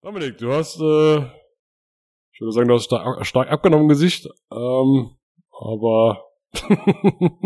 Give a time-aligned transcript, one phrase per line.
[0.00, 1.16] Dominik, du hast, äh,
[2.32, 5.16] ich würde sagen, du hast stark, stark abgenommen Gesicht, ähm,
[5.50, 6.24] aber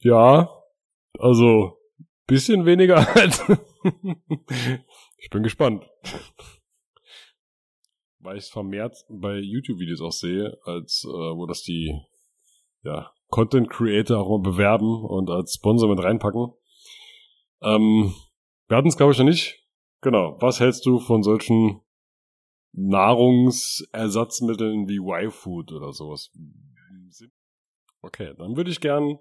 [0.00, 0.50] ja,
[1.18, 1.78] also
[2.26, 3.42] bisschen weniger als.
[5.16, 5.88] ich bin gespannt.
[8.18, 11.98] Weil ich es vermehrt bei YouTube-Videos auch sehe, als äh, wo das die
[12.82, 16.52] ja, Content Creator auch mal bewerben und als Sponsor mit reinpacken.
[17.62, 18.14] Ähm,
[18.68, 19.65] wir hatten es, glaube ich, noch nicht.
[20.02, 20.36] Genau.
[20.40, 21.80] Was hältst du von solchen
[22.72, 26.32] Nahrungsersatzmitteln wie Y-Food oder sowas?
[28.02, 29.18] Okay, dann würde ich gern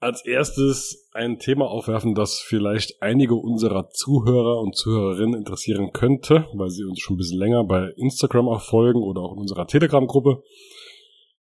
[0.00, 6.70] als erstes ein Thema aufwerfen, das vielleicht einige unserer Zuhörer und Zuhörerinnen interessieren könnte, weil
[6.70, 10.42] sie uns schon ein bisschen länger bei Instagram auch folgen oder auch in unserer Telegram-Gruppe.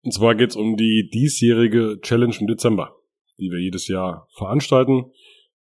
[0.05, 2.97] Und zwar geht es um die diesjährige Challenge im Dezember,
[3.39, 5.13] die wir jedes Jahr veranstalten.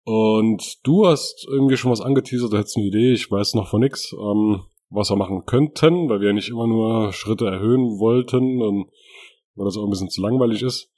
[0.08, 3.82] Und du hast irgendwie schon was angeteasert, du hättest eine Idee, ich weiß noch von
[3.82, 8.62] nix, ähm, was wir machen könnten, weil wir ja nicht immer nur Schritte erhöhen wollten
[8.62, 8.90] und
[9.56, 10.90] weil das auch ein bisschen zu langweilig ist.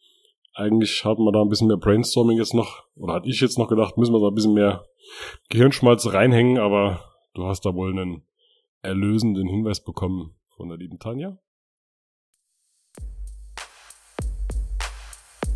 [0.54, 3.68] Eigentlich hatten wir da ein bisschen mehr Brainstorming jetzt noch, oder hatte ich jetzt noch
[3.68, 4.86] gedacht, müssen wir da ein bisschen mehr
[5.50, 7.04] Gehirnschmalz reinhängen, aber
[7.34, 8.28] du hast da wohl einen
[8.84, 11.40] erlösenden Hinweis bekommen von der lieben Tanja.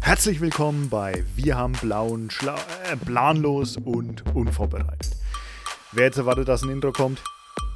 [0.05, 2.55] Herzlich willkommen bei Wir haben blauen, Schla
[2.91, 5.15] äh, planlos und unvorbereitet.
[5.93, 7.23] Wer jetzt erwartet, dass ein Intro kommt,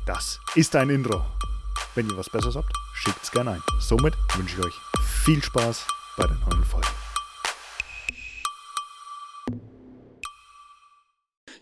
[0.06, 1.22] das ist ein Intro.
[1.96, 3.62] Wenn ihr was Besseres habt, schickt es gerne ein.
[3.80, 4.74] Somit wünsche ich euch
[5.24, 6.88] viel Spaß bei der neuen Folge.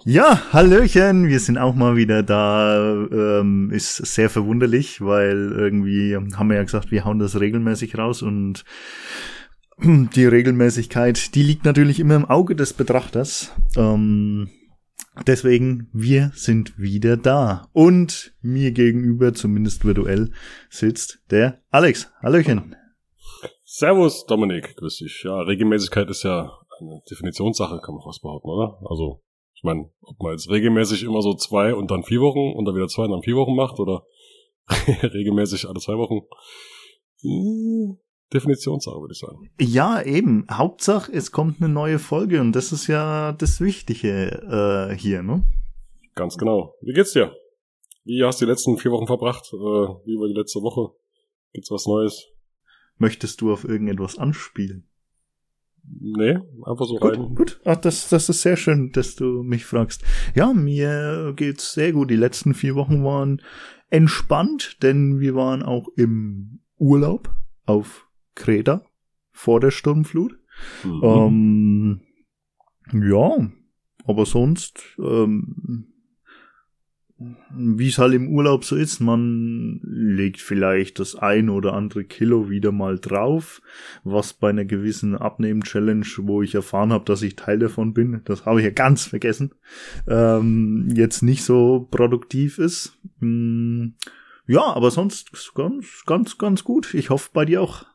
[0.03, 3.05] Ja, Hallöchen, wir sind auch mal wieder da.
[3.11, 8.23] Ähm, ist sehr verwunderlich, weil irgendwie haben wir ja gesagt, wir hauen das regelmäßig raus
[8.23, 8.65] und
[9.83, 13.51] die Regelmäßigkeit, die liegt natürlich immer im Auge des Betrachters.
[13.75, 14.49] Ähm,
[15.27, 17.67] deswegen, wir sind wieder da.
[17.73, 20.31] Und mir gegenüber, zumindest virtuell,
[20.69, 22.11] sitzt der Alex.
[22.21, 22.75] Hallöchen.
[23.63, 24.77] Servus, Dominik.
[24.77, 25.23] Grüß dich.
[25.25, 28.79] Ja, Regelmäßigkeit ist ja eine Definitionssache, kann man fast behaupten, oder?
[28.89, 29.21] Also,
[29.53, 32.75] ich meine, ob man jetzt regelmäßig immer so zwei und dann vier Wochen und dann
[32.75, 34.05] wieder zwei und dann vier Wochen macht oder
[35.03, 36.21] regelmäßig alle zwei Wochen.
[38.33, 39.49] Definitionssache, würde ich sagen.
[39.59, 40.45] Ja, eben.
[40.51, 45.43] Hauptsache, es kommt eine neue Folge und das ist ja das Wichtige äh, hier, ne?
[46.15, 46.75] Ganz genau.
[46.81, 47.35] Wie geht's dir?
[48.03, 49.51] Wie hast du die letzten vier Wochen verbracht?
[49.53, 50.95] Äh, wie war die letzte Woche?
[51.53, 52.27] Gibt's was Neues?
[52.97, 54.87] Möchtest du auf irgendetwas anspielen?
[55.87, 57.35] Nee, einfach so gut, rein.
[57.35, 60.03] Gut, Ach, das, das ist sehr schön, dass du mich fragst.
[60.33, 62.09] Ja, mir geht's sehr gut.
[62.09, 63.41] Die letzten vier Wochen waren
[63.89, 67.29] entspannt, denn wir waren auch im Urlaub
[67.65, 68.04] auf
[68.35, 68.85] Kreta
[69.31, 70.37] vor der Sturmflut.
[70.83, 71.01] Mhm.
[71.03, 72.01] Ähm,
[72.93, 73.49] ja,
[74.05, 75.87] aber sonst, ähm,
[77.17, 82.49] wie es halt im Urlaub so ist, man legt vielleicht das ein oder andere Kilo
[82.49, 83.61] wieder mal drauf,
[84.03, 88.45] was bei einer gewissen Abnehmen-Challenge, wo ich erfahren habe, dass ich Teil davon bin, das
[88.45, 89.53] habe ich ja ganz vergessen,
[90.07, 92.99] ähm, jetzt nicht so produktiv ist.
[93.19, 93.95] Hm,
[94.47, 96.93] ja, aber sonst ganz, ganz, ganz gut.
[96.93, 97.85] Ich hoffe bei dir auch.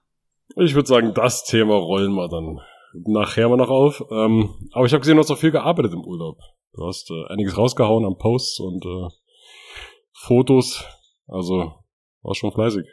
[0.56, 2.60] Ich würde sagen, das Thema rollen wir dann
[2.92, 4.04] nachher mal noch auf.
[4.10, 6.38] Ähm, aber ich habe gesehen, du hast auch viel gearbeitet im Urlaub.
[6.72, 9.08] Du hast äh, einiges rausgehauen an Posts und äh,
[10.12, 10.84] Fotos.
[11.26, 11.72] Also
[12.22, 12.86] war schon fleißig.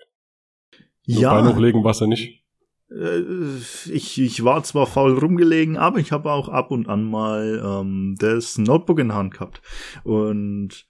[1.07, 1.33] Nur ja.
[1.33, 2.43] Bein hochlegen, was er nicht.
[2.91, 3.21] Äh,
[3.91, 8.15] ich, ich war zwar faul rumgelegen, aber ich habe auch ab und an mal ähm,
[8.19, 9.61] das Notebook in der Hand gehabt.
[10.03, 10.85] Und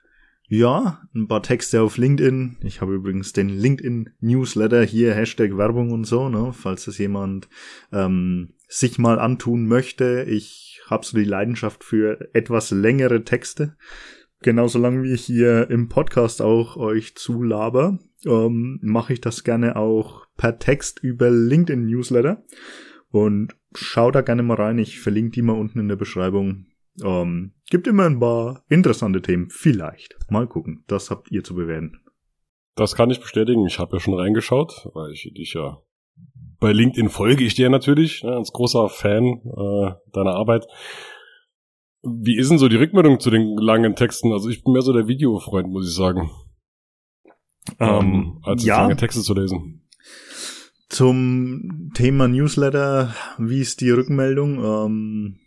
[0.48, 2.58] ja, ein paar Texte auf LinkedIn.
[2.62, 7.50] Ich habe übrigens den LinkedIn Newsletter hier, Hashtag Werbung und so, ne, falls das jemand
[7.92, 10.26] ähm, sich mal antun möchte.
[10.28, 13.76] Ich habe so die Leidenschaft für etwas längere Texte.
[14.42, 19.76] Genauso lange wie ich hier im Podcast auch euch zulaber, ähm, mache ich das gerne
[19.76, 22.44] auch per Text über LinkedIn Newsletter.
[23.10, 24.78] Und schau da gerne mal rein.
[24.80, 26.68] Ich verlinke die mal unten in der Beschreibung.
[27.04, 29.50] Ähm, gibt immer ein paar interessante Themen.
[29.50, 30.18] Vielleicht.
[30.30, 30.84] Mal gucken.
[30.88, 32.00] Das habt ihr zu bewerten.
[32.76, 33.66] Das kann ich bestätigen.
[33.66, 35.82] Ich habe ja schon reingeschaut, weil ich dich ja
[36.60, 40.66] bei LinkedIn folge ich dir natürlich, ne, als großer Fan äh, deiner Arbeit.
[42.02, 44.32] Wie ist denn so die Rückmeldung zu den langen Texten?
[44.32, 46.32] Also ich bin mehr so der Videofreund, muss ich sagen.
[47.80, 48.82] Ähm, ähm als ja.
[48.82, 49.88] lange Texte zu lesen.
[50.90, 54.64] Zum Thema Newsletter, wie ist die Rückmeldung?
[54.64, 55.40] Ähm,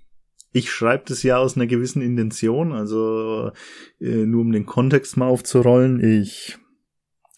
[0.53, 3.53] ich schreibe das ja aus einer gewissen Intention, also
[4.01, 6.03] äh, nur um den Kontext mal aufzurollen.
[6.03, 6.59] Ich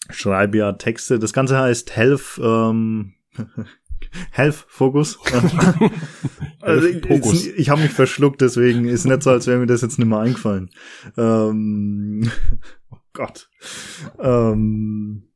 [0.09, 1.19] schreibe ja Texte.
[1.19, 3.13] Das Ganze heißt Health, ähm,
[4.31, 5.19] Health Focus.
[6.61, 9.81] also ich, ich, ich habe mich verschluckt, deswegen ist nicht so, als wäre mir das
[9.81, 10.71] jetzt nicht mehr eingefallen.
[11.17, 12.29] Ähm,
[12.89, 13.49] oh Gott.
[14.19, 15.29] Ähm,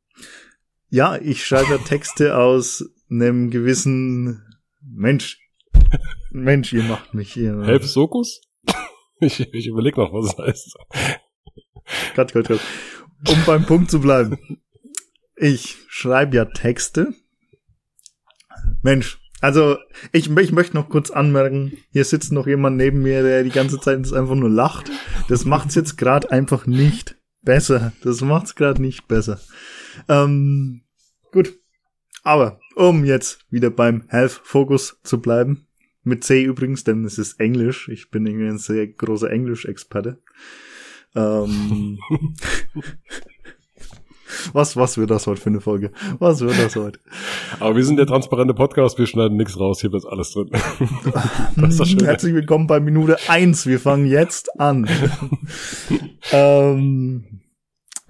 [0.90, 4.42] ja, ich schreibe Texte aus einem gewissen
[4.82, 5.47] Mensch.
[6.30, 7.62] Mensch, ihr macht mich hier.
[7.64, 8.40] Help Sokus?
[9.20, 10.76] Ich, ich überlege noch, was es heißt.
[12.14, 12.60] Gott, Gott, Gott.
[13.26, 14.60] Um beim Punkt zu bleiben.
[15.34, 17.14] Ich schreibe ja Texte.
[18.82, 19.76] Mensch, also
[20.12, 23.80] ich, ich möchte noch kurz anmerken, hier sitzt noch jemand neben mir, der die ganze
[23.80, 24.90] Zeit einfach nur lacht.
[25.28, 27.92] Das macht's jetzt gerade einfach nicht besser.
[28.02, 29.40] Das macht's gerade nicht besser.
[30.08, 30.82] Ähm,
[31.32, 31.54] gut.
[32.22, 35.66] Aber um jetzt wieder beim Health Focus zu bleiben,
[36.04, 37.88] mit C übrigens, denn es ist Englisch.
[37.88, 40.20] Ich bin irgendwie ein sehr großer Englisch-Experte.
[41.14, 41.98] Ähm,
[44.52, 45.90] Was, was wird das heute für eine Folge?
[46.18, 47.00] Was wird das heute?
[47.60, 50.50] Aber wir sind der transparente Podcast, wir schneiden nichts raus, hier wird alles drin.
[51.56, 53.66] das ist Herzlich willkommen bei Minute eins.
[53.66, 54.88] wir fangen jetzt an.
[56.32, 57.40] ähm,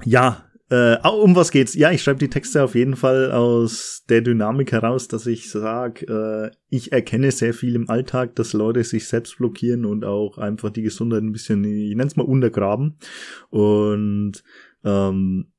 [0.04, 1.74] ja, äh, um was geht's?
[1.74, 6.06] Ja, ich schreibe die Texte auf jeden Fall aus der Dynamik heraus, dass ich sage,
[6.06, 10.70] äh, ich erkenne sehr viel im Alltag, dass Leute sich selbst blockieren und auch einfach
[10.70, 12.98] die Gesundheit ein bisschen, ich nenne es mal, untergraben.
[13.48, 14.42] Und
[14.84, 15.52] ähm,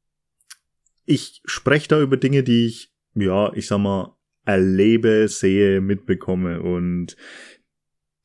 [1.05, 4.15] ich spreche da über Dinge, die ich, ja, ich sag mal,
[4.45, 6.61] erlebe, sehe, mitbekomme.
[6.61, 7.15] Und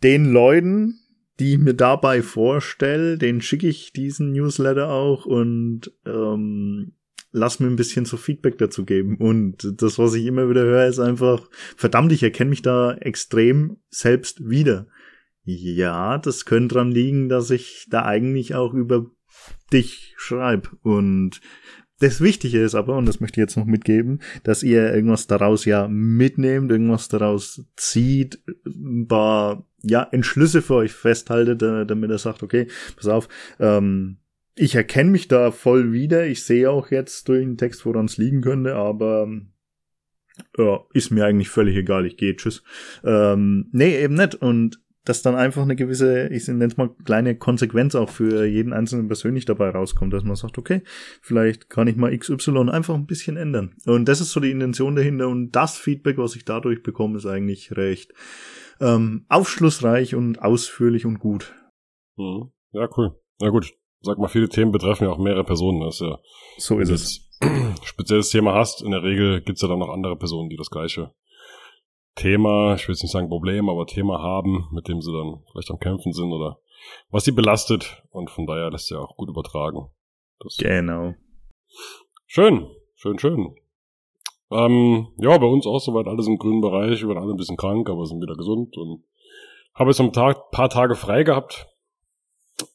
[0.02, 1.00] den Leuten,
[1.40, 6.92] die ich mir dabei vorstelle, den schicke ich diesen Newsletter auch und ähm,
[7.32, 9.16] lass mir ein bisschen so Feedback dazu geben.
[9.16, 13.78] Und das, was ich immer wieder höre, ist einfach, verdammt, ich erkenne mich da extrem
[13.90, 14.86] selbst wieder.
[15.42, 19.10] Ja, das könnte dran liegen, dass ich da eigentlich auch über
[19.72, 20.70] dich schreibe.
[20.82, 21.40] Und
[22.04, 25.64] das Wichtige ist aber, und das möchte ich jetzt noch mitgeben, dass ihr irgendwas daraus
[25.64, 32.42] ja mitnehmt, irgendwas daraus zieht, ein paar ja, Entschlüsse für euch festhaltet, damit er sagt,
[32.42, 33.28] okay, pass auf,
[33.58, 34.18] ähm,
[34.56, 38.18] ich erkenne mich da voll wieder, ich sehe auch jetzt durch den Text, woran es
[38.18, 39.28] liegen könnte, aber
[40.58, 42.62] ja, ist mir eigentlich völlig egal, ich gehe, tschüss.
[43.04, 44.34] Ähm, nee, eben nicht.
[44.36, 48.72] Und dass dann einfach eine gewisse, ich nenne es mal kleine Konsequenz auch für jeden
[48.72, 50.82] Einzelnen persönlich dabei rauskommt, dass man sagt, okay,
[51.20, 53.74] vielleicht kann ich mal XY einfach ein bisschen ändern.
[53.86, 57.26] Und das ist so die Intention dahinter und das Feedback, was ich dadurch bekomme, ist
[57.26, 58.12] eigentlich recht
[58.80, 61.54] ähm, aufschlussreich und ausführlich und gut.
[62.16, 62.50] Mhm.
[62.72, 63.12] Ja, cool.
[63.40, 63.72] Na gut.
[64.00, 65.80] Sag mal, viele Themen betreffen ja auch mehrere Personen.
[65.80, 66.18] Das ist ja,
[66.58, 67.30] so ist es.
[67.84, 71.12] Spezielles Thema hast, in der Regel gibt's ja dann noch andere Personen, die das gleiche
[72.14, 75.70] Thema, ich will jetzt nicht sagen Problem, aber Thema haben, mit dem sie dann vielleicht
[75.70, 76.58] am Kämpfen sind oder
[77.11, 79.88] was sie belastet und von daher lässt sich auch gut übertragen.
[80.38, 81.14] Das genau.
[82.26, 83.55] Schön, schön, schön.
[84.50, 87.56] Ähm, ja, bei uns auch soweit alles im grünen Bereich, wir waren alle ein bisschen
[87.56, 89.05] krank, aber sind wieder gesund und
[89.75, 91.67] habe jetzt am Tag paar Tage frei gehabt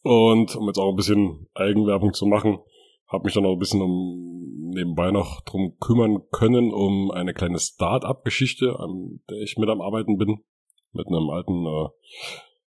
[0.04, 2.60] und um jetzt auch ein bisschen Eigenwerbung zu machen,
[3.08, 7.60] habe mich dann auch ein bisschen um nebenbei noch drum kümmern können, um eine kleine
[7.60, 10.44] Start-up-Geschichte, an der ich mit am Arbeiten bin.
[10.92, 11.90] Mit einem alten, äh,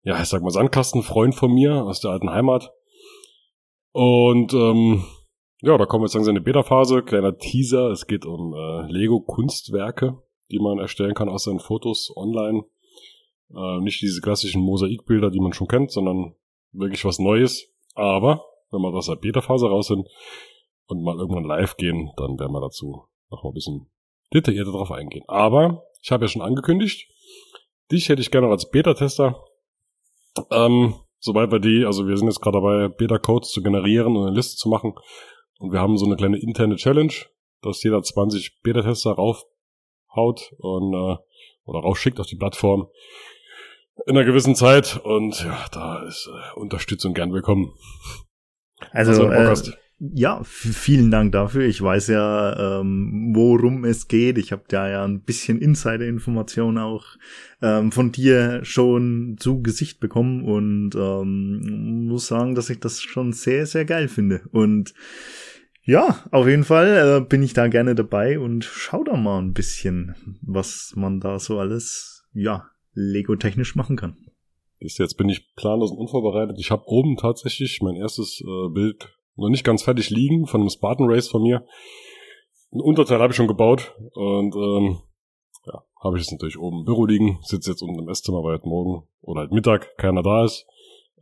[0.02, 2.70] ja, ich sag mal, Sandkastenfreund von mir aus der alten Heimat.
[3.92, 5.04] Und ähm,
[5.62, 7.02] ja, da kommen wir jetzt langsam in die Beta-Phase.
[7.02, 12.64] Kleiner Teaser, es geht um äh, Lego-Kunstwerke, die man erstellen kann aus seinen Fotos online.
[13.54, 16.34] Äh, nicht diese klassischen Mosaikbilder, die man schon kennt, sondern
[16.72, 17.72] wirklich was Neues.
[17.94, 20.06] Aber wenn wir aus der Beta-Phase raus sind
[20.90, 23.86] und mal irgendwann live gehen, dann werden wir dazu noch mal ein bisschen
[24.34, 25.24] detaillierter drauf eingehen.
[25.28, 27.08] Aber ich habe ja schon angekündigt,
[27.90, 29.44] dich hätte ich gerne als Beta-Tester.
[30.50, 34.36] Ähm, sobald wir die, also wir sind jetzt gerade dabei, Beta-Codes zu generieren und eine
[34.36, 34.94] Liste zu machen.
[35.58, 37.12] Und wir haben so eine kleine interne Challenge,
[37.62, 41.16] dass jeder 20 Beta-Tester raufhaut und äh,
[41.64, 42.88] oder rausschickt auf die Plattform
[44.06, 45.00] in einer gewissen Zeit.
[45.02, 47.72] Und ja, da ist äh, Unterstützung gern willkommen.
[48.92, 49.54] Also, äh,
[50.00, 51.66] ja, vielen Dank dafür.
[51.66, 54.38] Ich weiß ja, ähm, worum es geht.
[54.38, 57.04] Ich habe da ja ein bisschen Insider-Informationen auch
[57.60, 63.34] ähm, von dir schon zu Gesicht bekommen und ähm, muss sagen, dass ich das schon
[63.34, 64.40] sehr, sehr geil finde.
[64.52, 64.94] Und
[65.82, 69.52] ja, auf jeden Fall äh, bin ich da gerne dabei und schau da mal ein
[69.52, 74.16] bisschen, was man da so alles, ja, Lego-technisch machen kann.
[74.78, 76.56] Ist jetzt bin ich planlos und unvorbereitet.
[76.58, 80.70] Ich habe oben tatsächlich mein erstes äh, Bild noch nicht ganz fertig liegen von einem
[80.70, 81.64] Spartan Race von mir.
[82.72, 84.98] Ein Unterteil habe ich schon gebaut und ähm,
[85.66, 87.38] ja, habe ich jetzt natürlich oben im Büro liegen.
[87.42, 90.66] Sitze jetzt unten im Esszimmer, weil halt morgen oder halt Mittag keiner da ist.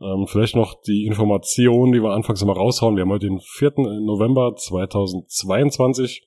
[0.01, 2.95] Ähm, vielleicht noch die Information, die wir anfangs immer raushauen.
[2.95, 3.73] Wir haben heute den 4.
[4.01, 6.25] November 2022.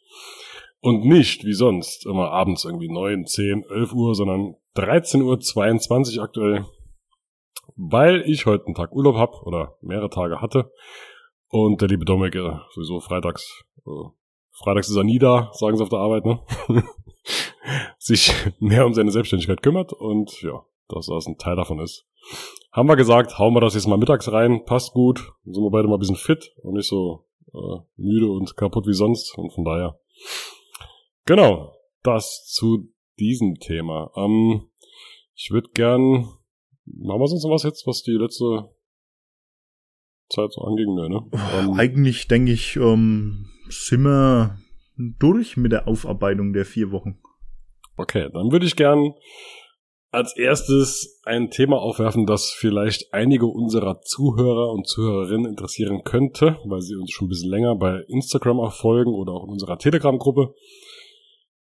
[0.81, 6.65] Und nicht, wie sonst, immer abends irgendwie 9, 10, 11 Uhr, sondern 13.22 Uhr aktuell,
[7.77, 10.73] weil ich heute einen Tag Urlaub hab oder mehrere Tage hatte
[11.53, 14.09] und der liebe Dominik äh, sowieso freitags, äh,
[14.51, 16.41] freitags ist er nie da, sagen sie auf der Arbeit, ne?
[17.99, 22.07] sich mehr um seine Selbstständigkeit kümmert und ja, dass das ein Teil davon ist.
[22.73, 25.71] Haben wir gesagt, hauen wir das jetzt mal mittags rein, passt gut, dann sind wir
[25.71, 29.53] beide mal ein bisschen fit und nicht so äh, müde und kaputt wie sonst und
[29.53, 30.01] von daher
[31.27, 34.11] Genau, das zu diesem Thema.
[34.17, 34.71] Ähm,
[35.35, 36.33] ich würde gern,
[36.85, 38.71] machen wir sonst noch was jetzt, was die letzte
[40.33, 40.95] Zeit so anging?
[40.95, 41.21] Ne?
[41.59, 44.59] Ähm, Eigentlich denke ich, ähm, sind wir
[44.97, 47.19] durch mit der Aufarbeitung der vier Wochen.
[47.97, 49.15] Okay, dann würde ich gern
[50.11, 56.83] als erstes ein Thema aufwerfen, das vielleicht einige unserer Zuhörer und Zuhörerinnen interessieren könnte, weil
[56.83, 60.55] sie uns schon ein bisschen länger bei Instagram auch folgen oder auch in unserer Telegram-Gruppe.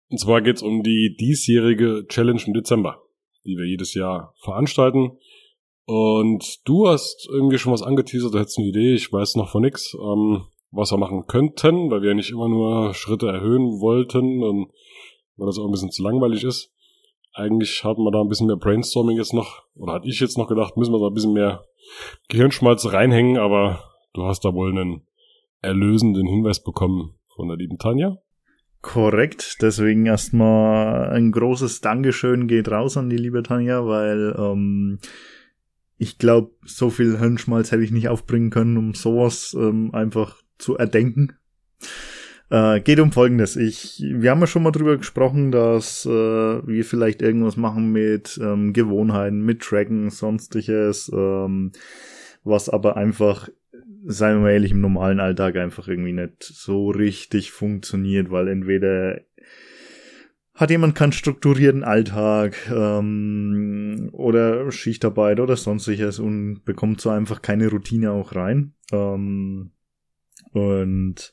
[0.10, 3.04] Und zwar geht's um die diesjährige Challenge im Dezember,
[3.46, 5.12] die wir jedes Jahr veranstalten.
[5.90, 9.64] Und du hast irgendwie schon was angeteasert, du hättest eine Idee, ich weiß noch von
[9.64, 14.44] nix, ähm, was wir machen könnten, weil wir ja nicht immer nur Schritte erhöhen wollten
[14.44, 14.70] und
[15.36, 16.72] weil das auch ein bisschen zu langweilig ist.
[17.34, 20.48] Eigentlich hatten wir da ein bisschen mehr Brainstorming jetzt noch, oder hatte ich jetzt noch
[20.48, 21.66] gedacht, müssen wir da ein bisschen mehr
[22.28, 25.08] Gehirnschmalz reinhängen, aber du hast da wohl einen
[25.64, 28.20] erlösenden Hinweis bekommen von der lieben Tanja.
[28.84, 35.00] Korrekt, deswegen erstmal ein großes Dankeschön geht raus an die liebe Tanja, weil ähm,
[36.00, 40.78] ich glaube, so viel Hirnschmalz hätte ich nicht aufbringen können, um sowas ähm, einfach zu
[40.78, 41.34] erdenken.
[42.50, 43.58] Äh, geht um Folgendes.
[43.58, 48.40] Ich, wir haben ja schon mal drüber gesprochen, dass äh, wir vielleicht irgendwas machen mit
[48.42, 51.74] ähm, Gewohnheiten, mit Tracken, sonstiges, ähm,
[52.44, 53.50] was aber einfach
[54.06, 59.20] seien wir mal ehrlich, im normalen Alltag einfach irgendwie nicht so richtig funktioniert, weil entweder
[60.60, 67.70] hat jemand keinen strukturierten Alltag ähm, oder Schichtarbeit oder sonstiges und bekommt so einfach keine
[67.70, 68.74] Routine auch rein.
[68.92, 69.72] Ähm,
[70.52, 71.32] und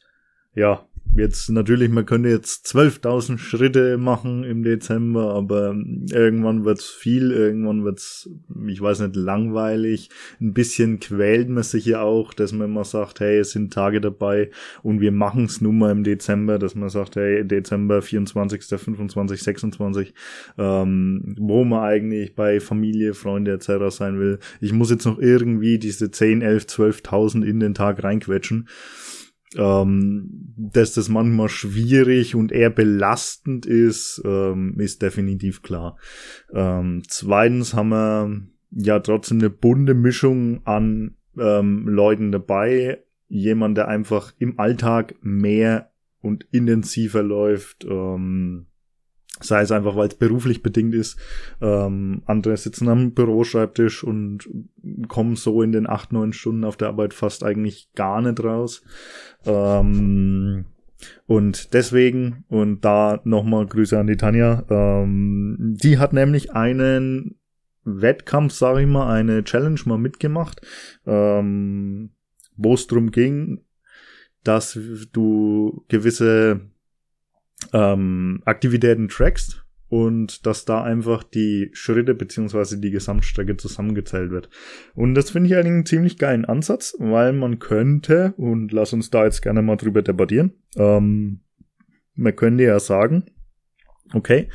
[0.54, 5.74] ja, jetzt natürlich, man könnte jetzt 12.000 Schritte machen im Dezember, aber
[6.10, 8.28] irgendwann wird's viel, irgendwann wird's,
[8.66, 10.10] ich weiß nicht, langweilig.
[10.40, 14.00] Ein bisschen quält man sich ja auch, dass man immer sagt, hey, es sind Tage
[14.00, 14.50] dabei
[14.82, 20.14] und wir machen's nun mal im Dezember, dass man sagt, hey, Dezember 24., 25., 26,
[20.58, 23.94] ähm, wo man eigentlich bei Familie, Freunde etc.
[23.94, 24.38] sein will.
[24.60, 28.68] Ich muss jetzt noch irgendwie diese 10, 11, 12.000 in den Tag reinquetschen
[29.54, 35.96] ähm, dass das manchmal schwierig und eher belastend ist, ähm, ist definitiv klar.
[36.52, 43.02] Ähm, zweitens haben wir ja trotzdem eine bunte Mischung an ähm, Leuten dabei.
[43.28, 47.84] Jemand, der einfach im Alltag mehr und intensiver läuft.
[47.84, 48.66] Ähm,
[49.40, 51.18] sei es einfach, weil es beruflich bedingt ist.
[51.60, 54.48] Ähm, andere sitzen am Büroschreibtisch und
[55.08, 58.82] kommen so in den acht, neun Stunden auf der Arbeit fast eigentlich gar nicht raus.
[59.44, 60.66] Ähm,
[61.26, 67.36] und deswegen, und da nochmal Grüße an die Tanja, ähm, die hat nämlich einen
[67.84, 70.60] Wettkampf, sage ich mal, eine Challenge mal mitgemacht,
[71.06, 72.10] ähm,
[72.56, 73.60] wo es darum ging,
[74.42, 74.78] dass
[75.12, 76.60] du gewisse
[77.72, 84.48] ähm, Aktivitäten trackst und dass da einfach die Schritte beziehungsweise die Gesamtstrecke zusammengezählt wird.
[84.94, 89.10] Und das finde ich eigentlich einen ziemlich geilen Ansatz, weil man könnte, und lass uns
[89.10, 91.40] da jetzt gerne mal drüber debattieren, ähm,
[92.14, 93.26] man könnte ja sagen,
[94.12, 94.48] okay,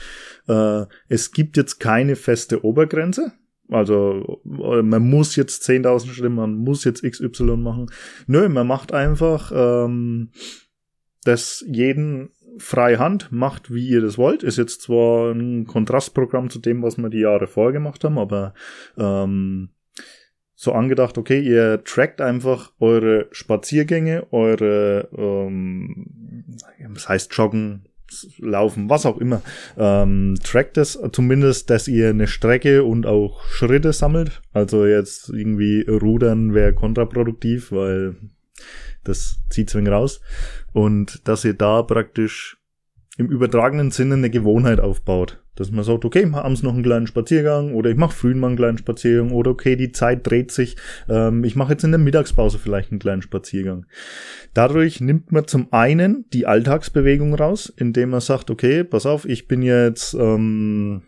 [0.48, 3.34] äh, es gibt jetzt keine feste Obergrenze,
[3.70, 7.89] also man muss jetzt 10.000 Schritte, man muss jetzt XY machen.
[8.27, 10.31] Nö, man macht einfach ähm,
[11.24, 14.43] das jeden freie Hand, macht wie ihr das wollt.
[14.43, 18.53] Ist jetzt zwar ein Kontrastprogramm zu dem, was wir die Jahre vorher gemacht haben, aber
[18.98, 19.70] ähm,
[20.55, 26.05] so angedacht, okay, ihr trackt einfach eure Spaziergänge, eure, ähm,
[26.93, 27.88] das heißt Joggen,
[28.39, 29.41] Laufen, was auch immer,
[29.77, 34.41] ähm, trackt es zumindest, dass ihr eine Strecke und auch Schritte sammelt.
[34.51, 38.15] Also jetzt irgendwie Rudern wäre kontraproduktiv, weil
[39.03, 40.22] das zieht zwing raus.
[40.74, 42.62] Und dass ihr da praktisch
[43.17, 45.43] im übertragenen Sinne eine Gewohnheit aufbaut.
[45.55, 48.55] Dass man sagt, okay, abends noch einen kleinen Spaziergang oder ich mache früh mal einen
[48.55, 50.77] kleinen Spaziergang oder okay, die Zeit dreht sich,
[51.10, 53.86] ähm, ich mache jetzt in der Mittagspause vielleicht einen kleinen Spaziergang.
[54.53, 59.48] Dadurch nimmt man zum einen die Alltagsbewegung raus, indem man sagt, okay, pass auf, ich
[59.48, 61.03] bin jetzt ähm,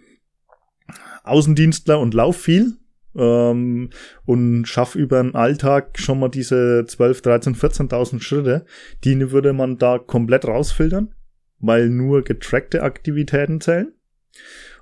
[1.23, 2.73] Außendienstler und lauf viel,
[3.15, 3.89] ähm,
[4.25, 8.65] und schaff über den Alltag schon mal diese 12, 13, 14.000 Schritte,
[9.03, 11.13] die würde man da komplett rausfiltern,
[11.59, 13.93] weil nur getrackte Aktivitäten zählen.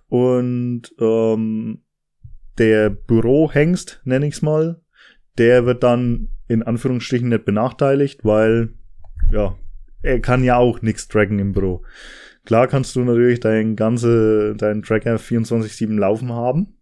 [0.08, 1.84] Und ähm,
[2.58, 4.82] der Bürohengst, nenne ich's mal,
[5.38, 8.74] der wird dann in Anführungsstrichen nicht benachteiligt, weil
[9.32, 9.58] ja,
[10.02, 11.84] er kann ja auch nichts tracken im Büro.
[12.46, 16.76] Klar kannst du natürlich dein ganze, deinen Tracker 24-7 laufen haben,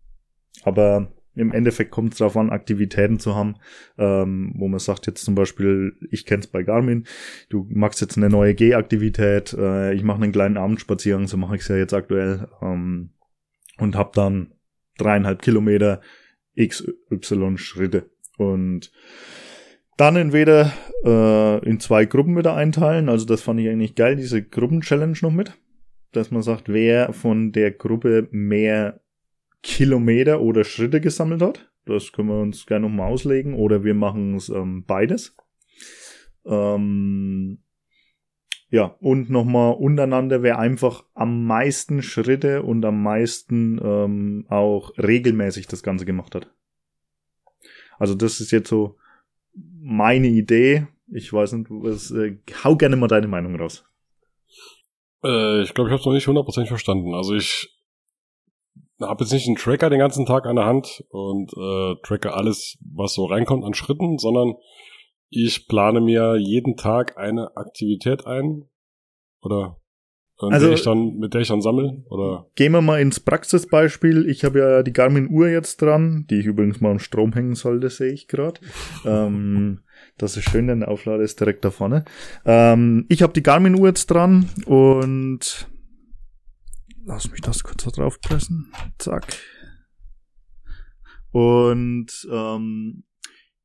[0.63, 3.55] aber im Endeffekt kommt es darauf an, Aktivitäten zu haben,
[3.98, 7.05] ähm, wo man sagt jetzt zum Beispiel, ich kenne es bei Garmin,
[7.50, 11.62] du machst jetzt eine neue G-Aktivität, äh, ich mache einen kleinen Abendspaziergang, so mache ich
[11.62, 13.12] es ja jetzt aktuell ähm,
[13.77, 14.53] und habe dann
[14.98, 16.01] dreieinhalb Kilometer
[16.58, 18.91] XY Schritte und
[20.00, 20.72] dann entweder
[21.03, 23.10] äh, in zwei Gruppen wieder einteilen.
[23.10, 25.58] Also das fand ich eigentlich geil, diese Gruppenchallenge noch mit.
[26.13, 29.01] Dass man sagt, wer von der Gruppe mehr
[29.61, 31.71] Kilometer oder Schritte gesammelt hat.
[31.85, 33.53] Das können wir uns gerne nochmal auslegen.
[33.53, 35.35] Oder wir machen es ähm, beides.
[36.45, 37.59] Ähm,
[38.69, 45.67] ja, und nochmal untereinander, wer einfach am meisten Schritte und am meisten ähm, auch regelmäßig
[45.67, 46.53] das Ganze gemacht hat.
[47.97, 48.97] Also das ist jetzt so
[49.51, 50.87] meine Idee.
[51.11, 53.83] Ich weiß nicht, was, äh, hau gerne mal deine Meinung raus.
[55.23, 57.15] Äh, ich glaube, ich habe es noch nicht hundertprozentig verstanden.
[57.15, 57.78] Also ich
[59.01, 62.77] habe jetzt nicht einen Tracker den ganzen Tag an der Hand und äh, tracke alles,
[62.81, 64.55] was so reinkommt an Schritten, sondern
[65.29, 68.65] ich plane mir jeden Tag eine Aktivität ein.
[69.41, 69.77] Oder
[70.41, 72.03] ähm, also, ich dann, mit der ich dann sammle?
[72.09, 72.47] Oder?
[72.55, 74.27] Gehen wir mal ins Praxisbeispiel.
[74.29, 77.89] Ich habe ja die Garmin-Uhr jetzt dran, die ich übrigens mal am Strom hängen sollte,
[77.89, 78.59] sehe ich gerade.
[79.05, 79.81] ähm,
[80.17, 82.05] das ist schön, denn der Auflader ist direkt da vorne.
[82.45, 85.67] Ähm, ich habe die Garmin-Uhr jetzt dran und
[87.09, 88.71] lass mich das kurz da drauf pressen.
[88.99, 89.25] Zack.
[91.31, 93.03] Und ähm,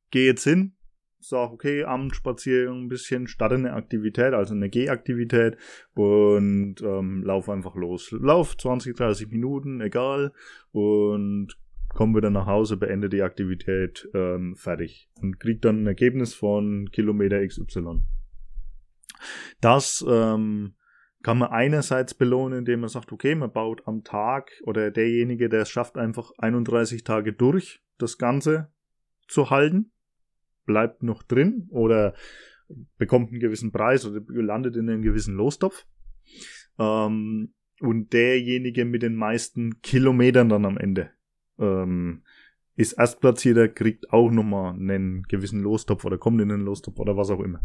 [0.09, 0.75] gehe jetzt hin,
[1.19, 5.57] sag, okay, Abendspaziergang ein bisschen, starte eine Aktivität, also eine Gehaktivität
[5.93, 8.11] und ähm, lauf einfach los.
[8.11, 10.33] Lauf 20, 30 Minuten, egal,
[10.71, 11.55] und
[11.89, 16.89] komm wieder nach Hause, beende die Aktivität ähm, fertig und krieg dann ein Ergebnis von
[16.91, 18.03] Kilometer XY.
[19.61, 20.75] Das ähm,
[21.25, 25.61] kann man einerseits belohnen, indem man sagt, okay, man baut am Tag oder derjenige, der
[25.61, 28.71] es schafft, einfach 31 Tage durch, das Ganze
[29.27, 29.89] zu halten
[30.67, 32.13] bleibt noch drin oder
[32.99, 35.87] bekommt einen gewissen Preis oder landet in einem gewissen Lostopf.
[36.77, 41.09] Ähm, und derjenige mit den meisten Kilometern dann am Ende
[41.57, 42.21] ähm,
[42.75, 47.29] ist Erstplatzierter, kriegt auch nochmal einen gewissen Lostopf oder kommt in den Lostopf oder was
[47.29, 47.61] auch immer.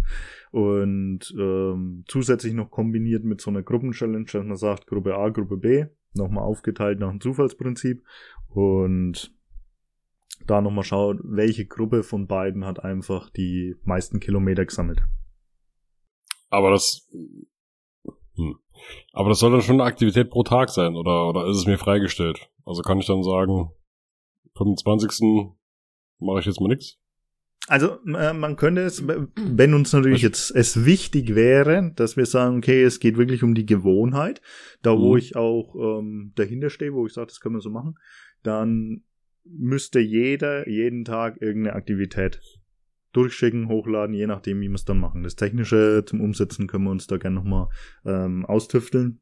[0.53, 5.57] Und ähm, zusätzlich noch kombiniert mit so einer Gruppenchallenge, dass man sagt, Gruppe A, Gruppe
[5.57, 8.05] B, nochmal aufgeteilt nach dem Zufallsprinzip.
[8.49, 9.35] Und
[10.47, 15.03] da nochmal schaut, welche Gruppe von beiden hat einfach die meisten Kilometer gesammelt.
[16.51, 17.09] Aber das,
[18.35, 18.59] hm.
[19.13, 21.79] aber das soll dann schon eine Aktivität pro Tag sein, oder, oder ist es mir
[21.79, 22.51] freigestellt?
[22.65, 23.71] Also kann ich dann sagen,
[24.65, 25.55] 25.
[26.19, 26.99] mache ich jetzt mal nix?
[27.67, 32.59] Also äh, man könnte es, wenn uns natürlich jetzt es wichtig wäre, dass wir sagen,
[32.59, 34.41] okay, es geht wirklich um die Gewohnheit,
[34.83, 35.19] da wo mhm.
[35.19, 37.97] ich auch ähm, dahinter stehe, wo ich sage, das können wir so machen,
[38.43, 39.03] dann
[39.45, 42.41] müsste jeder jeden Tag irgendeine Aktivität
[43.13, 45.23] durchschicken, hochladen, je nachdem, wie wir es dann machen.
[45.23, 47.69] Das Technische zum Umsetzen können wir uns da gerne nochmal
[48.05, 49.21] ähm, austüfteln.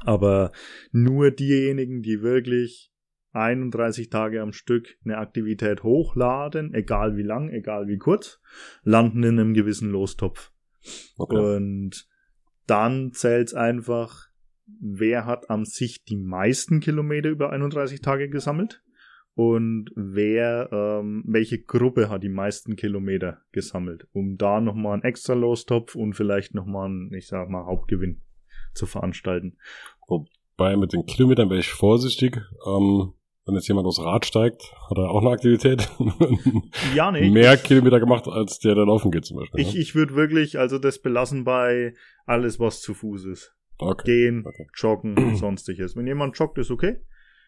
[0.00, 0.52] Aber
[0.92, 2.93] nur diejenigen, die wirklich
[3.34, 8.40] 31 Tage am Stück eine Aktivität hochladen, egal wie lang, egal wie kurz,
[8.82, 10.52] landen in einem gewissen Lostopf.
[11.16, 11.36] Okay.
[11.36, 12.08] Und
[12.66, 14.28] dann zählt es einfach,
[14.80, 18.82] wer hat am sich die meisten Kilometer über 31 Tage gesammelt
[19.34, 25.34] und wer, ähm, welche Gruppe hat die meisten Kilometer gesammelt, um da nochmal einen extra
[25.34, 28.20] Lostopf und vielleicht nochmal einen, ich sag mal, Hauptgewinn
[28.74, 29.56] zu veranstalten.
[30.06, 32.40] Wobei mit den Kilometern wäre ich vorsichtig.
[32.66, 33.12] Ähm,
[33.46, 35.88] wenn jetzt jemand aufs Rad steigt, hat er auch eine Aktivität.
[36.94, 37.30] ja, nee.
[37.30, 39.60] Mehr Kilometer gemacht, als der da laufen geht zum Beispiel.
[39.60, 39.80] Ich, ne?
[39.80, 43.54] ich würde wirklich also das belassen bei alles, was zu Fuß ist.
[43.78, 44.04] Okay.
[44.04, 44.66] Gehen, okay.
[44.74, 45.94] joggen, sonstiges.
[45.96, 47.00] Wenn jemand joggt, ist okay.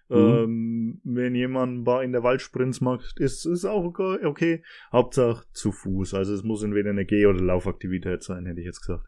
[0.09, 0.17] Mhm.
[0.17, 4.63] Ähm, wenn jemand in der Waldsprints macht, ist es auch okay, okay.
[4.93, 6.15] Hauptsache zu Fuß.
[6.15, 9.07] Also es muss entweder eine Geh- oder Laufaktivität sein, hätte ich jetzt gesagt.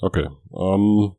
[0.00, 0.28] Okay.
[0.52, 1.12] Ähm,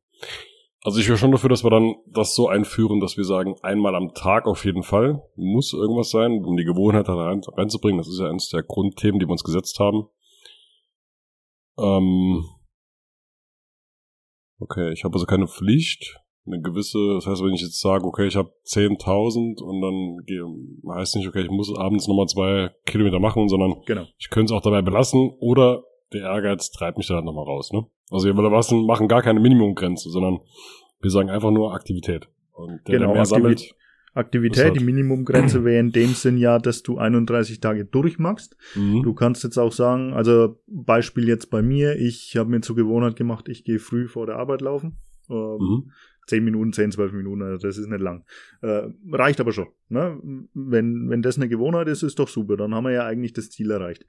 [0.84, 3.96] also ich wäre schon dafür, dass wir dann das so einführen, dass wir sagen, einmal
[3.96, 8.00] am Tag auf jeden Fall muss irgendwas sein, um die Gewohnheit rein, reinzubringen.
[8.00, 10.08] Das ist ja eines der Grundthemen, die wir uns gesetzt haben.
[11.78, 12.46] Ähm,
[14.60, 18.26] okay, ich habe also keine Pflicht eine gewisse, das heißt, wenn ich jetzt sage, okay,
[18.26, 20.44] ich habe 10.000 und dann gehe,
[20.96, 24.06] heißt nicht, okay, ich muss abends nochmal zwei Kilometer machen, sondern genau.
[24.18, 27.72] ich könnte es auch dabei belassen oder der Ehrgeiz treibt mich da halt nochmal raus,
[27.72, 27.86] ne?
[28.10, 30.40] Also wir machen gar keine Minimumgrenze, sondern
[31.00, 32.28] wir sagen einfach nur Aktivität.
[32.52, 33.76] Und der, genau, der mehr Aktivität, sammelt,
[34.14, 38.58] Aktivität, die Minimumgrenze wäre in dem Sinn ja, dass du 31 Tage durchmachst.
[38.76, 39.04] Mhm.
[39.04, 43.16] Du kannst jetzt auch sagen, also Beispiel jetzt bei mir, ich habe mir zur Gewohnheit
[43.16, 44.98] gemacht, ich gehe früh vor der Arbeit laufen.
[45.30, 45.92] Ähm, mhm.
[46.32, 48.24] 10 Minuten, 10, 12 Minuten, also das ist nicht lang.
[48.62, 49.68] Äh, reicht aber schon.
[49.90, 50.18] Ne?
[50.54, 52.56] Wenn, wenn das eine Gewohnheit ist, ist doch super.
[52.56, 54.06] Dann haben wir ja eigentlich das Ziel erreicht.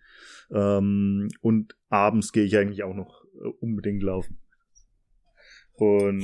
[0.53, 4.39] Ähm, und abends gehe ich eigentlich auch noch äh, unbedingt laufen.
[5.73, 6.23] Und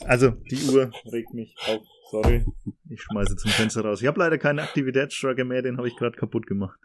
[0.00, 1.86] also die Uhr regt mich auf.
[2.08, 2.44] Sorry,
[2.88, 4.00] ich schmeiße zum Fenster raus.
[4.00, 6.78] Ich habe leider keinen Aktivitätstracker mehr, den habe ich gerade kaputt gemacht.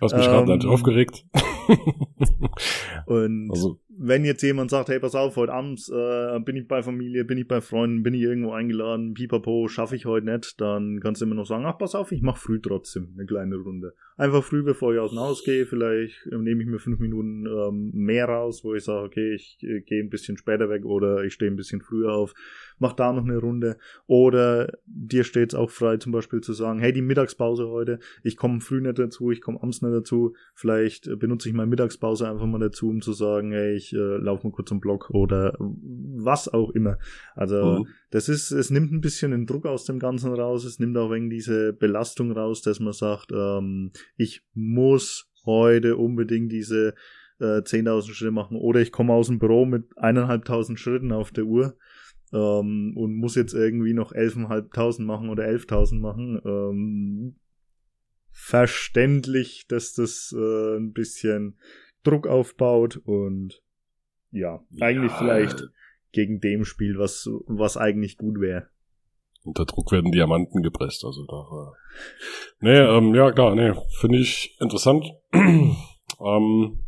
[0.00, 1.24] Du hast mich ähm, gerade aufgeregt.
[3.06, 3.78] und also.
[3.96, 7.38] wenn jetzt jemand sagt, hey, pass auf, heute abends äh, bin ich bei Familie, bin
[7.38, 11.26] ich bei Freunden, bin ich irgendwo eingeladen, pipapo, schaffe ich heute nicht, dann kannst du
[11.26, 13.94] immer noch sagen, ach, pass auf, ich mache früh trotzdem eine kleine Runde.
[14.16, 17.46] Einfach früh, bevor ich aus dem Haus gehe, vielleicht äh, nehme ich mir fünf Minuten
[17.46, 21.22] ähm, mehr raus, wo ich sage, okay, ich äh, gehe ein bisschen später weg oder
[21.22, 22.34] ich stehe ein bisschen früher auf
[22.78, 23.78] mach da noch eine Runde.
[24.06, 24.23] Oder
[24.86, 28.60] dir steht es auch frei, zum Beispiel zu sagen, hey, die Mittagspause heute, ich komme
[28.60, 30.34] früh nicht dazu, ich komme abends nicht dazu.
[30.54, 33.96] Vielleicht äh, benutze ich meine Mittagspause einfach mal dazu, um zu sagen, hey, ich äh,
[33.96, 36.98] laufe mal kurz am Block oder was auch immer.
[37.34, 37.88] Also mhm.
[38.10, 41.10] das ist, es nimmt ein bisschen den Druck aus dem Ganzen raus, es nimmt auch
[41.10, 46.94] wegen diese Belastung raus, dass man sagt, ähm, ich muss heute unbedingt diese
[47.40, 51.44] äh, 10.000 Schritte machen oder ich komme aus dem Büro mit eineinhalbtausend Schritten auf der
[51.44, 51.76] Uhr
[52.34, 56.40] ähm, und muss jetzt irgendwie noch 11.500 machen oder 11.000 machen.
[56.44, 57.36] Ähm,
[58.30, 61.56] verständlich, dass das äh, ein bisschen
[62.02, 63.62] Druck aufbaut und
[64.32, 65.68] ja, eigentlich ja, vielleicht
[66.10, 68.68] gegen dem Spiel, was, was eigentlich gut wäre.
[69.44, 71.36] Unter Druck werden Diamanten gepresst, also da.
[71.36, 75.04] Äh, nee, ähm, ja klar, nee, finde ich interessant.
[75.32, 76.84] ähm,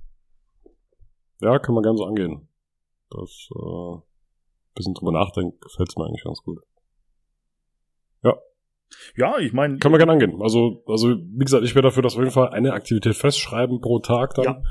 [1.41, 2.49] ja, kann man gerne so angehen.
[3.11, 3.99] Das äh,
[4.77, 6.61] bisschen drüber nachdenke, gefällt es mir eigentlich ganz gut.
[8.23, 8.35] Ja.
[9.17, 9.79] Ja, ich meine.
[9.79, 10.41] Kann man gerne angehen.
[10.41, 13.81] Also, also, wie gesagt, ich wäre dafür, dass wir auf jeden Fall eine Aktivität festschreiben
[13.81, 14.45] pro Tag dann.
[14.45, 14.63] Ja.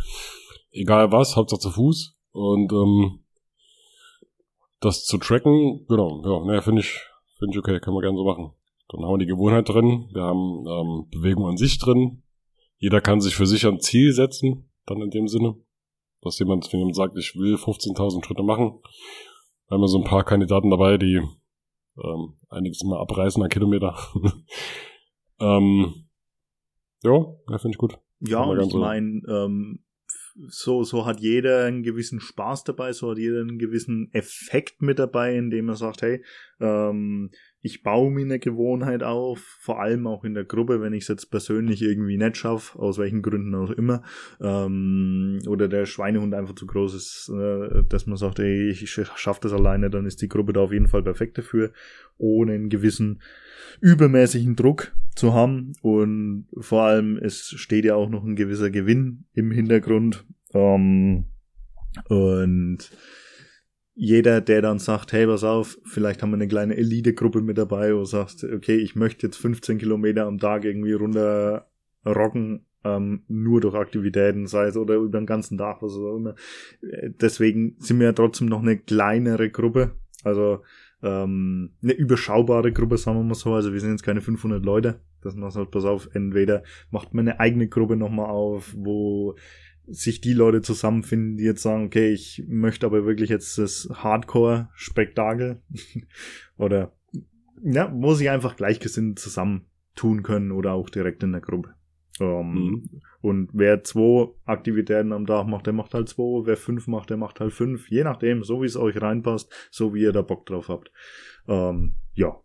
[0.72, 2.16] Egal was, Hauptsache zu Fuß.
[2.32, 3.26] Und ähm,
[4.82, 7.02] das zu tracken, genau, ja, naja, finde ich,
[7.40, 8.52] finde ich okay, können wir gerne so machen.
[8.90, 12.22] Dann haben wir die Gewohnheit drin, wir haben ähm, Bewegung an sich drin.
[12.78, 15.56] Jeder kann sich für sich ein Ziel setzen, dann in dem Sinne.
[16.22, 18.80] Dass jemand, wenn jemand sagt, ich will 15.000 Schritte machen,
[19.70, 21.22] haben ja so ein paar Kandidaten dabei, die
[22.04, 23.98] ähm, einiges mal abreißen an Kilometer.
[25.40, 26.08] ähm,
[27.04, 27.98] ja, ja finde ich gut.
[28.20, 29.86] Ja, und ich meine, ähm,
[30.48, 35.00] so, so hat jeder einen gewissen Spaß dabei, so hat jeder einen gewissen Effekt mit
[35.00, 36.24] dabei, indem er sagt, hey,
[36.60, 37.32] ähm,
[37.66, 41.08] ich baue mir eine Gewohnheit auf, vor allem auch in der Gruppe, wenn ich es
[41.08, 44.04] jetzt persönlich irgendwie nicht schaffe, aus welchen Gründen auch immer,
[44.40, 49.40] ähm, oder der Schweinehund einfach zu groß ist, äh, dass man sagt, ey, ich schaffe
[49.42, 51.72] das alleine, dann ist die Gruppe da auf jeden Fall perfekt dafür,
[52.20, 53.24] ohne einen gewissen
[53.82, 55.74] übermäßigen Druck zu haben.
[55.82, 60.24] Und vor allem es steht ja auch noch ein gewisser Gewinn im Hintergrund.
[60.54, 61.26] Ähm,
[62.10, 62.92] und
[63.96, 67.94] jeder, der dann sagt, hey, pass auf, vielleicht haben wir eine kleine Elite-Gruppe mit dabei,
[67.94, 71.68] wo du sagst, okay, ich möchte jetzt 15 Kilometer am Tag irgendwie runter
[72.06, 76.36] rocken, ähm, nur durch Aktivitäten, sei es oder über den ganzen Tag, was auch immer.
[76.82, 79.92] Deswegen sind wir ja trotzdem noch eine kleinere Gruppe,
[80.24, 80.62] also
[81.02, 83.54] ähm, eine überschaubare Gruppe, sagen wir mal so.
[83.54, 85.02] Also wir sind jetzt keine 500 Leute.
[85.22, 89.36] Das macht halt, pass auf, entweder macht man eine eigene Gruppe nochmal auf, wo
[89.88, 95.62] sich die Leute zusammenfinden, die jetzt sagen, okay, ich möchte aber wirklich jetzt das Hardcore-Spektakel
[96.58, 96.94] oder
[97.64, 101.76] ja, wo sich einfach Gleichgesinnte zusammen tun können oder auch direkt in der Gruppe.
[102.20, 103.02] Um, mhm.
[103.22, 106.46] Und wer zwei Aktivitäten am Tag macht, der macht halt zwei.
[106.46, 107.90] Wer fünf macht, der macht halt fünf.
[107.90, 110.92] Je nachdem, so wie es euch reinpasst, so wie ihr da Bock drauf habt.
[111.46, 112.40] Um, ja.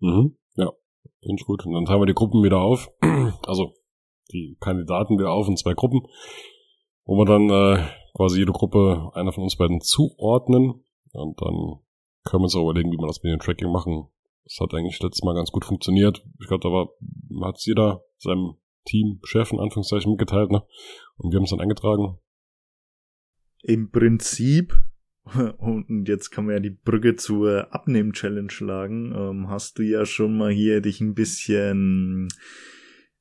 [0.00, 0.36] Mhm.
[0.54, 0.70] Ja,
[1.20, 1.66] finde ich gut.
[1.66, 2.90] Und dann teilen wir die Gruppen wieder auf.
[3.46, 3.74] Also
[4.32, 6.02] die Kandidaten wieder auf in zwei Gruppen,
[7.04, 11.80] wo wir dann äh, quasi jede Gruppe einer von uns beiden zuordnen und dann
[12.24, 14.08] können wir uns auch überlegen, wie wir das mit dem Tracking machen.
[14.44, 16.24] Das hat eigentlich letztes Mal ganz gut funktioniert.
[16.40, 16.88] Ich glaube, da war,
[17.48, 20.62] hat jeder seinem Team, Chef in Anführungszeichen mitgeteilt, ne?
[21.16, 22.18] Und wir haben es dann eingetragen.
[23.62, 24.74] Im Prinzip,
[25.58, 30.36] und jetzt kann man ja die Brücke zur Abnehmen-Challenge schlagen, ähm, hast du ja schon
[30.36, 32.28] mal hier dich ein bisschen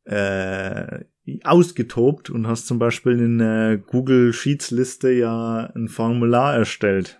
[0.05, 1.03] äh,
[1.43, 7.19] ausgetobt und hast zum Beispiel in der Google Sheets Liste ja ein Formular erstellt.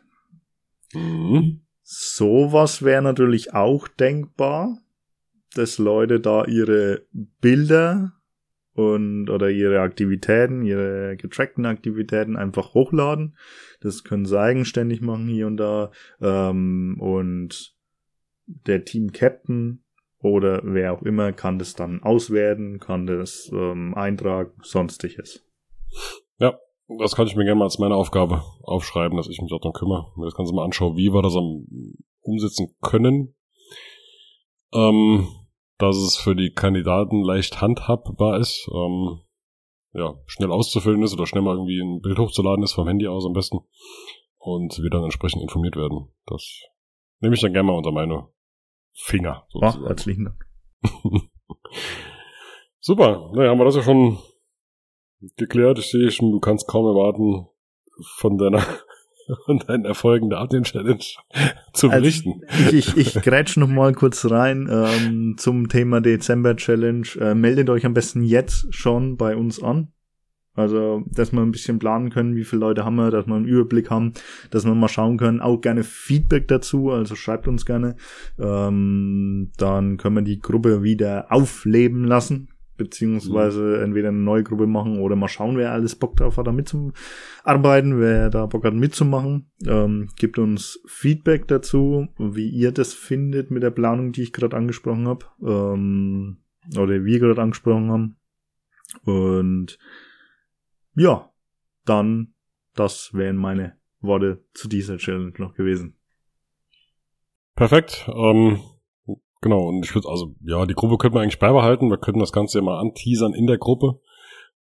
[0.93, 1.62] Mhm.
[1.82, 4.80] Sowas wäre natürlich auch denkbar,
[5.54, 7.06] dass Leute da ihre
[7.41, 8.13] Bilder
[8.74, 13.38] und oder ihre Aktivitäten, ihre getrackten Aktivitäten einfach hochladen.
[13.80, 15.91] Das können sie eigenständig machen hier und da.
[16.19, 17.74] Ähm, und
[18.45, 19.85] der Team Captain
[20.26, 25.46] oder wer auch immer kann das dann auswerten, kann das ähm, eintragen, sonstiges.
[26.40, 26.58] Ja,
[27.00, 30.12] das kann ich mir gerne mal als meine Aufgabe aufschreiben, dass ich mich darum kümmere.
[30.16, 31.66] Mir das Ganze mal anschaue, wie wir das am
[32.22, 33.36] umsetzen können.
[34.74, 35.28] Ähm,
[35.78, 39.20] dass es für die Kandidaten leicht handhabbar ist, ähm,
[39.94, 43.26] ja, schnell auszufüllen ist oder schnell mal irgendwie ein Bild hochzuladen ist vom Handy aus
[43.26, 43.60] am besten
[44.38, 46.10] und wir dann entsprechend informiert werden.
[46.26, 46.62] Das
[47.20, 48.28] nehme ich dann gerne mal unter meine
[48.96, 49.46] Finger.
[49.50, 49.84] Sozusagen.
[49.84, 50.46] Ach, herzlichen Dank.
[52.80, 54.20] Super, naja, haben wir das ja schon
[55.38, 55.80] geklärt.
[55.80, 57.48] Ich sehe schon, du kannst kaum erwarten,
[58.18, 58.64] von deiner
[59.48, 61.04] und deinen Erfolgen der Adyen Challenge
[61.74, 62.42] zu also, berichten.
[62.48, 67.08] Also ich, ich, ich grätsch noch mal kurz rein ähm, zum Thema Dezember Challenge.
[67.20, 69.92] Äh, meldet euch am besten jetzt schon bei uns an.
[70.56, 73.46] Also, dass wir ein bisschen planen können, wie viele Leute haben wir, dass wir einen
[73.46, 74.13] Überblick haben,
[74.52, 75.41] dass wir mal schauen können.
[75.41, 77.96] Auch gerne Feedback dazu, also schreibt uns gerne.
[78.39, 83.84] Ähm, dann können wir die Gruppe wieder aufleben lassen beziehungsweise mhm.
[83.84, 88.00] entweder eine neue Gruppe machen oder mal schauen, wer alles Bock drauf hat, da mitzuarbeiten,
[88.00, 89.50] wer da Bock hat mitzumachen.
[89.65, 94.58] Ähm, gibt uns Feedback dazu, wie ihr das findet mit der Planung, die ich gerade
[94.58, 96.38] angesprochen habe, ähm,
[96.78, 98.15] oder wir gerade angesprochen haben.
[99.04, 99.78] Und
[100.96, 101.32] ja,
[101.86, 102.34] dann,
[102.74, 105.98] das wären meine Worte zu dieser Challenge noch gewesen.
[107.56, 108.10] Perfekt.
[108.14, 108.60] Ähm
[109.46, 111.92] Genau, und ich würde, also, ja, die Gruppe könnte man eigentlich beibehalten.
[111.92, 114.02] Wir könnten das Ganze ja mal anteasern in der Gruppe.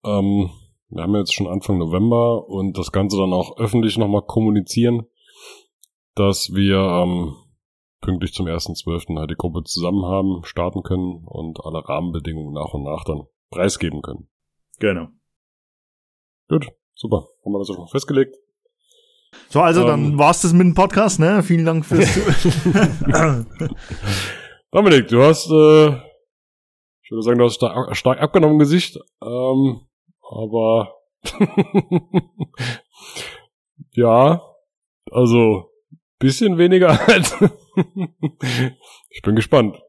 [0.05, 0.51] Ähm,
[0.89, 5.07] wir haben jetzt schon Anfang November und das Ganze dann auch öffentlich nochmal kommunizieren,
[6.17, 7.37] dass wir ähm,
[8.01, 9.17] pünktlich zum 1.12.
[9.17, 14.03] halt die Gruppe zusammen haben, starten können und alle Rahmenbedingungen nach und nach dann preisgeben
[14.03, 14.27] können.
[14.81, 15.07] Genau.
[16.55, 17.27] Gut, super.
[17.45, 18.37] Haben wir das auch schon festgelegt.
[19.49, 21.43] So, also ähm, dann war's das mit dem Podcast, ne?
[21.43, 23.49] Vielen Dank fürs Zuhören.
[24.71, 25.97] Dominik, du hast, äh,
[27.03, 29.81] ich würde sagen, du hast stark, stark abgenommen im Gesicht, ähm,
[30.23, 30.95] aber
[33.95, 34.41] ja,
[35.11, 35.73] also
[36.21, 37.35] bisschen weniger als.
[39.11, 39.83] ich bin gespannt.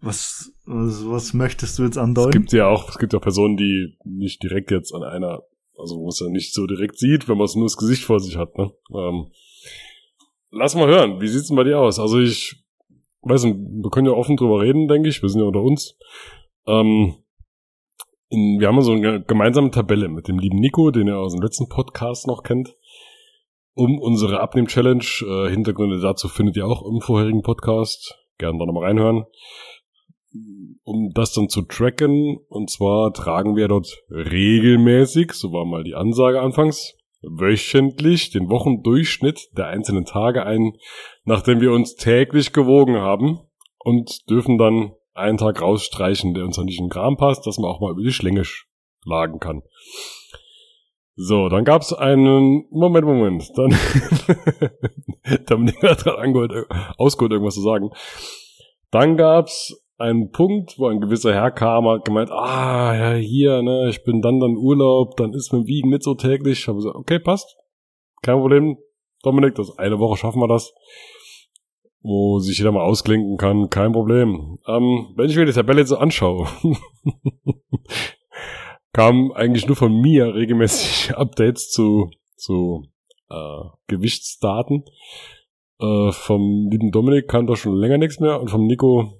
[0.00, 2.30] Was, was, was möchtest du jetzt andeuten?
[2.30, 5.42] Es gibt ja auch, es gibt ja Personen, die nicht direkt jetzt an einer,
[5.78, 8.20] also wo es ja nicht so direkt sieht, wenn man es nur das Gesicht vor
[8.20, 8.56] sich hat.
[8.56, 8.72] Ne?
[8.94, 9.30] Ähm,
[10.50, 11.98] lass mal hören, wie sieht's denn bei dir aus?
[11.98, 12.64] Also ich
[13.22, 15.22] weiß nicht, wir können ja offen drüber reden, denke ich.
[15.22, 15.96] Wir sind ja unter uns.
[16.66, 17.14] Ähm,
[18.30, 21.42] in, wir haben so eine gemeinsame Tabelle mit dem lieben Nico, den ihr aus dem
[21.42, 22.74] letzten Podcast noch kennt,
[23.74, 25.04] um unsere Abnehm-Challenge.
[25.26, 28.18] Äh, Hintergründe dazu findet ihr auch im vorherigen Podcast.
[28.38, 29.26] Gerne da nochmal reinhören.
[30.82, 35.94] Um das dann zu tracken, und zwar tragen wir dort regelmäßig, so war mal die
[35.94, 40.76] Ansage anfangs, wöchentlich den Wochendurchschnitt der einzelnen Tage ein,
[41.24, 43.40] nachdem wir uns täglich gewogen haben
[43.78, 47.80] und dürfen dann einen Tag rausstreichen, der uns an den Kram passt, dass man auch
[47.80, 49.62] mal über die Schlinge schlagen kann.
[51.16, 53.70] So, dann gab's einen Moment, Moment, dann
[55.46, 56.66] Dominik hat gerade angehört,
[56.98, 57.90] ausgeholt, irgendwas zu sagen.
[58.90, 63.88] Dann gab's einen Punkt, wo ein gewisser Herr kam, hat gemeint, ah, ja, hier, ne,
[63.88, 66.60] ich bin dann dann Urlaub, dann ist mein Wiegen nicht so täglich.
[66.60, 67.56] Ich habe gesagt, okay, passt.
[68.22, 68.78] Kein Problem,
[69.22, 70.72] Dominik, das eine Woche schaffen wir das.
[72.00, 74.58] Wo sich jeder mal ausklinken kann, kein Problem.
[74.66, 76.46] Ähm, wenn ich mir die Tabelle jetzt so anschaue,
[78.92, 82.84] kamen eigentlich nur von mir regelmäßig Updates zu, zu
[83.30, 84.84] äh, Gewichtsdaten.
[85.80, 89.18] Äh, vom lieben Dominik kam da schon länger nichts mehr und vom Nico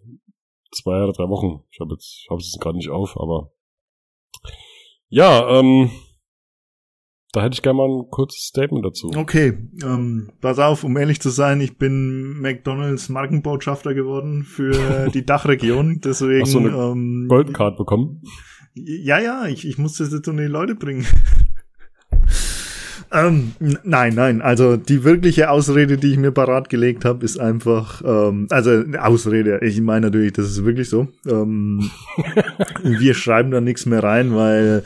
[0.74, 1.64] zwei oder drei Wochen.
[1.70, 3.50] Ich habe jetzt, ich habe es gerade nicht auf, aber
[5.08, 5.90] ja, ähm,
[7.32, 9.10] da hätte ich gerne mal ein kurzes Statement dazu.
[9.16, 15.26] Okay, ähm, pass auf, um ehrlich zu sein, ich bin McDonalds Markenbotschafter geworden für die
[15.26, 16.42] Dachregion, deswegen.
[16.42, 18.22] Hast du eine ähm, Goldcard bekommen?
[18.74, 21.06] Ja, ja, ich, ich muss das jetzt unter die Leute bringen.
[23.14, 23.52] Ähm,
[23.84, 24.42] nein, nein.
[24.42, 29.60] Also die wirkliche Ausrede, die ich mir parat gelegt habe, ist einfach, ähm, also Ausrede.
[29.62, 31.06] Ich meine natürlich, das ist wirklich so.
[31.24, 31.88] Ähm,
[32.82, 34.82] wir schreiben da nichts mehr rein, weil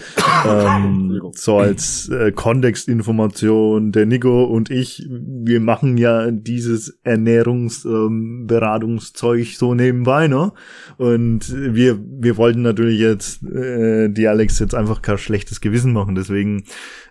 [0.46, 9.54] ähm, so als äh, Kontextinformation, der Nico und ich, wir machen ja dieses Ernährungsberatungszeug ähm,
[9.56, 10.52] so nebenbei, ne?
[10.98, 16.14] Und wir wir wollten natürlich jetzt äh, die Alex jetzt einfach kein schlechtes Gewissen machen.
[16.14, 16.64] Deswegen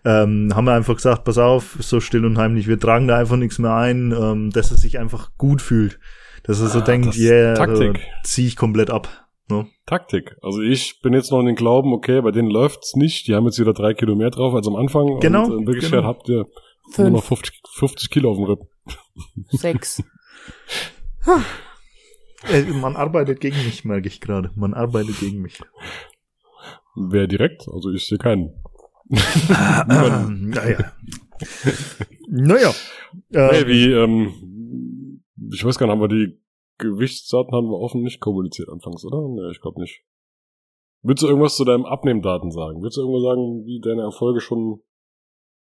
[0.08, 3.36] ähm, haben wir einfach gesagt, pass auf, so still und heimlich, wir tragen da einfach
[3.36, 6.00] nichts mehr ein, ähm, dass er sich einfach gut fühlt.
[6.44, 7.92] Dass er so ah, denkt, yeah, also,
[8.24, 9.28] zieh ich komplett ab.
[9.50, 9.68] Ne?
[9.86, 10.38] Taktik.
[10.42, 13.28] Also ich bin jetzt noch in den Glauben, okay, bei denen läuft's nicht.
[13.28, 15.20] Die haben jetzt wieder drei Kilo mehr drauf als am Anfang.
[15.20, 16.08] Genau, Und in Wirklichkeit genau.
[16.08, 16.46] habt ihr
[16.98, 18.60] nur noch Fünf, 50, 50 Kilo auf dem Ripp.
[19.50, 20.04] sechs.
[22.50, 24.52] Äh, man arbeitet gegen mich, merke ich gerade.
[24.56, 25.60] Man arbeitet gegen mich.
[26.96, 27.68] Wer direkt?
[27.68, 28.54] Also ich sehe keinen.
[29.50, 30.94] Ah, naja.
[32.28, 32.72] naja.
[33.30, 36.40] Nee, Ähm, wie, ähm, ich weiß gar nicht, haben wir die
[36.78, 39.28] Gewichtsdaten haben wir offen nicht kommuniziert anfangs, oder?
[39.30, 40.04] Nee, ich glaube nicht.
[41.04, 42.82] Willst du irgendwas zu deinem Abnehmdaten sagen?
[42.82, 44.82] Willst du irgendwas sagen, wie deine Erfolge schon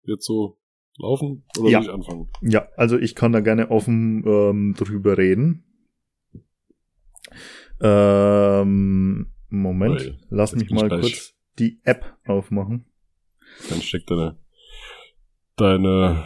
[0.04, 0.58] jetzt so
[0.98, 1.44] laufen?
[1.60, 1.80] Oder Ja.
[1.80, 2.30] will ich anfangen?
[2.42, 5.64] ja, also ich kann da gerne offen ähm, drüber reden.
[7.82, 12.86] Ähm, Moment, Ui, lass mich mal kurz die App aufmachen.
[13.70, 14.38] Dann steckt deine,
[15.56, 16.26] deine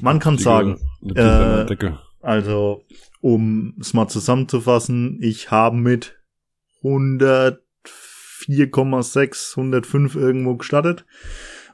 [0.00, 0.80] Man kann dicke- sagen,
[1.14, 1.98] äh, Decke.
[2.20, 2.84] Also,
[3.20, 6.18] um es mal zusammenzufassen, ich habe mit
[6.82, 11.04] 104,6, 105 irgendwo gestartet.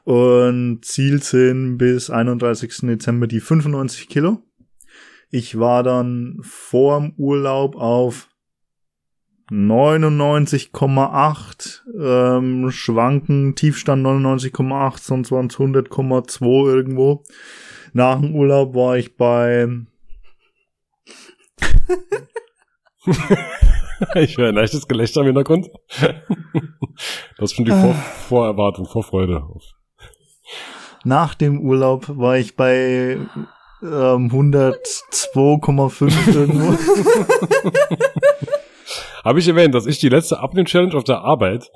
[0.03, 2.87] Und Ziel sind bis 31.
[2.87, 4.43] Dezember die 95 Kilo.
[5.29, 8.27] Ich war dann vorm Urlaub auf
[9.53, 17.23] 99,8, ähm, Schwanken, Tiefstand 99,8, sonst waren es 100,2 irgendwo.
[17.93, 19.69] Nach dem Urlaub war ich bei
[24.15, 25.69] ich höre ein leichtes Gelächter im Hintergrund.
[27.37, 27.71] Das ist schon die.
[27.71, 29.43] Vor Vorerwartung, Vorfreude.
[31.03, 33.19] Nach dem Urlaub war ich bei
[33.83, 36.73] ähm, 102,5 irgendwo.
[39.23, 41.69] Habe ich erwähnt, dass ich die letzte Abnehm-Challenge auf der Arbeit,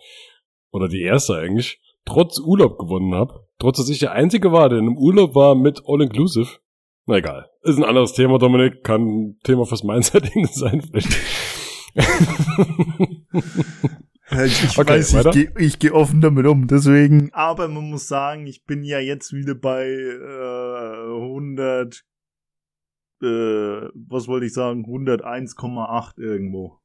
[0.72, 3.46] oder die erste eigentlich, trotz Urlaub gewonnen habe.
[3.60, 6.60] Trotz, dass ich der Einzige war, der im Urlaub war mit All-Inclusive.
[7.06, 7.50] Na egal.
[7.64, 8.84] Ist ein anderes Thema, Dominik.
[8.84, 11.18] Kann ein Thema fürs Mindsetting sein, vielleicht.
[11.96, 12.04] ich
[14.78, 15.32] Okay, weiß, ich weiter.
[15.32, 17.30] gehe ich geh offen damit um, deswegen.
[17.32, 22.04] Aber man muss sagen, ich bin ja jetzt wieder bei äh, 100,
[23.22, 26.78] äh, was wollte ich sagen, 101,8 irgendwo.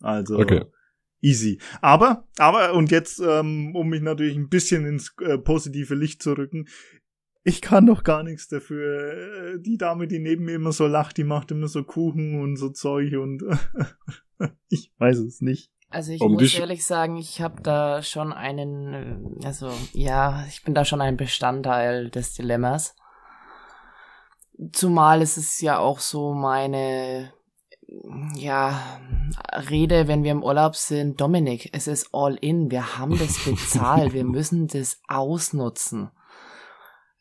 [0.00, 0.64] Also Okay.
[1.20, 1.60] easy.
[1.80, 6.32] Aber, aber, und jetzt, ähm, um mich natürlich ein bisschen ins äh, positive Licht zu
[6.32, 6.66] rücken,
[7.42, 9.54] ich kann doch gar nichts dafür.
[9.54, 12.56] Äh, Die Dame, die neben mir immer so lacht, die macht immer so Kuchen und
[12.56, 13.42] so Zeug und
[14.68, 15.70] ich weiß es nicht.
[15.92, 18.94] Also ich Um muss ehrlich sagen, ich habe da schon einen,
[19.42, 22.94] äh, also ja, ich bin da schon ein Bestandteil des Dilemmas.
[24.72, 27.32] Zumal es ist ja auch so meine,
[28.36, 29.00] ja,
[29.70, 34.12] Rede, wenn wir im Urlaub sind, Dominik, es ist all in, wir haben das bezahlt,
[34.12, 36.10] wir müssen das ausnutzen.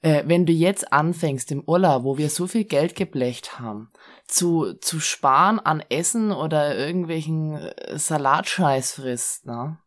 [0.01, 3.89] Äh, wenn du jetzt anfängst im Urlaub, wo wir so viel Geld geblecht haben,
[4.27, 9.77] zu, zu sparen an Essen oder irgendwelchen äh, Salatscheiß frisst, ne?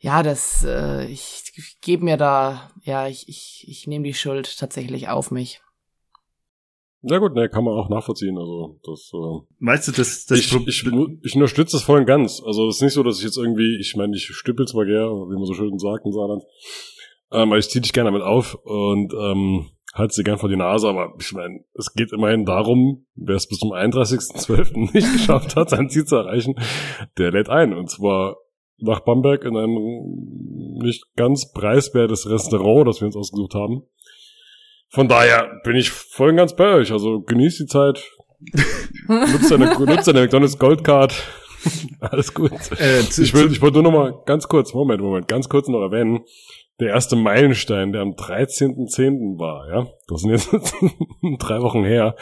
[0.00, 4.58] Ja, das, äh, ich, ich gebe mir da, ja, ich, ich, ich nehme die Schuld
[4.58, 5.60] tatsächlich auf mich.
[7.00, 8.36] Na gut, ne, kann man auch nachvollziehen.
[8.36, 10.86] Also das, äh, Weißt du, das, das ich, ich,
[11.22, 12.42] ich unterstütze das voll und ganz.
[12.44, 15.08] Also es ist nicht so, dass ich jetzt irgendwie, ich meine, ich stüppel zwar gerne,
[15.08, 16.42] wie man so schön sagt in Saarland,
[17.30, 20.56] ähm, aber ich ziehe dich gerne damit auf und ähm, halte sie gern vor die
[20.56, 24.92] Nase, aber ich meine, es geht immerhin darum, wer es bis zum 31.12.
[24.94, 26.54] nicht geschafft hat, sein Ziel zu erreichen,
[27.16, 27.74] der lädt ein.
[27.74, 28.38] Und zwar
[28.78, 33.82] nach Bamberg in ein nicht ganz preiswertes Restaurant, das wir uns ausgesucht haben.
[34.90, 36.92] Von daher bin ich voll und ganz bei euch.
[36.92, 38.02] Also genießt die Zeit,
[39.08, 41.14] nutzt deine, nutzt deine McDonalds Goldcard.
[42.00, 42.52] Alles gut.
[42.78, 45.68] äh, zu, Ich will, ich wollte nur noch mal ganz kurz, Moment, Moment, ganz kurz
[45.68, 46.20] noch erwähnen,
[46.80, 49.38] der erste Meilenstein, der am 13.10.
[49.38, 50.52] war, ja, das sind jetzt
[51.38, 52.14] drei Wochen her,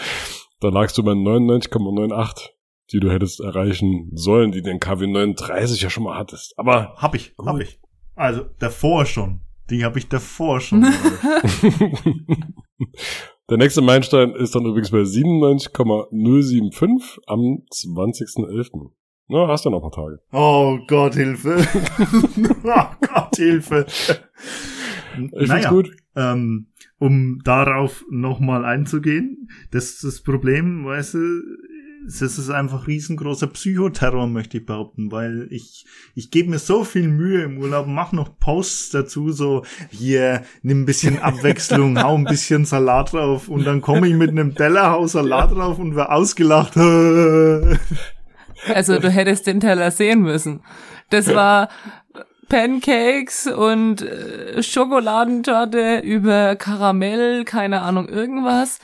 [0.61, 2.51] da lagst du bei 99,98,
[2.93, 6.55] die du hättest erreichen sollen, die den KW 39 ja schon mal hattest.
[6.59, 7.63] Aber hab ich, hab Gut.
[7.63, 7.81] ich.
[8.15, 9.43] Also davor schon.
[9.71, 10.83] Die habe ich davor schon.
[13.51, 18.91] der nächste Meilenstein ist dann übrigens bei 97,075 am 20.11.
[19.29, 20.21] Na, hast du noch ein paar Tage.
[20.33, 21.57] oh Gott, Hilfe.
[22.65, 23.87] oh Gott, Hilfe.
[25.33, 25.91] Ich find's gut.
[26.15, 31.43] Ähm, um darauf nochmal einzugehen, das ist das Problem, weißt du,
[32.07, 37.09] das ist einfach riesengroßer Psychoterror, möchte ich behaupten, weil ich, ich gebe mir so viel
[37.09, 42.25] Mühe im Urlaub, mach noch Posts dazu, so, hier, nimm ein bisschen Abwechslung, hau ein
[42.25, 46.13] bisschen Salat drauf und dann komme ich mit einem Teller, hau Salat drauf und wer
[46.13, 46.77] ausgelacht.
[46.77, 47.79] Also
[48.99, 50.61] du hättest den Teller sehen müssen.
[51.11, 51.69] Das war
[52.49, 58.79] Pancakes und äh, Schokoladentorte über Karamell, keine Ahnung, irgendwas.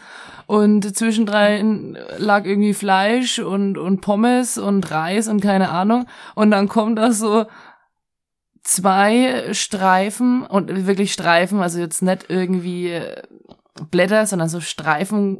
[0.52, 6.04] Und zwischendrin lag irgendwie Fleisch und, und Pommes und Reis und keine Ahnung.
[6.34, 7.46] Und dann kommt da so
[8.62, 13.00] zwei Streifen und wirklich Streifen, also jetzt nicht irgendwie
[13.90, 15.38] Blätter, sondern so Streifen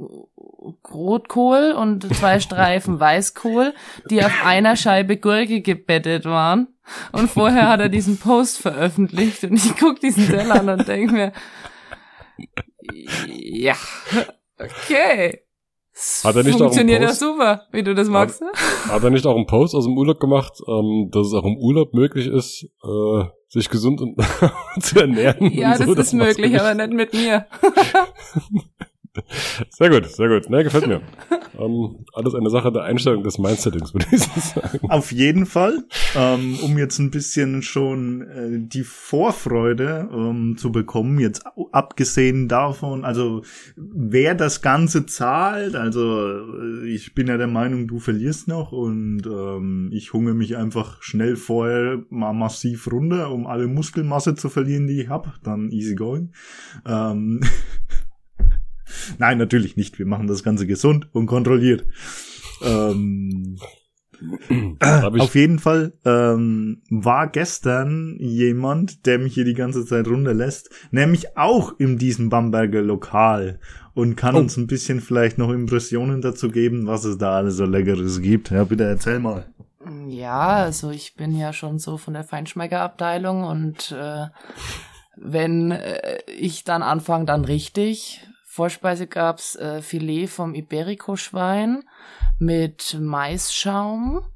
[0.90, 3.74] Rotkohl und zwei Streifen Weißkohl,
[4.08, 6.68] die auf einer Scheibe Gurke gebettet waren.
[7.12, 11.12] Und vorher hat er diesen Post veröffentlicht und ich guck diesen Teller an und denke
[11.12, 11.32] mir,
[13.28, 13.74] ja,
[14.62, 15.42] okay.
[16.24, 18.40] Hat er nicht Funktioniert auch ja super, wie du das magst.
[18.40, 21.44] Hat, hat er nicht auch einen Post aus dem Urlaub gemacht, ähm, dass es auch
[21.44, 24.16] im Urlaub möglich ist, äh, sich gesund und
[24.80, 25.52] zu ernähren?
[25.52, 27.46] Ja, so, das ist möglich, aber nicht mit mir.
[29.68, 30.48] Sehr gut, sehr gut.
[30.48, 31.02] Ne, gefällt mir.
[31.58, 34.90] ähm, alles eine Sache der Einstellung des Mindsettings, würde ich sagen.
[34.90, 35.84] Auf jeden Fall,
[36.16, 43.04] ähm, um jetzt ein bisschen schon äh, die Vorfreude ähm, zu bekommen, jetzt abgesehen davon,
[43.04, 43.42] also
[43.76, 49.26] wer das Ganze zahlt, also äh, ich bin ja der Meinung, du verlierst noch und
[49.26, 54.86] ähm, ich hungere mich einfach schnell vorher mal massiv runter, um alle Muskelmasse zu verlieren,
[54.86, 56.32] die ich habe, dann easy going.
[56.86, 57.40] Ähm,
[59.18, 59.98] Nein, natürlich nicht.
[59.98, 61.86] Wir machen das Ganze gesund und kontrolliert.
[62.62, 63.58] Ähm,
[64.70, 71.36] auf jeden Fall ähm, war gestern jemand, der mich hier die ganze Zeit runterlässt, nämlich
[71.36, 73.58] auch in diesem Bamberger Lokal
[73.94, 74.38] und kann oh.
[74.38, 78.50] uns ein bisschen vielleicht noch Impressionen dazu geben, was es da alles so Leckeres gibt.
[78.50, 79.46] Ja, bitte erzähl mal.
[80.06, 84.26] Ja, also ich bin ja schon so von der Feinschmeckerabteilung und äh,
[85.16, 88.26] wenn äh, ich dann anfange, dann richtig.
[88.52, 91.84] Vorspeise gab's äh, Filet vom Iberico-Schwein
[92.38, 94.26] mit Maisschaum.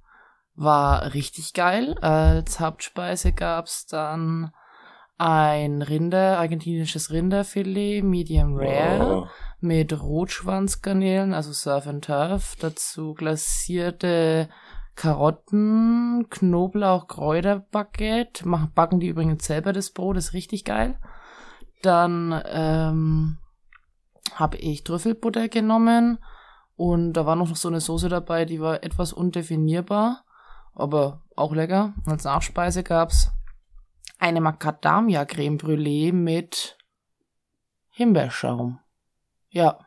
[0.54, 1.98] War richtig geil.
[1.98, 4.52] Als Hauptspeise gab's dann
[5.18, 9.28] ein Rinder, argentinisches Rinderfilet, Medium Rare, oh.
[9.60, 12.56] mit Rotschwanzgarnelen, also Surf and Turf.
[12.58, 14.48] Dazu glasierte
[14.94, 18.48] Karotten, Knoblauch, Kräuterbaguette.
[18.48, 20.98] Machen, backen die übrigens selber das Brot, ist richtig geil.
[21.82, 23.38] Dann ähm,
[24.34, 26.18] habe ich Trüffelbutter genommen
[26.76, 30.24] und da war noch so eine Soße dabei, die war etwas undefinierbar,
[30.74, 31.94] aber auch lecker.
[32.04, 33.32] Und als Nachspeise gab's
[34.18, 36.76] eine Macadamia Creme Brûlée mit
[37.90, 38.78] Himbeerschaum.
[39.48, 39.78] Ja.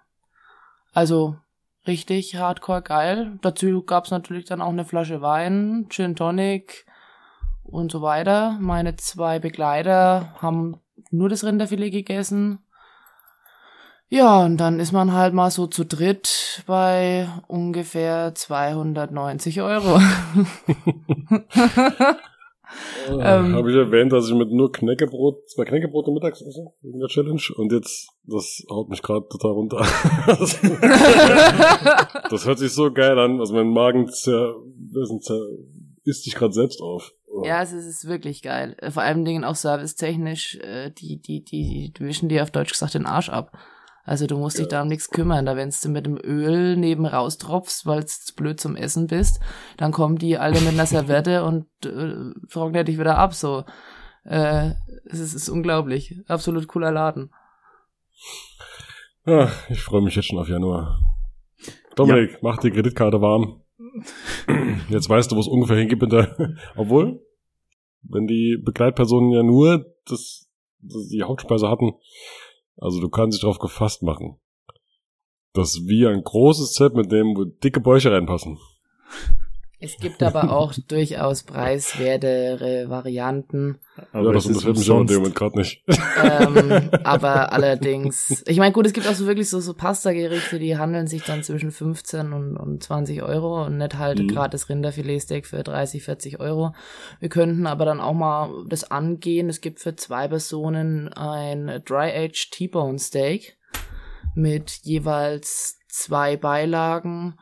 [0.91, 1.37] Also
[1.85, 3.37] richtig hardcore geil.
[3.41, 6.87] Dazu gab's natürlich dann auch eine Flasche Wein, Gin Tonic
[7.63, 8.57] und so weiter.
[8.59, 10.81] Meine zwei Begleiter haben
[11.11, 12.65] nur das Rinderfilet gegessen
[14.09, 19.99] ja, und dann ist man halt mal so zu dritt bei ungefähr 290 Euro.
[23.07, 27.07] ähm, Habe ich erwähnt, dass ich mit nur Knäckebrot, zwei Knäckebrote mittags esse in der
[27.07, 29.77] Challenge und jetzt, das haut mich gerade total runter.
[32.29, 34.55] das hört sich so geil an, also mein Magen zer,
[35.21, 35.39] zer,
[36.03, 37.13] isst sich gerade selbst auf.
[37.27, 37.43] Oh.
[37.45, 38.75] Ja, es ist wirklich geil.
[38.89, 42.95] Vor allen Dingen auch servicetechnisch, äh, die, die, die, die wischen dir auf Deutsch gesagt
[42.95, 43.55] den Arsch ab.
[44.03, 45.45] Also du musst dich da um nichts kümmern.
[45.45, 49.39] Da wenn du mit dem Öl neben raustropfst, weil du blöd zum Essen bist,
[49.77, 53.33] dann kommen die alle mit einer Serviette und äh, trocknet dich wieder ab.
[53.33, 53.65] So,
[54.23, 54.71] äh,
[55.05, 56.15] es ist, ist unglaublich.
[56.27, 57.31] Absolut cooler Laden.
[59.25, 60.99] Ja, ich freue mich jetzt schon auf Januar.
[61.95, 62.37] Dominik, ja.
[62.41, 63.61] mach die Kreditkarte warm.
[64.89, 66.55] Jetzt weißt du, wo es ungefähr hingeht mit der.
[66.75, 67.21] Obwohl,
[68.03, 70.49] wenn die Begleitpersonen ja nur das,
[70.81, 71.93] das die Hauptspeise hatten,
[72.79, 74.39] also du kannst dich darauf gefasst machen,
[75.53, 78.59] dass wir ein großes Set mit dem wo dicke Bäuche reinpassen.
[79.81, 83.79] Es gibt aber auch durchaus preiswertere Varianten.
[84.11, 85.83] Aber ja, das interessiert mich aber in dem Moment gerade nicht.
[85.87, 90.77] Ähm, aber allerdings, ich meine, gut, es gibt auch so wirklich so, so Pasta-Gerichte, die
[90.77, 94.27] handeln sich dann zwischen 15 und, und 20 Euro und nicht halt mhm.
[94.27, 96.73] gerade das Rinderfiletsteak für 30, 40 Euro.
[97.21, 99.47] Wir könnten aber dann auch mal das angehen.
[99.47, 103.57] Es gibt für zwei Personen ein Dry-Aged T-Bone Steak
[104.35, 107.37] mit jeweils zwei Beilagen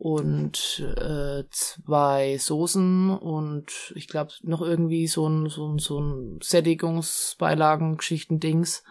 [0.00, 6.38] und äh, zwei Soßen und ich glaube noch irgendwie so ein so ein so ein
[6.42, 8.82] Sättigungsbeilagen Geschichten Dings.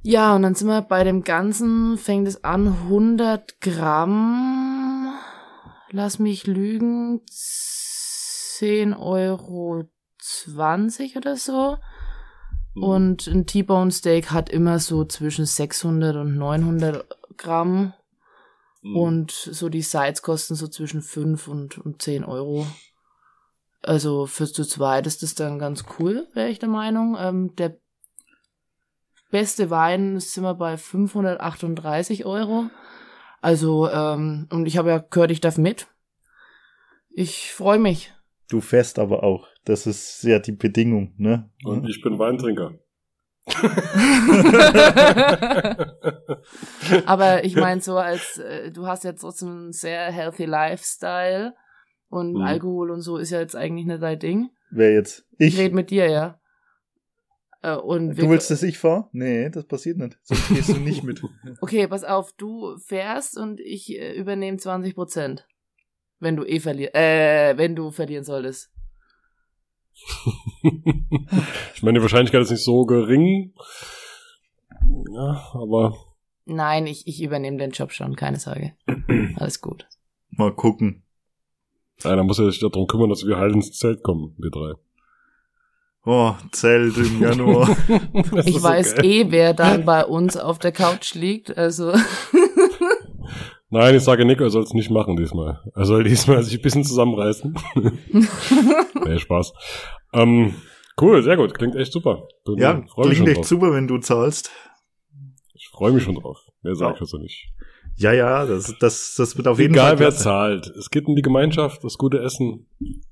[0.00, 5.12] Ja, und dann sind wir bei dem Ganzen, fängt es an 100 Gramm,
[5.90, 9.84] lass mich lügen, 10 Euro
[10.18, 11.76] 20 oder so.
[12.74, 12.82] Mhm.
[12.82, 17.04] Und ein T-Bone Steak hat immer so zwischen 600 und 900
[17.36, 17.92] Gramm.
[18.82, 18.96] Mhm.
[18.96, 22.66] Und so die Sides kosten so zwischen 5 und, und 10 Euro.
[23.80, 27.16] Also fürs zu zweit ist das dann ganz cool, wäre ich der Meinung.
[27.18, 27.78] Ähm, der
[29.30, 32.70] beste Wein sind wir bei 538 Euro.
[33.40, 35.88] Also, ähm, und ich habe ja gehört, ich darf mit.
[37.10, 38.12] Ich freue mich.
[38.48, 39.48] Du fährst aber auch.
[39.64, 41.50] Das ist ja die Bedingung, ne?
[41.64, 42.78] Und ich bin Weintrinker.
[47.06, 51.54] aber ich meine so als äh, du hast ja trotzdem einen sehr healthy Lifestyle
[52.08, 52.42] und mhm.
[52.42, 54.50] Alkohol und so ist ja jetzt eigentlich nicht dein Ding.
[54.70, 55.26] Wer jetzt?
[55.38, 56.38] Ich, ich rede mit dir, ja.
[57.62, 59.08] Äh, und du willst, dass ich fahre?
[59.12, 60.18] Nee, das passiert nicht.
[60.22, 61.22] Sonst gehst du nicht mit.
[61.60, 65.46] Okay, pass auf, du fährst und ich äh, übernehme 20 Prozent.
[66.18, 68.70] Wenn du eh verlierst, äh, wenn du verlieren solltest.
[71.74, 73.52] ich meine, die Wahrscheinlichkeit ist nicht so gering.
[75.14, 75.96] Ja, aber.
[76.44, 78.72] Nein, ich, ich übernehme den Job schon, keine Sorge.
[79.36, 79.86] Alles gut.
[80.30, 81.02] Mal gucken.
[82.04, 84.72] Einer muss ja sich darum kümmern, dass wir halt ins Zelt kommen, wir drei.
[86.04, 87.68] Oh, Zelt im Januar.
[88.44, 89.20] ich weiß okay.
[89.20, 91.92] eh, wer dann bei uns auf der Couch liegt, also.
[93.72, 95.62] Nein, ich sage Nico, er soll es nicht machen diesmal.
[95.74, 97.56] Er soll diesmal sich ein bisschen zusammenreißen.
[99.06, 99.54] nee, Spaß.
[100.12, 100.54] Ähm,
[101.00, 101.54] cool, sehr gut.
[101.54, 102.28] Klingt echt super.
[102.44, 103.46] Bin, ja, klingt echt drauf.
[103.46, 104.50] super, wenn du zahlst.
[105.54, 106.38] Ich freue mich schon drauf.
[106.60, 107.50] Mehr sage ich also nicht.
[107.96, 109.94] Ja, ja, das, das, das wird auf jeden Fall.
[109.94, 110.66] Egal wer zahlt.
[110.78, 112.66] Es geht um die Gemeinschaft, das gute Essen.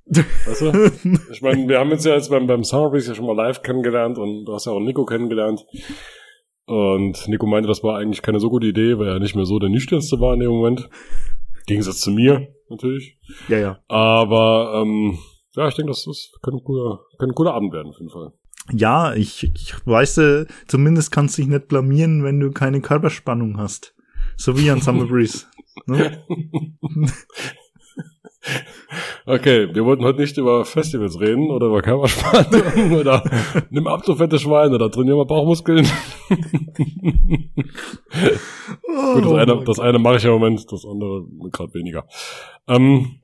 [0.08, 0.92] Weißt du?
[1.32, 3.62] Ich meine, wir haben uns ja jetzt beim, beim Summer Breeze ja schon mal live
[3.62, 5.64] kennengelernt und du hast ja auch Nico kennengelernt.
[6.70, 9.58] Und Nico meinte, das war eigentlich keine so gute Idee, weil er nicht mehr so
[9.58, 10.88] der nüchternste war in dem Moment.
[11.66, 13.18] Gegensatz zu mir, natürlich.
[13.48, 13.78] Ja, ja.
[13.88, 15.18] Aber ähm,
[15.56, 18.12] ja, ich denke, das, das könnte, ein guter, könnte ein guter Abend werden, auf jeden
[18.12, 18.32] Fall.
[18.72, 23.58] Ja, ich, ich weiß, äh, zumindest kannst du dich nicht blamieren, wenn du keine Körperspannung
[23.58, 23.96] hast.
[24.36, 25.46] So wie an Summer Breeze.
[25.86, 26.24] Ne?
[29.26, 33.22] Okay, wir wollten heute nicht über Festivals reden oder über Körperspannung oder
[33.70, 35.86] nimm ab, du fette Schwein oder trainier mal Bauchmuskeln.
[38.88, 42.06] oh, Gut, das eine, das eine mache ich im Moment, das andere gerade weniger.
[42.66, 43.20] Ähm,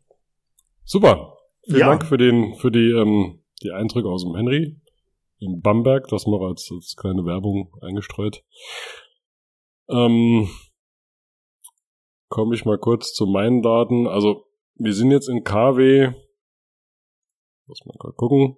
[0.84, 1.38] super.
[1.64, 1.86] Vielen ja.
[1.88, 4.76] Dank für den, für die, ähm, die Eindrücke aus dem Henry
[5.38, 8.44] in Bamberg, das noch als, als kleine Werbung eingestreut.
[9.88, 10.48] Ähm,
[12.28, 14.06] komme ich mal kurz zu meinen Daten.
[14.06, 14.45] Also,
[14.78, 16.12] wir sind jetzt in KW,
[17.66, 18.56] muss man gerade gucken.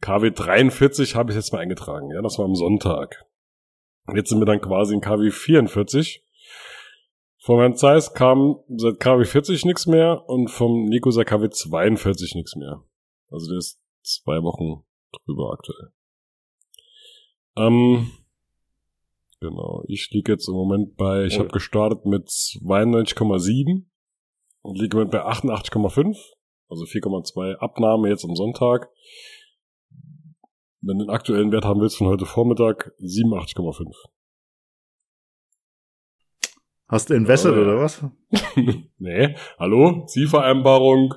[0.00, 2.10] KW 43 habe ich jetzt mal eingetragen.
[2.10, 3.26] Ja, das war am Sonntag.
[4.14, 6.24] Jetzt sind wir dann quasi in KW 44.
[7.40, 12.34] Von Herrn Zeiss kam seit KW 40 nichts mehr und vom Nico seit KW 42
[12.34, 12.84] nichts mehr.
[13.30, 14.84] Also der ist zwei Wochen
[15.24, 15.92] drüber aktuell.
[17.56, 18.12] Ähm,
[19.40, 19.84] Genau.
[19.86, 21.40] Ich liege jetzt im Moment bei, ich oh.
[21.40, 23.84] habe gestartet mit 92,7
[24.62, 26.16] und liege im Moment bei 88,5.
[26.70, 28.90] Also 4,2 Abnahme jetzt am Sonntag.
[30.80, 33.92] Wenn du den aktuellen Wert haben willst von heute Vormittag, 87,5.
[36.88, 38.02] Hast du entwässert ja, oder was?
[38.98, 41.14] nee, hallo, Zielvereinbarung,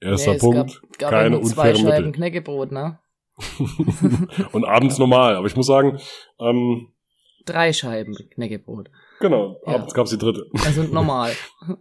[0.00, 2.98] erster nee, Punkt, gab, gab keine unfairen zwei Scheiben Knäckebrot, ne?
[4.52, 6.00] und abends normal, aber ich muss sagen,
[6.40, 6.92] ähm,
[7.46, 8.90] drei Scheiben Knäckebrot.
[9.20, 9.74] Genau, ja.
[9.74, 10.46] abends gab's die dritte.
[10.64, 11.32] Also normal.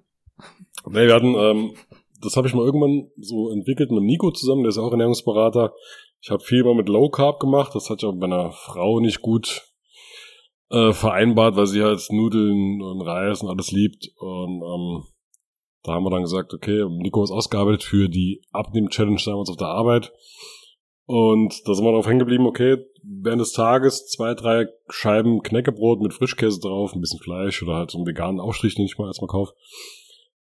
[0.87, 1.75] nee, wir hatten, ähm,
[2.21, 5.73] das habe ich mal irgendwann so entwickelt mit Nico zusammen, der ist auch Ernährungsberater.
[6.21, 9.21] Ich habe viel mal mit Low Carb gemacht, das hat ja bei einer Frau nicht
[9.21, 9.63] gut
[10.69, 14.09] äh, vereinbart, weil sie halt Nudeln und Reis und alles liebt.
[14.17, 15.03] Und ähm,
[15.83, 19.67] da haben wir dann gesagt, okay, Nico ist ausgearbeitet für die Abnehm-Challenge damals auf der
[19.67, 20.11] Arbeit.
[21.05, 26.01] Und da sind wir darauf hängen geblieben, okay, während des Tages zwei, drei Scheiben Knäckebrot
[26.01, 29.07] mit Frischkäse drauf, ein bisschen Fleisch oder halt so einen veganen Aufstrich, den ich mal
[29.07, 29.53] erstmal kaufe.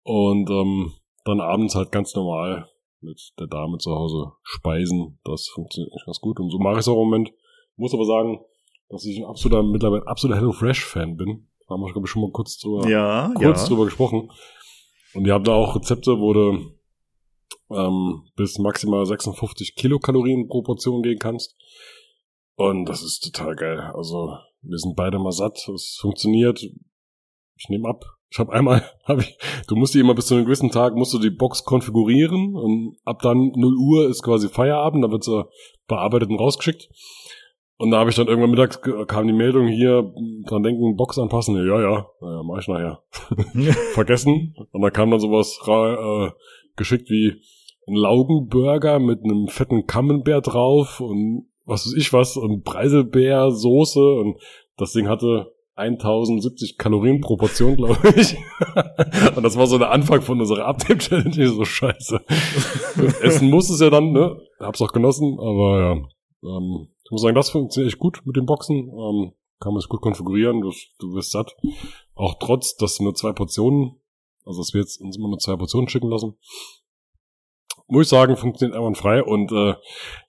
[0.05, 0.93] Und ähm,
[1.23, 2.69] dann abends halt ganz normal
[3.01, 5.19] mit der Dame zu Hause speisen.
[5.23, 6.39] Das funktioniert echt ganz gut.
[6.39, 7.33] Und so mache ich es auch im Moment.
[7.75, 8.39] Muss aber sagen,
[8.89, 11.47] dass ich ein absoluter, mittlerweile absoluter Hello Fresh Fan bin.
[11.67, 13.67] Da haben wir, glaube ich, schon mal kurz drüber, ja, kurz ja.
[13.67, 14.31] drüber gesprochen.
[15.15, 16.75] Und ihr habt da auch Rezepte, wo du
[17.71, 21.55] ähm, bis maximal 56 Kilokalorien pro Portion gehen kannst.
[22.55, 23.79] Und das ist total geil.
[23.95, 25.67] Also wir sind beide mal satt.
[25.73, 26.61] Es funktioniert.
[26.61, 28.05] Ich nehme ab.
[28.30, 31.13] Ich habe einmal, hab ich, du musst die immer bis zu einem gewissen Tag musst
[31.13, 35.45] du die Box konfigurieren und ab dann 0 Uhr ist quasi Feierabend, da wird sie
[35.88, 36.89] bearbeitet und rausgeschickt.
[37.78, 40.13] Und da habe ich dann irgendwann mittags kam die Meldung hier,
[40.45, 41.55] dran denken, Box anpassen.
[41.57, 43.03] Ja, ja, ja, mach ich nachher.
[43.93, 44.55] Vergessen.
[44.71, 46.32] Und da kam dann sowas äh,
[46.78, 47.34] geschickt wie
[47.88, 54.39] ein Laugenburger mit einem fetten Camembert drauf und was weiß ich was und Preiselbeersoße und
[54.78, 58.36] das Ding hatte 1070 Kalorien pro Portion, glaube ich.
[59.36, 61.49] und das war so der Anfang von unserer Abnehm-Challenge.
[61.49, 62.21] So scheiße.
[63.21, 64.38] Essen muss es ja dann, ne?
[64.59, 65.91] Hab's auch genossen, aber ja.
[66.57, 68.76] Ähm, Ich muss sagen, das funktioniert echt gut mit den Boxen.
[68.89, 71.55] Ähm, kann man es gut konfigurieren, du, du wirst satt.
[72.13, 73.99] Auch trotz, dass nur zwei Portionen,
[74.45, 76.36] also dass wir jetzt uns immer nur zwei Portionen schicken lassen,
[77.88, 79.23] muss ich sagen, funktioniert einwandfrei.
[79.23, 79.75] Und äh,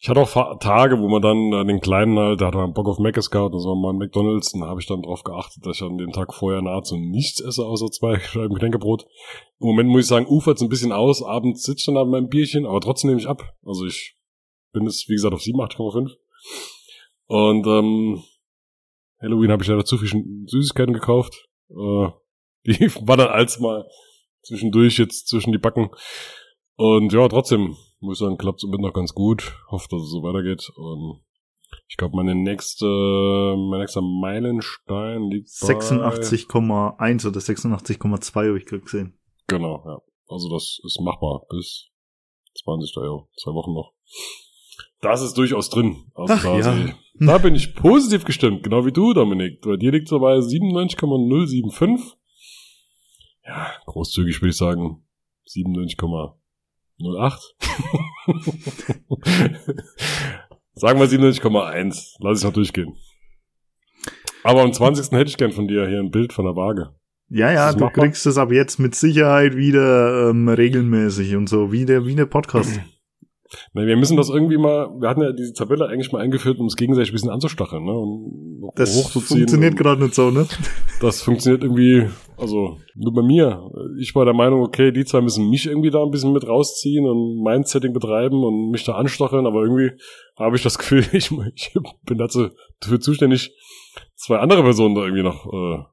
[0.01, 2.89] ich hatte auch Tage, wo man dann äh, den Kleinen halt, da hat man Bock
[2.89, 5.65] auf Mac Scout, das war mal ein McDonalds, und da habe ich dann drauf geachtet,
[5.65, 9.07] dass ich an dem Tag vorher nahezu nichts esse, außer zwei Scheiben Getränkebrot.
[9.61, 12.29] Im Moment muss ich sagen, ufert ein bisschen aus, abends sitze ich dann an meinem
[12.29, 13.43] Bierchen, aber trotzdem nehme ich ab.
[13.65, 14.17] Also ich
[14.73, 16.11] bin jetzt, wie gesagt, auf 87,5.
[17.29, 18.23] Und ähm,
[19.21, 20.09] Halloween habe ich leider zu viel
[20.47, 21.49] Süßigkeiten gekauft.
[21.71, 22.09] Äh,
[22.67, 23.89] die war dann als mal
[24.43, 25.91] zwischendurch jetzt zwischen die Backen.
[26.77, 29.55] Und ja, trotzdem, muss ich sagen, klappt es im noch ganz gut.
[29.71, 30.71] Hoffe, dass es so weitergeht.
[30.77, 31.23] Und
[31.89, 39.19] ich glaube, meine nächste, mein nächster Meilenstein liegt 86,1 oder 86,2 habe ich gerade gesehen.
[39.47, 39.99] Genau, ja.
[40.29, 41.89] Also das ist machbar bis
[42.65, 42.97] 20.
[42.99, 43.93] Euro, zwei Wochen noch.
[45.01, 46.11] Das ist durchaus drin.
[46.15, 46.85] Also Ach, da, ja.
[46.85, 49.61] ich, da bin ich positiv gestimmt, genau wie du, Dominik.
[49.61, 52.19] Bei dir liegt so bei 97,075.
[53.45, 55.07] Ja, großzügig würde ich sagen
[57.01, 57.41] 97,08.
[60.75, 62.17] sagen wir 97,1.
[62.21, 62.95] Lass ich noch durchgehen.
[64.43, 65.11] Aber am 20.
[65.13, 66.95] hätte ich gern von dir hier ein Bild von der Waage.
[67.29, 68.05] Ja, ja, du machbar?
[68.05, 72.27] kriegst es ab jetzt mit Sicherheit wieder ähm, regelmäßig und so, wie der, wie der
[72.27, 72.81] Podcast.
[73.73, 76.67] Na, wir müssen das irgendwie mal, wir hatten ja diese Tabelle eigentlich mal eingeführt, um
[76.67, 77.93] es gegenseitig ein bisschen anzustacheln, ne?
[77.93, 80.47] Um das funktioniert gerade nicht so, ne?
[81.01, 83.71] Das funktioniert irgendwie, also nur bei mir.
[84.01, 87.07] Ich war der Meinung, okay, die zwei müssen mich irgendwie da ein bisschen mit rausziehen
[87.07, 89.93] und mein Setting betreiben und mich da anstacheln, aber irgendwie
[90.37, 91.75] habe ich das Gefühl, ich, ich
[92.05, 92.49] bin dazu
[92.81, 93.53] dafür zuständig,
[94.15, 95.85] zwei andere Personen da irgendwie noch äh,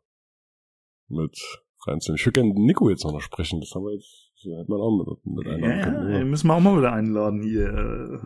[1.09, 1.37] mit
[1.85, 2.17] reinzunehmen.
[2.19, 4.97] Ich würde gerne Nico jetzt noch sprechen, das haben wir jetzt ja, hätte man auch
[4.97, 6.11] mit, mit einladen ja, können.
[6.11, 6.23] Ja.
[6.23, 8.21] müssen wir auch mal wieder einladen hier.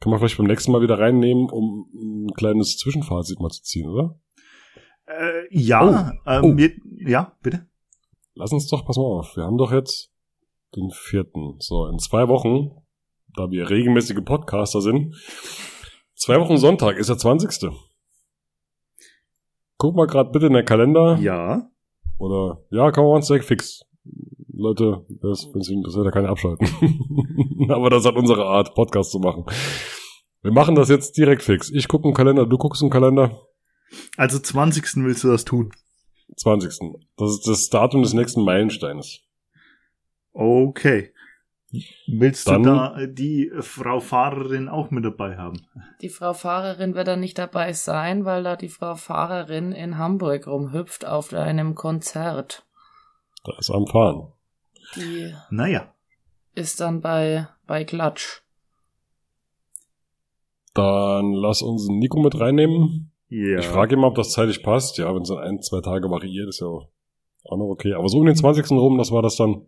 [0.00, 3.88] Kann man vielleicht beim nächsten Mal wieder reinnehmen, um ein kleines Zwischenfazit mal zu ziehen,
[3.88, 4.18] oder?
[5.06, 6.30] Äh, ja, oh.
[6.30, 6.56] Ähm, oh.
[6.56, 7.66] Wir, ja, bitte.
[8.34, 10.10] Lass uns doch, pass mal auf, wir haben doch jetzt
[10.76, 11.56] den vierten.
[11.58, 12.70] So, in zwei Wochen,
[13.36, 15.16] da wir regelmäßige Podcaster sind,
[16.14, 17.70] zwei Wochen Sonntag ist der 20.
[19.76, 21.18] Guck mal gerade bitte in den Kalender.
[21.20, 21.68] Ja.
[22.18, 23.82] Oder, ja, kann man uns direkt fix.
[24.60, 26.68] Leute, das, wenn Sie interessiert, da kann ich abschalten.
[27.70, 29.44] Aber das hat unsere Art, Podcast zu machen.
[30.42, 31.70] Wir machen das jetzt direkt fix.
[31.70, 33.40] Ich gucke im Kalender, du guckst im Kalender.
[34.18, 34.84] Also 20.
[34.96, 35.72] willst du das tun?
[36.36, 36.78] 20.
[37.16, 39.20] Das ist das Datum des nächsten Meilensteines.
[40.32, 41.12] Okay.
[42.06, 45.66] Willst Dann, du da die Frau Fahrerin auch mit dabei haben?
[46.02, 50.46] Die Frau Fahrerin wird da nicht dabei sein, weil da die Frau Fahrerin in Hamburg
[50.46, 52.66] rumhüpft auf einem Konzert.
[53.44, 54.32] Da ist am Fahren.
[54.96, 55.92] Die naja.
[56.54, 58.42] ist dann bei, bei Klatsch.
[60.74, 63.12] Dann lass uns Nico mit reinnehmen.
[63.28, 63.58] Ja.
[63.58, 64.98] Ich frage ihn mal, ob das zeitlich passt.
[64.98, 66.88] Ja, wenn es dann ein, zwei Tage variiert, ist ja auch
[67.44, 67.94] noch okay.
[67.94, 68.70] Aber so um den 20.
[68.72, 69.66] rum, dass wir das dann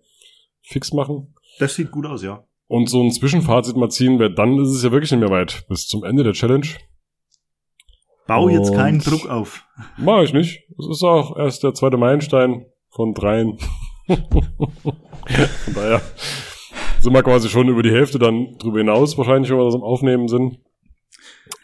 [0.62, 1.34] fix machen.
[1.58, 2.44] Das sieht gut aus, ja.
[2.66, 5.66] Und so ein Zwischenfazit mal ziehen, weil dann ist es ja wirklich nicht mehr weit.
[5.68, 6.66] Bis zum Ende der Challenge.
[8.26, 9.64] Bau Und jetzt keinen Druck auf.
[9.98, 10.64] Mach ich nicht.
[10.78, 13.58] Es ist auch erst der zweite Meilenstein von dreien.
[14.06, 16.00] von daher
[17.00, 19.82] sind wir quasi schon über die Hälfte dann drüber hinaus, wahrscheinlich, wenn wir das am
[19.82, 20.58] Aufnehmen sind.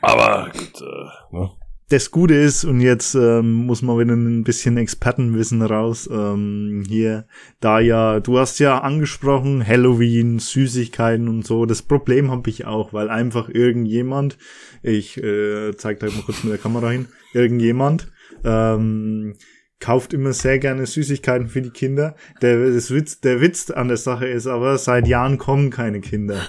[0.01, 1.51] Aber gut, äh, ne?
[1.89, 7.27] das Gute ist, und jetzt ähm, muss man wieder ein bisschen Expertenwissen raus, ähm, hier,
[7.61, 12.93] da ja, du hast ja angesprochen, Halloween, Süßigkeiten und so, das Problem habe ich auch,
[12.93, 14.37] weil einfach irgendjemand,
[14.83, 18.09] ich äh, zeig da mal kurz mit der Kamera hin, irgendjemand
[18.45, 19.35] ähm,
[19.81, 22.17] kauft immer sehr gerne Süßigkeiten für die Kinder.
[22.43, 26.41] Der, das Witz, der Witz an der Sache ist aber, seit Jahren kommen keine Kinder.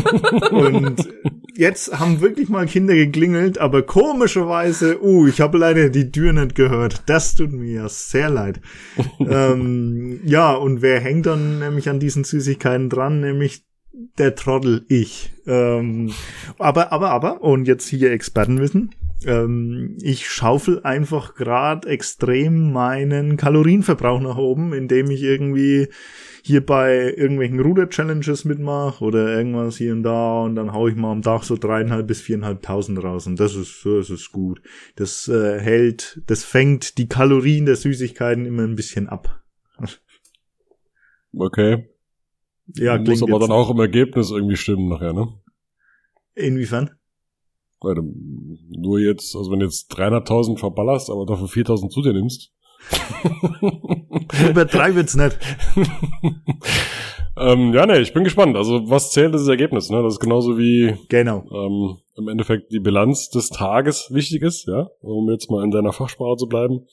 [0.50, 1.08] und
[1.54, 6.54] jetzt haben wirklich mal Kinder geklingelt, aber komischerweise, uh, ich habe leider die Tür nicht
[6.54, 7.02] gehört.
[7.06, 8.60] Das tut mir ja sehr leid.
[9.20, 13.20] ähm, ja, und wer hängt dann nämlich an diesen Süßigkeiten dran?
[13.20, 13.64] Nämlich
[14.18, 15.32] der Trottel, ich.
[15.46, 16.12] Ähm,
[16.58, 18.90] aber, aber, aber, und jetzt hier Expertenwissen
[19.24, 25.88] ähm, ich schaufel einfach gerade extrem meinen Kalorienverbrauch nach oben, indem ich irgendwie
[26.42, 31.10] hier bei irgendwelchen Ruder-Challenges mitmache oder irgendwas hier und da und dann hau ich mal
[31.10, 34.60] am Tag so dreieinhalb bis viereinhalbtausend raus und das ist, das ist gut.
[34.94, 39.42] Das äh, hält, das fängt die Kalorien der Süßigkeiten immer ein bisschen ab.
[41.38, 41.90] Okay.
[42.74, 45.28] Ja, Muss aber dann auch im Ergebnis irgendwie stimmen nachher, ne?
[46.34, 46.92] Inwiefern?
[47.80, 47.96] Weil
[48.78, 52.52] nur jetzt, also wenn du jetzt 300.000 verballerst, aber dafür 4.000 zu dir nimmst.
[54.48, 55.38] Übertreib jetzt nicht.
[57.38, 58.56] Ähm, ja, nee, ich bin gespannt.
[58.56, 60.02] Also, was zählt, ist das Ergebnis, ne?
[60.02, 61.44] Das ist genauso wie Genau.
[61.52, 65.92] ähm, im Endeffekt die Bilanz des Tages wichtig ist, ja, um jetzt mal in deiner
[65.92, 66.86] Fachsprache zu bleiben.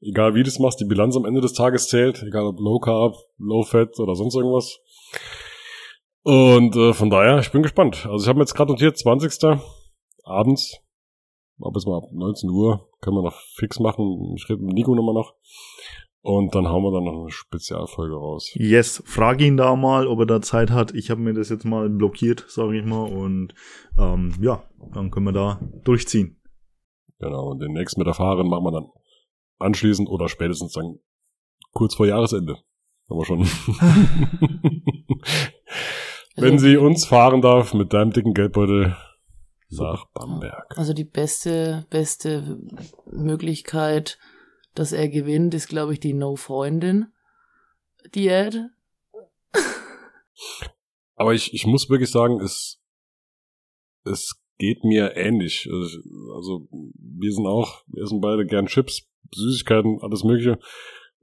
[0.00, 2.78] Egal wie du es machst, die Bilanz am Ende des Tages zählt, egal ob Low
[2.78, 4.78] Carb, Low Fat oder sonst irgendwas.
[6.22, 8.06] Und äh, von daher, ich bin gespannt.
[8.10, 9.58] Also ich habe mir jetzt gerade notiert, 20.
[10.24, 10.80] abends,
[11.60, 14.34] ab jetzt mal ab 19 Uhr, können wir noch fix machen.
[14.36, 15.34] Ich rede mit Nico nochmal noch.
[16.22, 18.50] Und dann hauen wir dann noch eine Spezialfolge raus.
[18.54, 20.94] Yes, frag ihn da mal, ob er da Zeit hat.
[20.94, 23.02] Ich habe mir das jetzt mal blockiert, sage ich mal.
[23.02, 23.52] Und
[23.98, 24.62] ähm, ja,
[24.94, 26.40] dann können wir da durchziehen.
[27.18, 28.86] Genau, und den nächsten mit der Fahrerin machen wir dann
[29.58, 30.98] anschließend oder spätestens dann
[31.72, 32.56] kurz vor Jahresende.
[33.10, 33.46] Haben wir schon.
[36.36, 38.96] Wenn sie uns fahren darf mit deinem dicken Geldbeutel
[39.78, 40.76] nach Bamberg.
[40.76, 42.58] Also die beste, beste
[43.10, 44.18] Möglichkeit,
[44.74, 48.70] dass er gewinnt, ist, glaube ich, die No-Freundin-Diät.
[51.16, 52.82] Aber ich, ich muss wirklich sagen, es,
[54.04, 55.68] es geht mir ähnlich.
[55.70, 55.98] Also,
[56.34, 60.58] Also wir sind auch, wir essen beide gern Chips, Süßigkeiten, alles mögliche.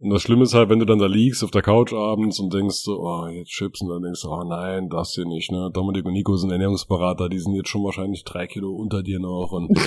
[0.02, 2.52] Und das Schlimme ist halt, wenn du dann da liegst auf der Couch abends und
[2.52, 5.70] denkst so, oh, jetzt Chips und dann denkst du, oh nein, das hier nicht, ne?
[5.72, 9.52] Dominik und Nico sind Ernährungsberater, die sind jetzt schon wahrscheinlich drei Kilo unter dir noch
[9.52, 9.78] und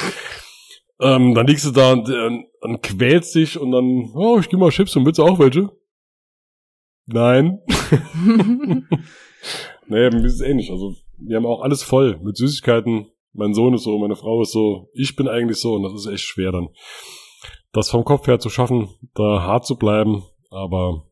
[1.01, 4.57] ähm, dann liegst du da und, äh, und quälst dich und dann, oh, ich geh
[4.57, 5.69] mal Chips und willst du auch welche?
[7.07, 7.59] Nein.
[9.89, 10.71] naja, mir ist es ähnlich.
[10.71, 13.09] Also, wir haben auch alles voll mit Süßigkeiten.
[13.33, 16.07] Mein Sohn ist so, meine Frau ist so, ich bin eigentlich so und das ist
[16.07, 16.69] echt schwer dann.
[17.75, 21.03] Das vom Kopf her zu schaffen, da hart zu bleiben, aber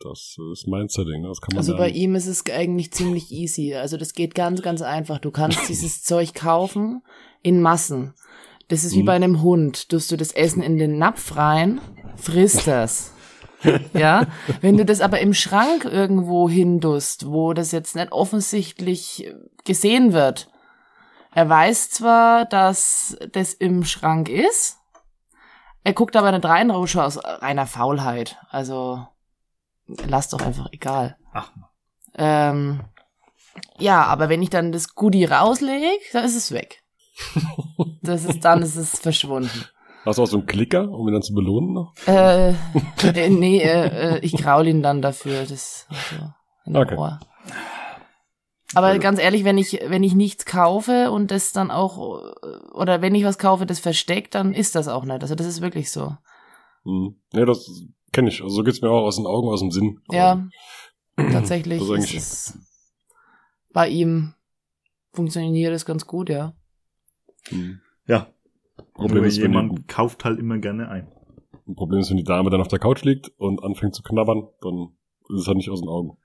[0.00, 1.28] das ist mein Setting, ne?
[1.28, 1.94] das kann man Also bei lernen.
[1.96, 3.74] ihm ist es eigentlich ziemlich easy.
[3.74, 5.18] Also das geht ganz, ganz einfach.
[5.18, 7.02] Du kannst dieses Zeug kaufen
[7.42, 8.14] in Massen.
[8.68, 9.06] Das ist wie Mhm.
[9.06, 9.88] bei einem Hund.
[9.90, 11.80] Tust du das Essen in den Napf rein,
[12.16, 13.12] frisst das.
[13.94, 14.26] Ja,
[14.60, 19.32] wenn du das aber im Schrank irgendwo hindust, wo das jetzt nicht offensichtlich
[19.64, 20.48] gesehen wird.
[21.32, 24.78] Er weiß zwar, dass das im Schrank ist,
[25.84, 28.36] er guckt aber nicht rein, schon aus reiner Faulheit.
[28.50, 29.06] Also,
[30.06, 31.16] lass doch einfach egal.
[31.32, 31.50] Ach,
[32.14, 32.82] Ähm,
[33.78, 36.82] ja, aber wenn ich dann das Goodie rauslege, dann ist es weg.
[38.04, 39.64] Das ist, dann ist es verschwunden.
[40.04, 41.94] Hast du auch so einen Klicker, um ihn dann zu belohnen noch?
[42.08, 45.44] Äh, äh nee, äh, äh, ich graul ihn dann dafür.
[45.46, 46.32] Das also,
[46.66, 46.96] in Okay.
[46.96, 47.20] Ohr.
[48.74, 51.98] Aber ganz ehrlich, wenn ich, wenn ich nichts kaufe und das dann auch,
[52.72, 55.22] oder wenn ich was kaufe, das versteckt, dann ist das auch nicht.
[55.22, 56.16] Also das ist wirklich so.
[56.84, 57.16] Hm.
[57.32, 58.42] Nee, das kenne ich.
[58.42, 60.00] Also so geht's mir auch aus den Augen, aus dem Sinn.
[60.10, 60.46] Ja,
[61.16, 62.58] tatsächlich Das ist es
[63.72, 64.34] bei ihm
[65.12, 66.54] funktioniert es ganz gut, ja.
[67.48, 67.80] Hm.
[68.06, 68.28] Ja.
[68.94, 71.08] Problem Nur ist, wenn jemand die, kauft halt immer gerne ein.
[71.66, 74.48] ein Problem ist, wenn die Dame dann auf der Couch liegt und anfängt zu knabbern,
[74.60, 74.96] dann
[75.28, 76.16] ist es halt nicht aus den Augen.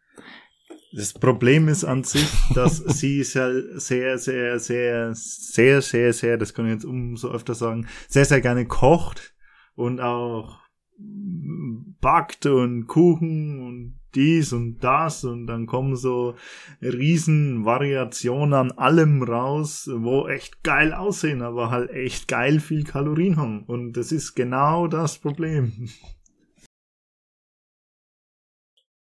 [0.97, 6.55] Das Problem ist an sich, dass sie sehr, sehr, sehr, sehr, sehr, sehr, sehr, das
[6.55, 9.35] kann ich jetzt umso öfter sagen, sehr, sehr gerne kocht
[9.75, 10.57] und auch
[10.97, 16.33] backt und Kuchen und dies und das und dann kommen so
[16.81, 23.37] riesen Variationen an allem raus, wo echt geil aussehen, aber halt echt geil viel Kalorien
[23.37, 23.63] haben.
[23.65, 25.89] Und das ist genau das Problem.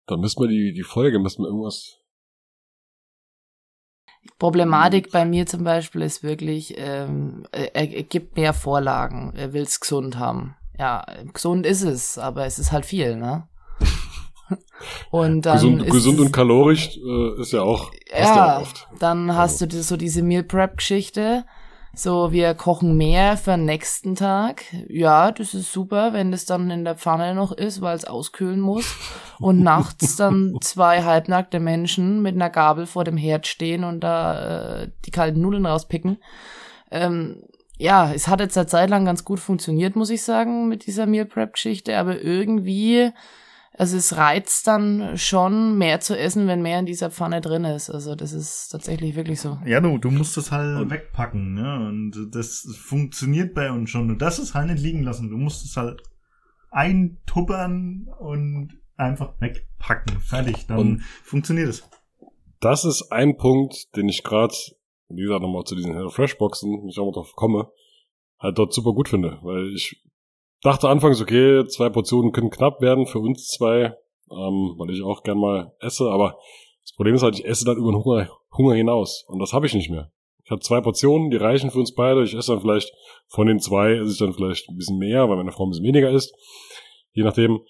[0.07, 1.99] Dann müssen wir die, die Folge, müssen wir irgendwas.
[4.39, 9.33] Problematik bei mir zum Beispiel ist wirklich, ähm, er, er gibt mehr Vorlagen.
[9.37, 10.57] Er will's gesund haben.
[10.79, 13.49] Ja, gesund ist es, aber es ist halt viel, ne?
[15.11, 18.63] Und dann gesund, ist gesund es, und kalorisch äh, ist ja auch, du ja, auch
[18.63, 18.89] oft.
[18.99, 21.45] dann hast du die- so diese Meal Prep Geschichte.
[21.95, 24.65] So, wir kochen mehr für den nächsten Tag.
[24.89, 28.61] Ja, das ist super, wenn das dann in der Pfanne noch ist, weil es auskühlen
[28.61, 28.97] muss.
[29.39, 34.83] Und nachts dann zwei halbnackte Menschen mit einer Gabel vor dem Herd stehen und da
[34.83, 36.17] äh, die kalten Nudeln rauspicken.
[36.91, 37.43] Ähm,
[37.77, 41.05] ja, es hat jetzt eine Zeit lang ganz gut funktioniert, muss ich sagen, mit dieser
[41.05, 43.11] Meal Prep Geschichte, aber irgendwie,
[43.75, 47.89] also es reizt dann schon mehr zu essen, wenn mehr in dieser Pfanne drin ist.
[47.91, 49.59] Also das ist tatsächlich wirklich so.
[49.65, 51.87] Ja, du, du musst das halt wegpacken, ne?
[51.89, 54.11] Und das funktioniert bei uns schon.
[54.11, 55.31] Und das ist halt nicht liegen lassen.
[55.31, 56.03] Du musst es halt
[56.71, 60.21] eintuppern und einfach wegpacken.
[60.21, 60.67] Fertig.
[60.67, 61.89] Dann Und- funktioniert es.
[62.61, 64.55] Das ist ein Punkt, den ich gerade,
[65.09, 67.69] wie gesagt, nochmal zu diesen HelloFresh-Boxen, ich auch mal drauf komme,
[68.39, 69.39] halt dort super gut finde.
[69.43, 70.01] Weil ich
[70.63, 73.95] dachte anfangs, okay, zwei Portionen können knapp werden für uns zwei,
[74.31, 76.39] ähm, weil ich auch gern mal esse, aber
[76.83, 79.25] das Problem ist halt, ich esse dann über den Hunger, Hunger hinaus.
[79.29, 80.11] Und das habe ich nicht mehr.
[80.45, 82.25] Ich habe zwei Portionen, die reichen für uns beide.
[82.25, 82.93] Ich esse dann vielleicht
[83.29, 85.87] von den zwei, esse ich dann vielleicht ein bisschen mehr, weil meine Frau ein bisschen
[85.87, 86.35] weniger isst.
[87.13, 87.61] Je nachdem.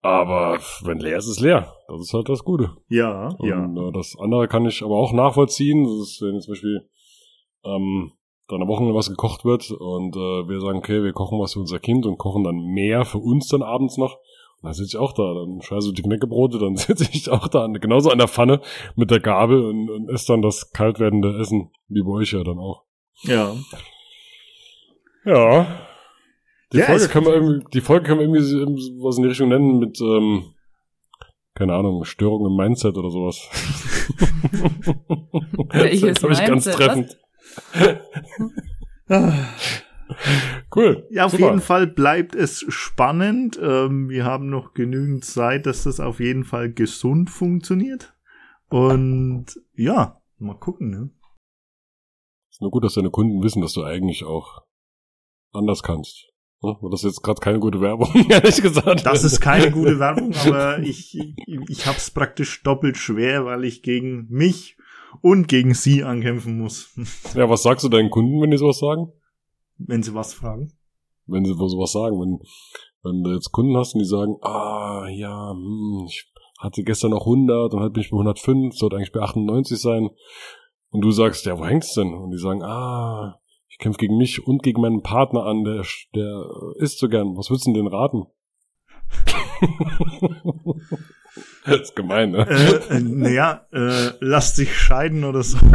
[0.00, 1.74] Aber wenn leer ist, ist leer.
[1.88, 2.76] Das ist halt das Gute.
[2.88, 3.64] Ja, Und ja.
[3.64, 5.84] äh, das andere kann ich aber auch nachvollziehen.
[5.84, 6.88] Das ist, wenn zum Beispiel
[7.64, 8.12] ähm,
[8.48, 11.60] dann am Wochenende was gekocht wird und äh, wir sagen, okay, wir kochen was für
[11.60, 14.14] unser Kind und kochen dann mehr für uns dann abends noch.
[14.60, 17.64] Und dann sitze ich auch da, dann scheiße die Knäckebrote, dann sitze ich auch da,
[17.64, 18.60] an- genauso an der Pfanne
[18.96, 22.42] mit der Gabel und, und esse dann das kalt werdende Essen, wie bei euch ja
[22.42, 22.84] dann auch.
[23.22, 23.54] Ja.
[25.24, 25.80] Ja.
[26.72, 29.48] Die Ja, Folge können wir irgendwie, die Folge können wir irgendwie was in die Richtung
[29.48, 30.54] nennen mit, ähm,
[31.54, 33.48] keine Ahnung, Störung im Mindset oder sowas.
[35.72, 36.74] Welches das habe ich ganz Mindset?
[36.74, 37.18] treffend.
[40.74, 41.06] Cool.
[41.10, 41.44] Ja, auf Super.
[41.44, 43.58] jeden Fall bleibt es spannend.
[43.62, 48.14] Ähm, wir haben noch genügend Zeit, dass das auf jeden Fall gesund funktioniert.
[48.70, 51.10] Und ja, mal gucken, ne?
[52.50, 54.62] Ist nur gut, dass deine Kunden wissen, dass du eigentlich auch
[55.52, 56.28] anders kannst.
[56.62, 59.06] Ja, Das ist jetzt gerade keine gute Werbung, ehrlich gesagt.
[59.06, 61.36] Das ist keine gute Werbung, aber ich, ich,
[61.68, 64.76] ich habe es praktisch doppelt schwer, weil ich gegen mich
[65.22, 66.94] und gegen sie ankämpfen muss,
[67.34, 69.12] Ja, was sagst du deinen Kunden, wenn die sowas sagen?
[69.78, 70.72] wenn sie was fragen.
[71.26, 72.40] Wenn sie sowas sagen, wenn,
[73.02, 77.26] wenn du jetzt Kunden hast und die sagen, ah, ja, hm, ich hatte gestern noch
[77.26, 80.10] 100 und heute bin ich bei 105, sollte eigentlich bei 98 sein.
[80.90, 82.14] Und du sagst, ja, wo hängt's denn?
[82.14, 85.84] Und die sagen, ah, ich kämpfe gegen mich und gegen meinen Partner an, der,
[86.14, 86.44] der
[86.78, 87.36] isst so gern.
[87.36, 88.24] Was würdest du denn denen raten?
[91.70, 92.46] das ist gemein, ne?
[92.48, 95.58] Äh, äh, naja, äh, lass dich scheiden oder so.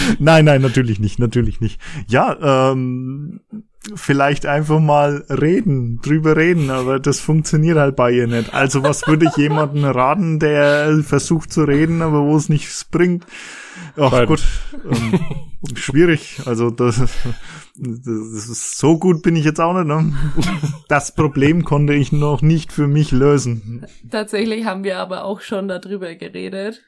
[0.18, 1.80] nein, nein, natürlich nicht, natürlich nicht.
[2.06, 3.40] Ja, ähm,
[3.94, 8.52] vielleicht einfach mal reden, drüber reden, aber das funktioniert halt bei ihr nicht.
[8.52, 13.24] Also was würde ich jemandem raten, der versucht zu reden, aber wo es nichts bringt?
[13.96, 14.26] Ach Scheiden.
[14.26, 14.42] gut,
[14.90, 16.40] ähm, schwierig.
[16.44, 16.96] Also das,
[17.76, 19.86] das ist, so gut bin ich jetzt auch nicht.
[19.86, 20.12] Ne?
[20.88, 23.86] Das Problem konnte ich noch nicht für mich lösen.
[24.10, 26.82] Tatsächlich haben wir aber auch schon darüber geredet.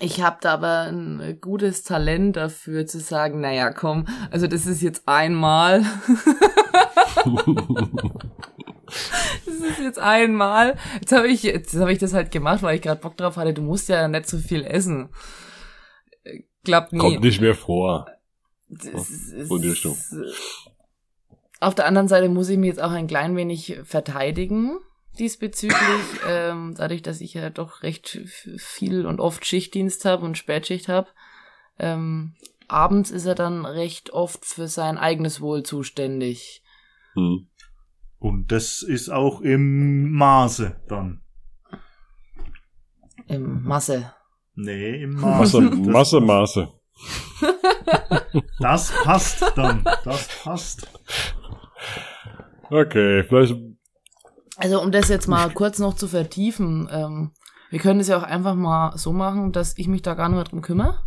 [0.00, 4.82] Ich habe da aber ein gutes Talent dafür zu sagen, naja, komm, also das ist
[4.82, 5.80] jetzt einmal.
[9.46, 10.76] das ist jetzt einmal.
[11.00, 13.54] Jetzt habe ich, jetzt habe ich das halt gemacht, weil ich gerade Bock drauf hatte.
[13.54, 15.08] Du musst ja nicht so viel essen.
[16.24, 16.98] Äh, Klappt nie.
[16.98, 18.06] Kommt nicht mehr vor.
[18.68, 19.96] Das ist- Richtung.
[21.60, 24.78] Auf der anderen Seite muss ich mich jetzt auch ein klein wenig verteidigen
[25.18, 25.78] diesbezüglich,
[26.28, 28.20] ähm, dadurch, dass ich ja doch recht
[28.56, 31.08] viel und oft Schichtdienst habe und Spätschicht habe.
[31.78, 32.34] Ähm,
[32.68, 36.62] abends ist er dann recht oft für sein eigenes Wohl zuständig.
[37.14, 37.48] Hm.
[38.18, 41.22] Und das ist auch im Maße dann.
[43.26, 44.12] Im Masse.
[44.54, 45.60] Nee, im Maße.
[45.60, 46.68] Masse, Masse, Maße.
[48.58, 49.84] Das passt dann.
[50.04, 50.88] Das passt.
[52.70, 53.54] Okay, vielleicht
[54.58, 57.30] Also um das jetzt mal kurz noch zu vertiefen, ähm,
[57.70, 60.36] wir können es ja auch einfach mal so machen, dass ich mich da gar nicht
[60.36, 60.98] mehr drum kümmere.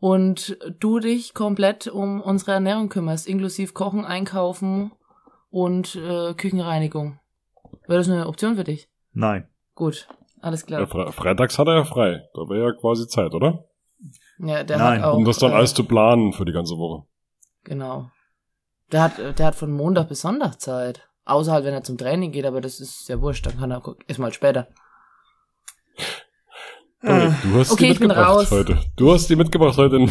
[0.00, 4.90] Und du dich komplett um unsere Ernährung kümmerst, inklusive Kochen, Einkaufen
[5.50, 7.20] und äh, Küchenreinigung.
[7.86, 8.88] Wäre das eine Option für dich?
[9.12, 9.48] Nein.
[9.76, 10.08] Gut,
[10.40, 10.86] alles Ja, klar.
[10.88, 12.28] Fre freitags hat er ja frei.
[12.34, 13.66] Da wäre ja quasi Zeit, oder?
[14.38, 15.16] Ja, der Nein, hat auch.
[15.16, 17.06] Um das dann äh, alles zu planen für die ganze Woche.
[17.62, 18.10] Genau.
[18.90, 21.08] Der hat, äh, der hat von Montag bis Sonntag Zeit.
[21.26, 23.80] Außer halt, wenn er zum Training geht, aber das ist ja wurscht, dann kann er
[23.80, 24.68] gu- erst mal später.
[27.02, 28.50] Dominik, du hast okay, die ich bin mitgebracht raus.
[28.50, 28.78] heute.
[28.96, 30.08] Du hast die mitgebracht heute im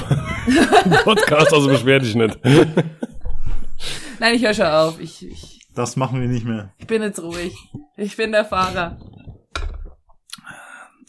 [1.03, 2.37] Podcast, also beschwer dich nicht.
[4.19, 4.99] Nein, ich höre schon auf.
[4.99, 6.71] Ich, ich, Das machen wir nicht mehr.
[6.77, 7.55] ich bin jetzt ruhig.
[7.97, 8.99] Ich bin der Fahrer.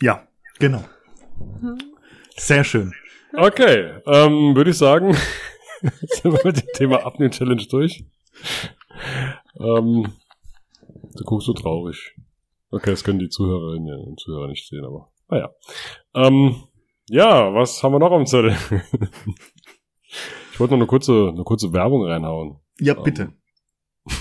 [0.01, 0.27] Ja,
[0.59, 0.85] genau.
[2.37, 2.93] Sehr schön.
[3.35, 5.15] Okay, ähm, würde ich sagen,
[5.83, 8.05] sind wir mit dem Thema Abnehmen-Challenge durch.
[9.61, 10.13] Ähm,
[11.17, 12.17] du guckst so traurig.
[12.71, 15.51] Okay, das können die Zuhörerinnen und Zuhörer nicht sehen, aber naja.
[16.15, 16.57] Ähm,
[17.09, 18.57] ja, was haben wir noch am Zettel?
[20.53, 22.61] ich wollte noch eine kurze, eine kurze Werbung reinhauen.
[22.81, 23.33] Ja, bitte.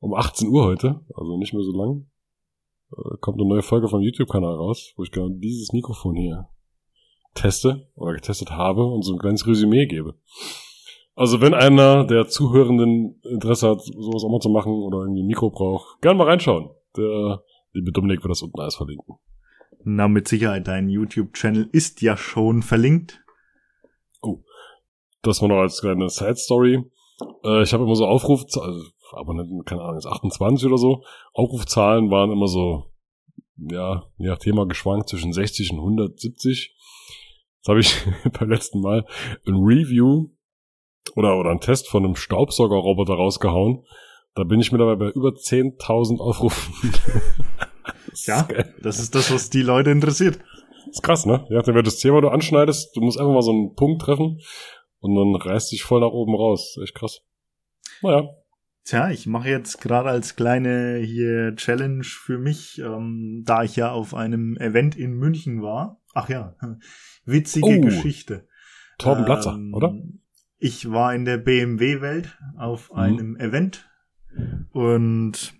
[0.00, 2.08] Um 18 Uhr heute, also nicht mehr so lang,
[2.92, 6.48] äh, kommt eine neue Folge vom YouTube-Kanal raus, wo ich genau dieses Mikrofon hier
[7.34, 10.14] teste oder getestet habe und so ein kleines Resümee gebe.
[11.18, 15.26] Also wenn einer der Zuhörenden Interesse hat, sowas auch mal zu machen oder irgendwie ein
[15.26, 16.70] Mikro braucht, gerne mal reinschauen.
[16.96, 17.42] Der
[17.72, 19.16] liebe Dominik wird das unten alles verlinken.
[19.82, 23.20] Na, mit Sicherheit, dein YouTube-Channel ist ja schon verlinkt.
[25.22, 26.84] Das war noch als kleine Side-Story.
[27.42, 31.02] Äh, ich habe immer so Aufruf, also Abonnenten, keine Ahnung, jetzt 28 oder so.
[31.32, 32.92] Aufrufzahlen waren immer so,
[33.56, 36.76] ja, je nach Thema geschwankt zwischen 60 und 170.
[37.56, 38.06] Jetzt habe ich
[38.38, 39.04] beim letzten Mal
[39.48, 40.28] ein Review
[41.14, 43.84] oder, oder einen Test von einem Staubsaugerroboter rausgehauen,
[44.34, 46.92] Da bin ich mittlerweile bei über 10.000 Aufrufen.
[48.10, 48.46] das ja,
[48.82, 50.38] das ist das, was die Leute interessiert.
[50.86, 51.46] Das ist krass, ne?
[51.50, 54.40] Ja, dann wird das Thema, du anschneidest, du musst einfach mal so einen Punkt treffen
[55.00, 56.78] und dann reißt dich voll nach oben raus.
[56.82, 57.20] Echt krass.
[58.02, 58.28] Naja.
[58.84, 63.92] Tja, ich mache jetzt gerade als kleine hier Challenge für mich, ähm, da ich ja
[63.92, 66.00] auf einem Event in München war.
[66.14, 66.56] Ach ja,
[67.26, 68.48] witzige oh, Geschichte.
[68.98, 69.94] Torben Platzer, ähm, oder?
[70.58, 72.98] Ich war in der BMW-Welt auf mhm.
[72.98, 73.88] einem Event
[74.72, 75.58] und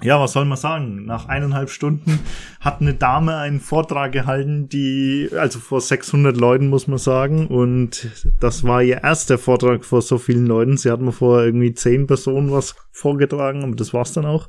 [0.00, 1.04] ja, was soll man sagen?
[1.06, 2.20] Nach eineinhalb Stunden
[2.60, 8.08] hat eine Dame einen Vortrag gehalten, die, also vor 600 Leuten muss man sagen, und
[8.38, 10.76] das war ihr erster Vortrag vor so vielen Leuten.
[10.76, 14.48] Sie hat mir vor irgendwie zehn Personen was vorgetragen, aber das war's dann auch.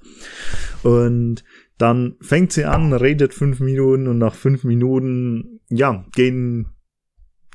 [0.83, 1.43] Und
[1.79, 6.67] dann fängt sie an, redet fünf Minuten und nach fünf Minuten, ja, gehen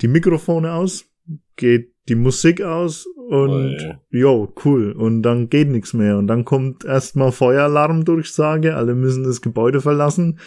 [0.03, 1.14] die Mikrofone aus,
[1.57, 4.93] geht die Musik aus und jo, cool.
[4.93, 6.19] Und dann geht nichts mehr.
[6.19, 10.39] Und dann kommt erstmal Feueralarmdurchsage, alle müssen das Gebäude verlassen.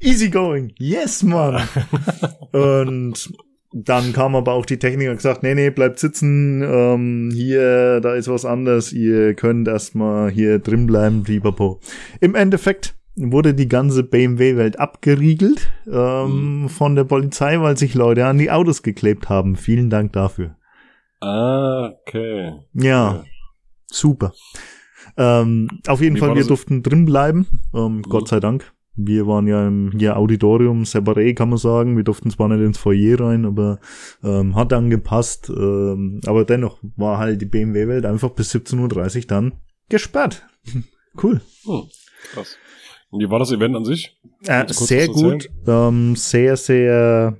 [0.00, 1.62] Easy going, yes, man.
[2.52, 3.32] und
[3.72, 8.28] dann kam aber auch die Techniker gesagt, nee, nee, bleibt sitzen, ähm, hier, da ist
[8.28, 11.80] was anderes, ihr könnt erstmal hier drin bleiben, pipapo.
[12.20, 16.68] Im Endeffekt wurde die ganze BMW-Welt abgeriegelt ähm, mhm.
[16.68, 19.56] von der Polizei, weil sich Leute an die Autos geklebt haben.
[19.56, 20.56] Vielen Dank dafür.
[21.20, 22.52] Ah, okay.
[22.74, 23.28] Ja, okay.
[23.86, 24.32] super.
[25.16, 28.02] Ähm, auf jeden Wie Fall, wir durften drin bleiben, ähm, mhm.
[28.02, 28.72] Gott sei Dank.
[28.98, 31.96] Wir waren ja im hier Auditorium separé, kann man sagen.
[31.96, 33.78] Wir durften zwar nicht ins Foyer rein, aber
[34.24, 35.50] ähm, hat dann gepasst.
[35.50, 39.52] Ähm, aber dennoch war halt die BMW-Welt einfach bis 17.30 Uhr dann
[39.90, 40.46] gesperrt.
[41.22, 41.42] cool.
[41.64, 41.82] Hm,
[42.32, 42.56] krass.
[43.12, 44.16] Wie war das Event an sich?
[44.46, 45.48] Äh, sehr gut.
[45.66, 47.38] Ähm, sehr, sehr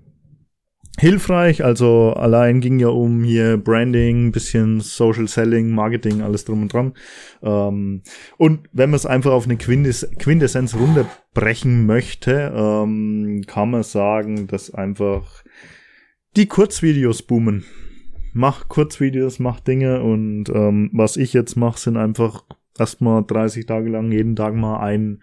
[0.98, 1.64] hilfreich.
[1.64, 6.94] Also allein ging ja um hier Branding, bisschen Social Selling, Marketing, alles drum und dran.
[7.42, 8.02] Ähm,
[8.38, 14.46] und wenn man es einfach auf eine Quintes Quintessenz runterbrechen möchte, ähm, kann man sagen,
[14.46, 15.44] dass einfach
[16.36, 17.64] die Kurzvideos boomen.
[18.32, 22.44] Mach Kurzvideos, mach Dinge und ähm, was ich jetzt mache, sind einfach
[22.78, 25.22] erstmal 30 Tage lang jeden Tag mal ein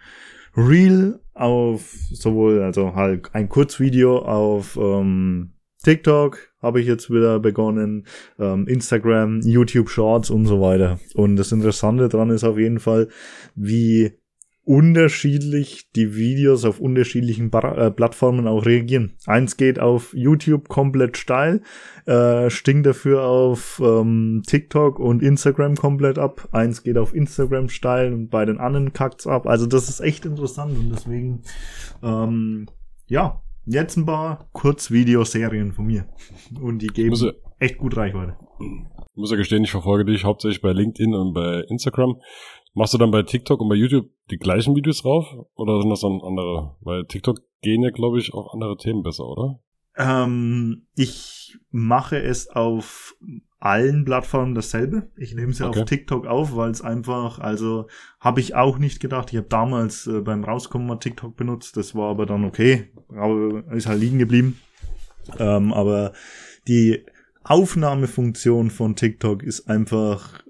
[0.55, 1.81] Reel auf
[2.11, 8.05] sowohl, also halt ein Kurzvideo auf ähm, TikTok habe ich jetzt wieder begonnen,
[8.39, 10.99] ähm, Instagram, YouTube Shorts und so weiter.
[11.13, 13.09] Und das Interessante dran ist auf jeden Fall,
[13.55, 14.13] wie
[14.65, 19.13] unterschiedlich die Videos auf unterschiedlichen Bar äh, Plattformen auch reagieren.
[19.25, 21.61] Eins geht auf YouTube komplett steil,
[22.05, 26.47] äh, stinkt dafür auf ähm, TikTok und Instagram komplett ab.
[26.51, 29.47] Eins geht auf Instagram steil und bei den anderen kackt's ab.
[29.47, 31.41] Also das ist echt interessant und deswegen
[32.01, 32.67] ähm,
[33.07, 36.05] ja, Jetzt ein paar Kurzvideoserien von mir.
[36.59, 37.25] Und die geben muss,
[37.59, 38.35] echt gut Reichweite.
[38.59, 42.19] Ich muss ja gestehen, ich verfolge dich hauptsächlich bei LinkedIn und bei Instagram.
[42.73, 45.27] Machst du dann bei TikTok und bei YouTube die gleichen Videos drauf?
[45.55, 46.75] Oder sind das dann andere?
[46.81, 49.59] Weil TikTok gehen ja, glaube ich, auch andere Themen besser, oder?
[49.95, 53.15] Ähm, ich mache es auf
[53.59, 55.09] allen Plattformen dasselbe.
[55.15, 55.81] Ich nehme sie okay.
[55.81, 57.87] auf TikTok auf, weil es einfach, also
[58.19, 59.31] habe ich auch nicht gedacht.
[59.31, 63.63] Ich habe damals äh, beim Rauskommen mal TikTok benutzt, das war aber dann okay, aber
[63.71, 64.59] ist halt liegen geblieben.
[65.39, 66.11] Ähm, aber
[66.67, 67.05] die
[67.43, 70.42] Aufnahmefunktion von TikTok ist einfach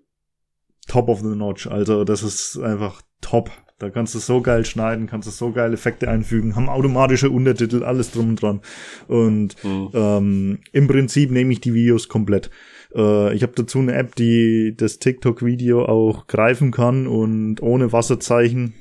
[0.88, 1.68] top of the notch.
[1.68, 3.52] Also das ist einfach top.
[3.80, 7.84] Da kannst du so geil schneiden, kannst du so geile Effekte einfügen, haben automatische Untertitel,
[7.84, 8.62] alles drum und dran.
[9.08, 9.90] Und mhm.
[9.94, 12.50] ähm, im Prinzip nehme ich die Videos komplett.
[12.96, 18.74] Äh, ich habe dazu eine App, die das TikTok-Video auch greifen kann und ohne Wasserzeichen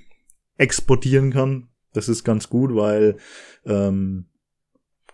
[0.57, 1.69] exportieren kann.
[1.93, 3.17] Das ist ganz gut, weil
[3.67, 4.27] ähm,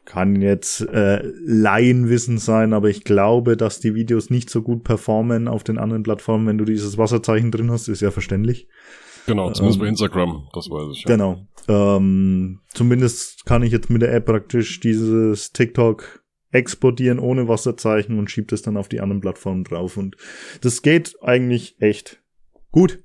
[0.09, 5.49] kann jetzt äh, Laienwissen sein, aber ich glaube, dass die Videos nicht so gut performen
[5.49, 8.69] auf den anderen Plattformen, wenn du dieses Wasserzeichen drin hast, ist ja verständlich.
[9.27, 11.03] Genau, zumindest ähm, bei Instagram, das weiß ich.
[11.03, 11.11] Ja.
[11.11, 11.47] Genau.
[11.69, 18.31] Ähm, zumindest kann ich jetzt mit der App praktisch dieses TikTok exportieren ohne Wasserzeichen und
[18.31, 19.99] schiebt es dann auf die anderen Plattformen drauf.
[19.99, 20.17] Und
[20.63, 22.23] das geht eigentlich echt
[22.73, 23.05] gut.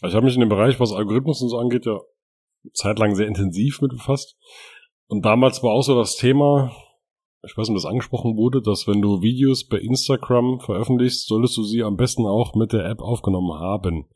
[0.00, 2.00] Also ich habe mich in dem Bereich, was Algorithmus und so angeht, ja
[2.72, 4.36] zeitlang sehr intensiv mit befasst.
[5.06, 6.72] Und damals war auch so das Thema,
[7.44, 11.56] ich weiß nicht, ob das angesprochen wurde, dass wenn du Videos bei Instagram veröffentlichst, solltest
[11.56, 14.08] du sie am besten auch mit der App aufgenommen haben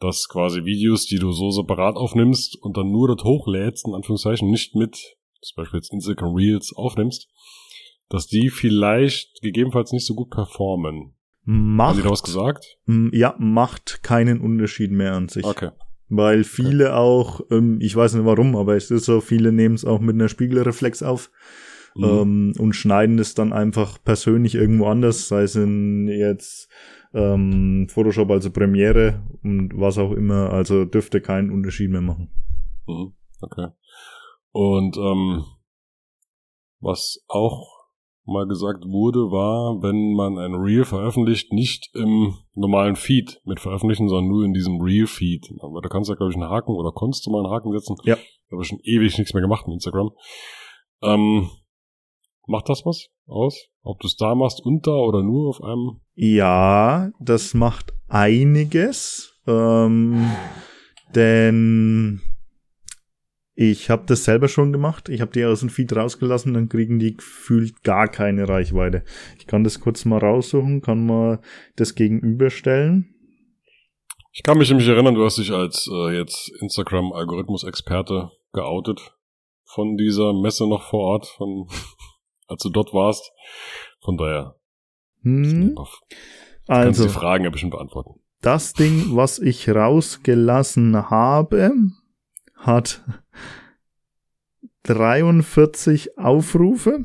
[0.00, 4.48] dass quasi Videos, die du so separat aufnimmst und dann nur dort hochlädst, in Anführungszeichen,
[4.48, 4.96] nicht mit,
[5.40, 7.28] zum Beispiel jetzt Instagram Reels aufnimmst,
[8.08, 11.14] dass die vielleicht gegebenenfalls nicht so gut performen.
[11.42, 12.78] Macht, Haben die da was gesagt?
[13.12, 15.44] Ja, macht keinen Unterschied mehr an sich.
[15.44, 15.70] Okay.
[16.10, 19.84] Weil viele auch, ähm, ich weiß nicht warum, aber es ist so, viele nehmen es
[19.84, 21.30] auch mit einer Spiegelreflex auf.
[21.94, 22.04] mhm.
[22.04, 26.70] ähm, und schneiden es dann einfach persönlich irgendwo anders, sei es in jetzt
[27.12, 30.50] ähm, Photoshop, also Premiere und was auch immer.
[30.50, 32.30] Also dürfte keinen Unterschied mehr machen.
[32.86, 33.12] Mhm.
[33.40, 33.68] Okay.
[34.52, 35.44] Und ähm,
[36.80, 37.77] was auch
[38.28, 44.08] mal gesagt wurde, war, wenn man ein Reel veröffentlicht, nicht im normalen Feed mit veröffentlichen,
[44.08, 45.54] sondern nur in diesem Reel-Feed.
[45.60, 47.72] Aber da kannst du ja, glaube ich, einen Haken oder konntest du mal einen Haken
[47.72, 47.96] setzen.
[48.04, 48.16] Ja.
[48.16, 50.10] Da habe ich schon ewig nichts mehr gemacht in Instagram.
[51.02, 51.48] Ähm,
[52.46, 53.68] macht das was aus?
[53.82, 56.00] Ob du es da machst und da oder nur auf einem?
[56.14, 59.34] Ja, das macht einiges.
[59.46, 60.30] Ähm,
[61.14, 62.20] denn
[63.60, 65.08] ich habe das selber schon gemacht.
[65.08, 69.02] Ich habe die aus dem Feed rausgelassen, dann kriegen die gefühlt gar keine Reichweite.
[69.36, 71.40] Ich kann das kurz mal raussuchen, kann mal
[71.74, 73.16] das gegenüberstellen.
[74.30, 79.16] Ich kann mich nämlich erinnern, du hast dich als äh, jetzt Instagram-Algorithmus-Experte geoutet
[79.64, 81.66] von dieser Messe noch vor Ort, von,
[82.46, 83.32] als du dort warst.
[84.04, 84.54] Von daher.
[85.22, 85.74] Hm.
[86.68, 88.20] Also, kannst die Fragen ja bestimmt beantworten.
[88.40, 91.72] Das Ding, was ich rausgelassen habe,
[92.54, 93.02] hat
[94.88, 97.04] 43 Aufrufe.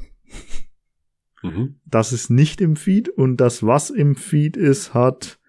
[1.41, 1.79] Mhm.
[1.85, 5.39] Das ist nicht im Feed und das, was im Feed ist, hat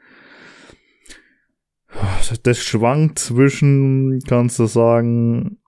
[2.43, 5.59] das schwankt zwischen, kannst du sagen,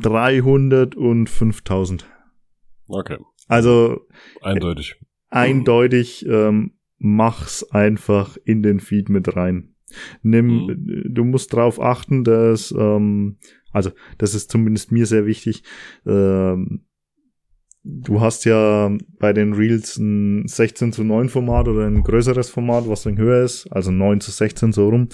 [0.00, 2.08] 300 und 5000.
[2.88, 3.18] Okay.
[3.48, 4.06] Also
[4.40, 4.96] eindeutig.
[5.28, 9.74] Eindeutig ähm, mach's einfach in den Feed mit rein.
[10.22, 11.02] Nimm, mhm.
[11.08, 13.38] du musst drauf achten, dass ähm,
[13.72, 15.62] also das ist zumindest mir sehr wichtig.
[16.06, 16.84] Ähm,
[17.84, 22.88] du hast ja bei den Reels ein 16 zu 9 Format oder ein größeres Format,
[22.88, 25.08] was dann höher ist, also 9 zu 16 so rum.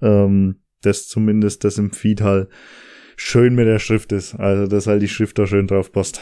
[0.00, 2.48] Ähm, das zumindest das im Feed halt
[3.16, 4.34] schön mit der Schrift ist.
[4.34, 6.20] Also dass halt die Schrift da schön drauf passt.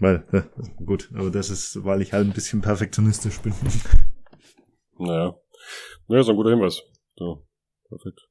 [0.00, 0.42] Weil, äh,
[0.84, 3.52] gut, aber das ist, weil ich halt ein bisschen perfektionistisch bin.
[5.00, 5.32] Naja.
[6.08, 6.82] Ja, ist ein guter Hinweis.
[7.18, 7.36] Ja,
[7.88, 8.28] perfekt.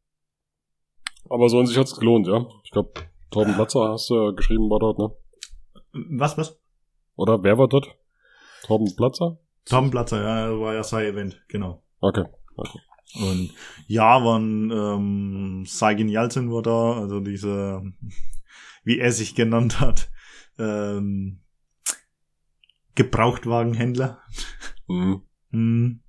[1.30, 2.46] Aber so an sich hat's gelohnt, ja.
[2.64, 2.94] Ich glaube,
[3.32, 5.12] Torben Platzer hast du geschrieben, war dort, ne?
[6.18, 6.60] Was, was?
[7.16, 7.98] Oder wer war dort?
[8.64, 9.40] Torben Platzer?
[9.66, 11.84] Torben Platzer, ja, war ja sein Event, genau.
[12.00, 12.24] Okay.
[12.56, 12.80] okay.
[13.16, 13.54] Und
[13.88, 17.82] ja, waren ähm, Saigin Yalcin war da, also diese,
[18.84, 20.12] wie er sich genannt hat,
[20.60, 21.42] ähm,
[22.96, 24.22] Gebrauchtwagenhändler.
[24.88, 25.22] Mhm.
[25.52, 26.04] mhm.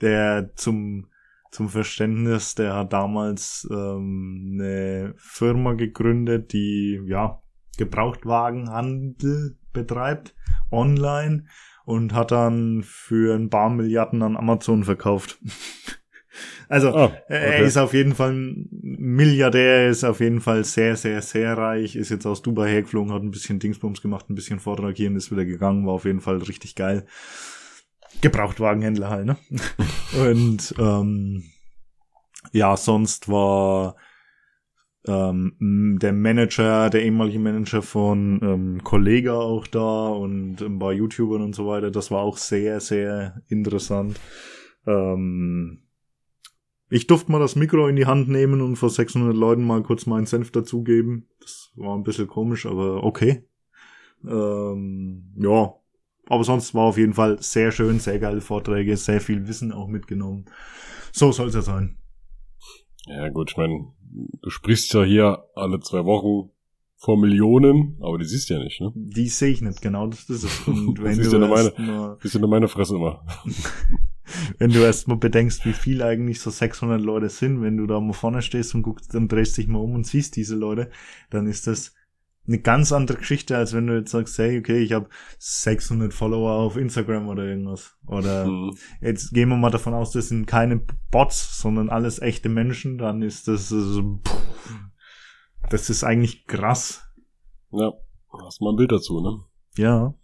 [0.00, 1.08] Der zum
[1.56, 7.40] zum Verständnis, der hat damals ähm, eine Firma gegründet, die ja
[7.78, 10.34] Gebrauchtwagenhandel betreibt,
[10.70, 11.46] online
[11.86, 15.38] und hat dann für ein paar Milliarden an Amazon verkauft.
[16.68, 17.20] also oh, okay.
[17.28, 21.96] er ist auf jeden Fall ein Milliardär, ist auf jeden Fall sehr, sehr, sehr reich,
[21.96, 25.16] ist jetzt aus Dubai hergeflogen, hat ein bisschen Dingsbums gemacht, ein bisschen Vortrag hier und
[25.16, 27.06] ist wieder gegangen, war auf jeden Fall richtig geil.
[28.20, 29.36] Gebrauchtwagenhändler halt, ne?
[30.30, 31.44] und ähm,
[32.52, 33.96] ja, sonst war
[35.06, 41.42] ähm, der Manager, der ehemalige Manager von ähm, Kollega auch da und ein paar YouTubern
[41.42, 41.90] und so weiter.
[41.90, 44.18] Das war auch sehr, sehr interessant.
[44.86, 45.82] Ähm,
[46.88, 50.06] ich durfte mal das Mikro in die Hand nehmen und vor 600 Leuten mal kurz
[50.06, 51.28] meinen Senf dazugeben.
[51.40, 53.44] Das war ein bisschen komisch, aber okay.
[54.24, 55.74] Ähm, ja,
[56.28, 59.88] aber sonst war auf jeden Fall sehr schön, sehr geile Vorträge, sehr viel Wissen auch
[59.88, 60.46] mitgenommen.
[61.12, 61.98] So soll es ja sein.
[63.06, 63.92] Ja gut, ich meine,
[64.42, 66.50] du sprichst ja hier alle zwei Wochen
[66.96, 68.92] vor Millionen, aber die siehst du ja nicht, ne?
[68.94, 70.66] Die sehe ich nicht, genau, das ist es.
[70.66, 73.24] Und wenn siehst du ja nur meine, nur, siehst ja nur meine Fresse immer.
[74.58, 78.00] wenn du erst mal bedenkst, wie viel eigentlich so 600 Leute sind, wenn du da
[78.00, 80.90] mal vorne stehst und guckst, dann drehst dich mal um und siehst diese Leute,
[81.30, 81.94] dann ist das
[82.46, 86.52] eine ganz andere Geschichte, als wenn du jetzt sagst, hey, okay, ich habe 600 Follower
[86.52, 87.96] auf Instagram oder irgendwas.
[88.06, 88.76] Oder mhm.
[89.00, 93.22] jetzt gehen wir mal davon aus, das sind keine Bots, sondern alles echte Menschen, dann
[93.22, 94.20] ist das so,
[95.70, 97.02] das ist eigentlich krass.
[97.72, 97.92] Ja,
[98.44, 99.44] hast mal ein Bild dazu, ne?
[99.76, 100.14] Ja.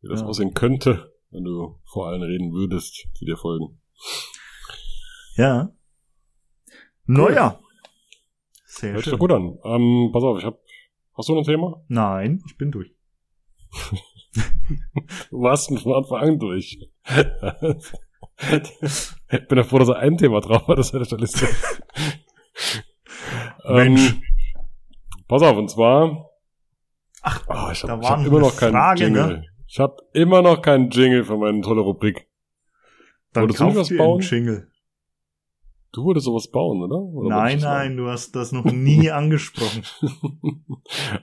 [0.00, 0.26] Wie das ja.
[0.26, 3.80] aussehen könnte, wenn du vor allen reden würdest, die dir folgen.
[5.36, 5.72] Ja.
[7.06, 7.60] Naja.
[8.64, 9.12] Sehr Hört schön.
[9.12, 9.58] Sich gut an.
[9.64, 10.58] Ähm, pass auf, ich habe
[11.16, 11.82] Hast du noch ein Thema?
[11.88, 12.90] Nein, ich bin durch.
[15.30, 16.78] du warst von Anfang an durch.
[19.30, 21.46] ich bin ja froh, dass er ein Thema drauf hat, das hätte ich der Liste.
[23.68, 24.10] Mensch.
[24.10, 24.22] Ähm,
[25.28, 26.30] pass auf, und zwar.
[27.22, 29.26] Ach, oh, ich habe hab immer noch keinen Frage, Jingle.
[29.26, 29.46] Ne?
[29.66, 32.28] Ich habe immer noch keinen Jingle für meine tolle Rubrik.
[33.32, 34.20] Dann Wolltest du was bauen?
[34.20, 34.70] Jingle.
[35.94, 36.98] Du wolltest sowas bauen, oder?
[36.98, 39.84] oder nein, nein, du hast das noch nie angesprochen.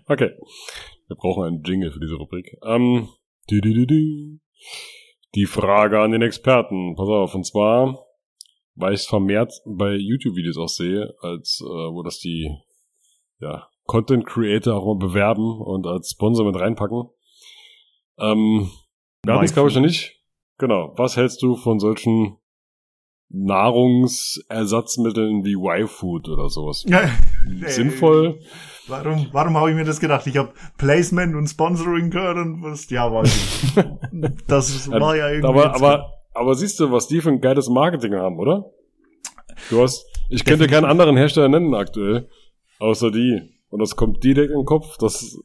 [0.07, 0.31] okay.
[1.07, 2.57] Wir brauchen einen Jingle für diese Rubrik.
[2.63, 3.09] Ähm,
[3.51, 4.39] Du, du, du, du.
[5.35, 6.95] Die Frage an den Experten.
[6.95, 8.05] Pass auf, und zwar,
[8.75, 12.49] weil ich es vermehrt bei YouTube-Videos auch sehe, als äh, wo das die
[13.39, 17.09] ja, Content Creator auch mal bewerben und als Sponsor mit reinpacken.
[18.19, 18.71] Ähm,
[19.23, 20.17] wir hatten es, glaube ich, noch nicht.
[20.57, 20.93] Genau.
[20.95, 22.37] Was hältst du von solchen
[23.33, 26.83] Nahrungsersatzmitteln wie Y-Food oder sowas?
[27.67, 28.39] Sinnvoll?
[28.87, 30.25] Warum, warum habe ich mir das gedacht?
[30.27, 33.75] Ich habe Placement und Sponsoring gehört und was, ja, weiß ich.
[34.47, 35.47] das war ja irgendwie.
[35.47, 38.71] Aber, aber, aber siehst du, was die für ein geiles Marketing haben, oder?
[39.69, 42.27] Du hast, ich könnte keinen anderen Hersteller nennen aktuell,
[42.79, 43.41] außer die.
[43.69, 45.37] Und das kommt dir direkt in den Kopf, das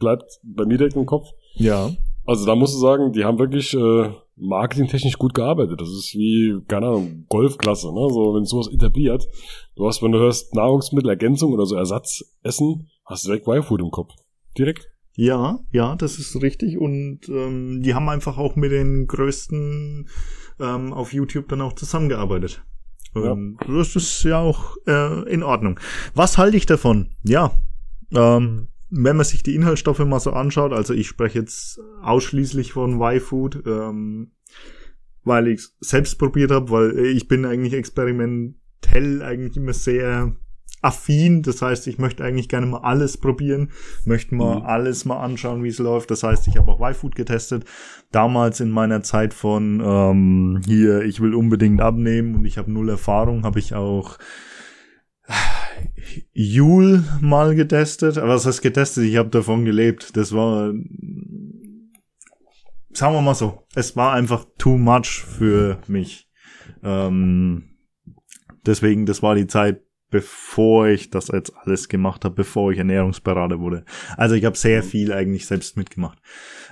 [0.00, 1.28] bleibt bei mir direkt im Kopf.
[1.54, 1.90] Ja.
[2.26, 4.10] Also da musst du sagen, die haben wirklich äh,
[4.40, 5.80] marketingtechnisch gut gearbeitet.
[5.80, 8.08] Das ist wie, keine Ahnung, Golfklasse, ne?
[8.10, 9.26] So, wenn sowas etabliert.
[9.76, 14.14] Du hast, wenn du hörst Nahrungsmittelergänzung oder so Ersatzessen, hast du direkt Y-Food im Kopf.
[14.56, 14.88] Direkt.
[15.14, 16.78] Ja, ja, das ist richtig.
[16.78, 20.08] Und ähm, die haben einfach auch mit den größten
[20.60, 22.62] ähm, auf YouTube dann auch zusammengearbeitet.
[23.16, 23.78] Ähm, ja.
[23.78, 25.80] Das ist ja auch äh, in Ordnung.
[26.14, 27.10] Was halte ich davon?
[27.24, 27.52] Ja,
[28.14, 33.00] ähm, wenn man sich die Inhaltsstoffe mal so anschaut, also ich spreche jetzt ausschließlich von
[33.00, 34.32] Y-Food, ähm,
[35.24, 40.36] weil ich selbst probiert habe, weil ich bin eigentlich experimentell eigentlich immer sehr
[40.80, 41.42] affin.
[41.42, 43.70] Das heißt, ich möchte eigentlich gerne mal alles probieren,
[44.04, 44.66] möchte mal mhm.
[44.66, 46.10] alles mal anschauen, wie es läuft.
[46.10, 47.64] Das heißt, ich habe auch Y-Food getestet.
[48.10, 52.88] Damals in meiner Zeit von ähm, hier, ich will unbedingt abnehmen und ich habe null
[52.88, 54.18] Erfahrung, habe ich auch
[56.32, 58.18] Jule mal getestet.
[58.18, 59.04] Aber was heißt getestet?
[59.04, 60.16] Ich habe davon gelebt.
[60.16, 60.72] Das war,
[62.92, 66.28] sagen wir mal so, es war einfach too much für mich.
[66.82, 67.70] Ähm,
[68.64, 73.60] deswegen, das war die Zeit, bevor ich das jetzt alles gemacht habe, bevor ich Ernährungsberater
[73.60, 73.84] wurde.
[74.16, 76.18] Also ich habe sehr viel eigentlich selbst mitgemacht.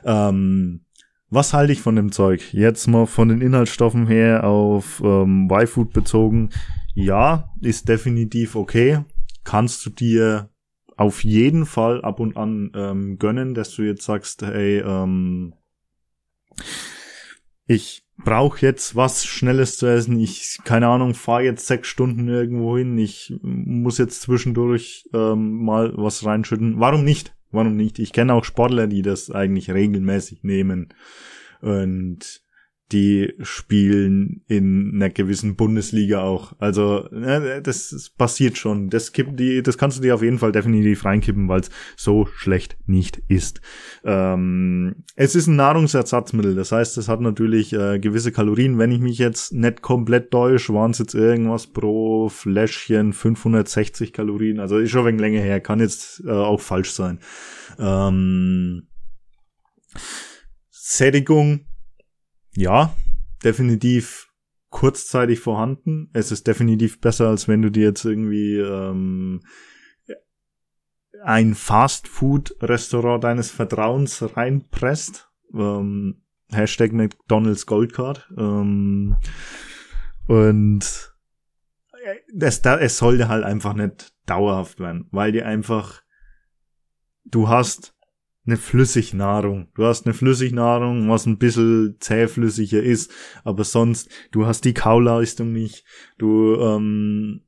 [0.04, 0.86] Ähm,
[1.28, 2.54] was halte ich von dem Zeug?
[2.54, 6.50] Jetzt mal von den Inhaltsstoffen her auf ähm, Y-Food bezogen.
[6.96, 9.04] Ja, ist definitiv okay
[9.46, 10.50] kannst du dir
[10.98, 15.54] auf jeden Fall ab und an ähm, gönnen, dass du jetzt sagst, hey, ähm,
[17.66, 20.18] ich brauche jetzt was Schnelles zu essen.
[20.18, 22.96] Ich, keine Ahnung, fahre jetzt sechs Stunden irgendwo hin.
[22.98, 26.80] Ich muss jetzt zwischendurch ähm, mal was reinschütten.
[26.80, 27.34] Warum nicht?
[27.50, 27.98] Warum nicht?
[27.98, 30.94] Ich kenne auch Sportler, die das eigentlich regelmäßig nehmen.
[31.60, 32.42] Und
[32.92, 36.52] die spielen in einer gewissen Bundesliga auch.
[36.58, 38.90] Also ne, das passiert schon.
[38.90, 42.26] Das, kipp, die, das kannst du dir auf jeden Fall definitiv reinkippen, weil es so
[42.26, 43.60] schlecht nicht ist.
[44.04, 48.78] Ähm, es ist ein Nahrungsersatzmittel, das heißt, es hat natürlich äh, gewisse Kalorien.
[48.78, 54.60] Wenn ich mich jetzt nicht komplett täusche, waren es jetzt irgendwas pro Fläschchen 560 Kalorien.
[54.60, 57.18] Also ist schon wenig länger her, kann jetzt äh, auch falsch sein.
[57.80, 58.86] Ähm,
[60.70, 61.66] Sättigung
[62.56, 62.94] ja,
[63.44, 64.32] definitiv
[64.70, 66.10] kurzzeitig vorhanden.
[66.12, 69.42] Es ist definitiv besser, als wenn du dir jetzt irgendwie ähm,
[71.22, 75.30] ein Fast-Food-Restaurant deines Vertrauens reinpresst.
[75.54, 76.22] Ähm,
[76.52, 78.30] Hashtag McDonald's Goldcard.
[78.36, 79.16] Ähm,
[80.26, 81.12] und
[82.32, 86.02] das, da, es sollte halt einfach nicht dauerhaft werden, weil die einfach,
[87.24, 87.95] du hast
[88.46, 89.68] eine Flüssignahrung.
[89.74, 93.12] Du hast eine Flüssignahrung, was ein bisschen zähflüssiger ist,
[93.44, 95.84] aber sonst, du hast die Kauleistung nicht,
[96.18, 97.42] du ähm,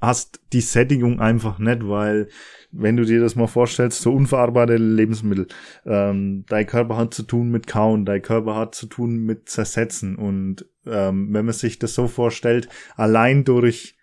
[0.00, 2.28] hast die Sättigung einfach nicht, weil
[2.70, 5.46] wenn du dir das mal vorstellst, so unverarbeitete Lebensmittel,
[5.86, 10.16] ähm, dein Körper hat zu tun mit Kauen, dein Körper hat zu tun mit Zersetzen
[10.16, 13.96] und ähm, wenn man sich das so vorstellt, allein durch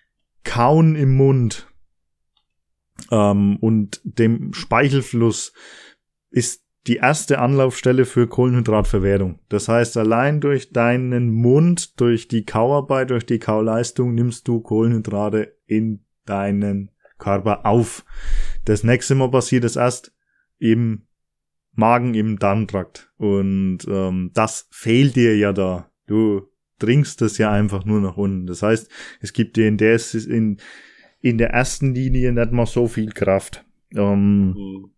[0.43, 1.67] Kauen im Mund
[3.11, 5.53] ähm, und dem Speichelfluss
[6.34, 9.39] ist die erste Anlaufstelle für Kohlenhydratverwertung.
[9.47, 15.55] Das heißt, allein durch deinen Mund, durch die Kauarbeit, durch die Kauleistung nimmst du Kohlenhydrate
[15.65, 18.03] in deinen Körper auf.
[18.65, 20.14] Das nächste Mal passiert es erst
[20.57, 21.03] im
[21.72, 23.14] Magen, im Darmtrakt.
[23.18, 25.89] Und ähm, das fehlt dir ja da.
[26.07, 26.49] Du
[26.80, 28.45] trinkst das ja einfach nur nach unten.
[28.45, 28.89] Das heißt,
[29.22, 30.57] es gibt dir in der, in,
[31.22, 33.64] in der ersten Linie nicht mal so viel Kraft.
[33.95, 34.93] Ähm, mhm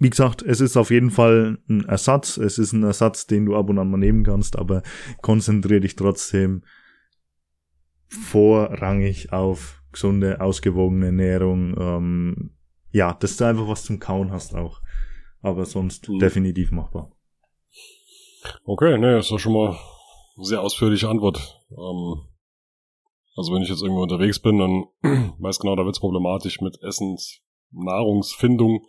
[0.00, 2.38] wie gesagt, es ist auf jeden Fall ein Ersatz.
[2.38, 4.82] Es ist ein Ersatz, den du ab und an mal nehmen kannst, aber
[5.20, 6.64] konzentriere dich trotzdem
[8.08, 11.76] vorrangig auf gesunde, ausgewogene Ernährung.
[11.78, 12.56] Ähm,
[12.92, 14.80] ja, dass du einfach was zum Kauen hast auch.
[15.42, 16.18] Aber sonst mhm.
[16.18, 17.12] definitiv machbar.
[18.64, 19.76] Okay, ne, das war schon mal
[20.36, 21.60] eine sehr ausführliche Antwort.
[21.70, 22.22] Ähm,
[23.36, 24.84] also wenn ich jetzt irgendwo unterwegs bin, dann
[25.38, 28.86] weiß genau, da wird's problematisch mit Essens, Nahrungsfindung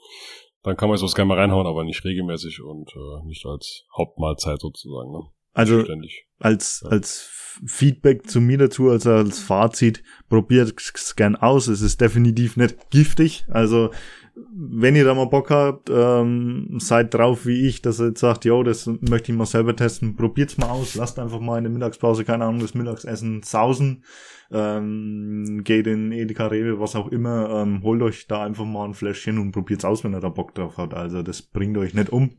[0.64, 4.60] dann kann man sowas gerne mal reinhauen, aber nicht regelmäßig und äh, nicht als Hauptmahlzeit
[4.60, 5.12] sozusagen.
[5.12, 5.24] Ne?
[5.54, 6.28] Also Ständig.
[6.40, 7.30] als, als
[7.66, 11.68] Feedback zu mir dazu, also als Fazit, probiert es gern aus.
[11.68, 13.46] Es ist definitiv nicht giftig.
[13.50, 13.92] Also
[14.36, 18.46] wenn ihr da mal Bock habt, ähm, seid drauf wie ich, dass ihr jetzt sagt,
[18.46, 21.74] yo, das möchte ich mal selber testen, probiert's mal aus, lasst einfach mal in der
[21.74, 24.04] Mittagspause, keine Ahnung, das Mittagsessen sausen,
[24.52, 28.94] ähm, geht in Edeka Rewe, was auch immer, ähm, holt euch da einfach mal ein
[28.94, 30.94] Fläschchen und probiert's aus, wenn ihr da Bock drauf habt.
[30.94, 32.38] Also das bringt euch nicht um.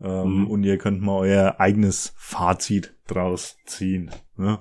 [0.00, 0.50] Ähm, Mhm.
[0.50, 4.10] Und ihr könnt mal euer eigenes Fazit draus ziehen.
[4.36, 4.60] Ne?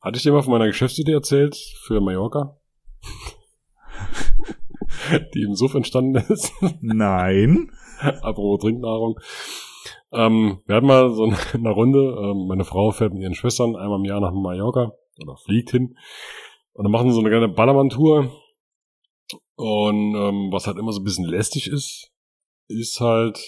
[0.00, 1.56] Hatte ich dir mal von meiner Geschäftsidee erzählt
[1.86, 2.56] für Mallorca?
[5.34, 6.52] Die im Suff entstanden ist.
[6.80, 7.70] Nein.
[8.22, 9.18] Apropos Trinknahrung.
[10.12, 13.98] Ähm, wir hatten mal so eine Runde, ähm, meine Frau fährt mit ihren Schwestern einmal
[13.98, 15.96] im Jahr nach Mallorca oder fliegt hin
[16.72, 18.32] und dann machen sie so eine kleine Ballermann-Tour
[19.54, 22.10] und ähm, was halt immer so ein bisschen lästig ist,
[22.66, 23.40] ist halt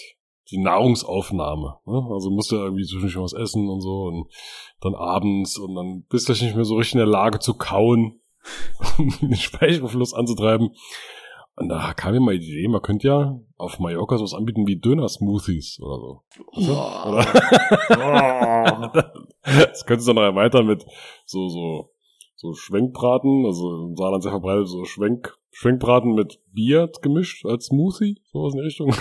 [0.51, 1.79] die Nahrungsaufnahme.
[1.85, 2.07] Ne?
[2.11, 4.31] Also musst du irgendwie zwischendurch was essen und so und
[4.79, 8.21] dann abends und dann bist du nicht mehr so richtig in der Lage zu kauen,
[8.97, 10.75] um den Speichelfluss anzutreiben.
[11.55, 14.79] Und da kam mir mal die Idee, man könnte ja auf Mallorca sowas anbieten wie
[14.79, 16.23] Döner-Smoothies oder so.
[16.53, 17.25] Oder?
[19.43, 20.83] das könntest du dann noch erweitern mit
[21.25, 21.91] so, so,
[22.35, 28.19] so Schwenkbraten, also im Saarland sehr verbreitet, so Schwenk, Schwenkbraten mit Bier gemischt als Smoothie,
[28.31, 28.89] sowas in die Richtung.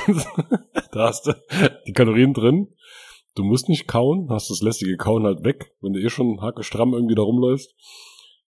[0.92, 1.32] da hast du
[1.86, 2.68] die Kalorien drin.
[3.34, 6.62] Du musst nicht kauen, hast das lästige Kauen halt weg, wenn du eh schon hacke
[6.62, 7.74] stramm irgendwie da rumläufst.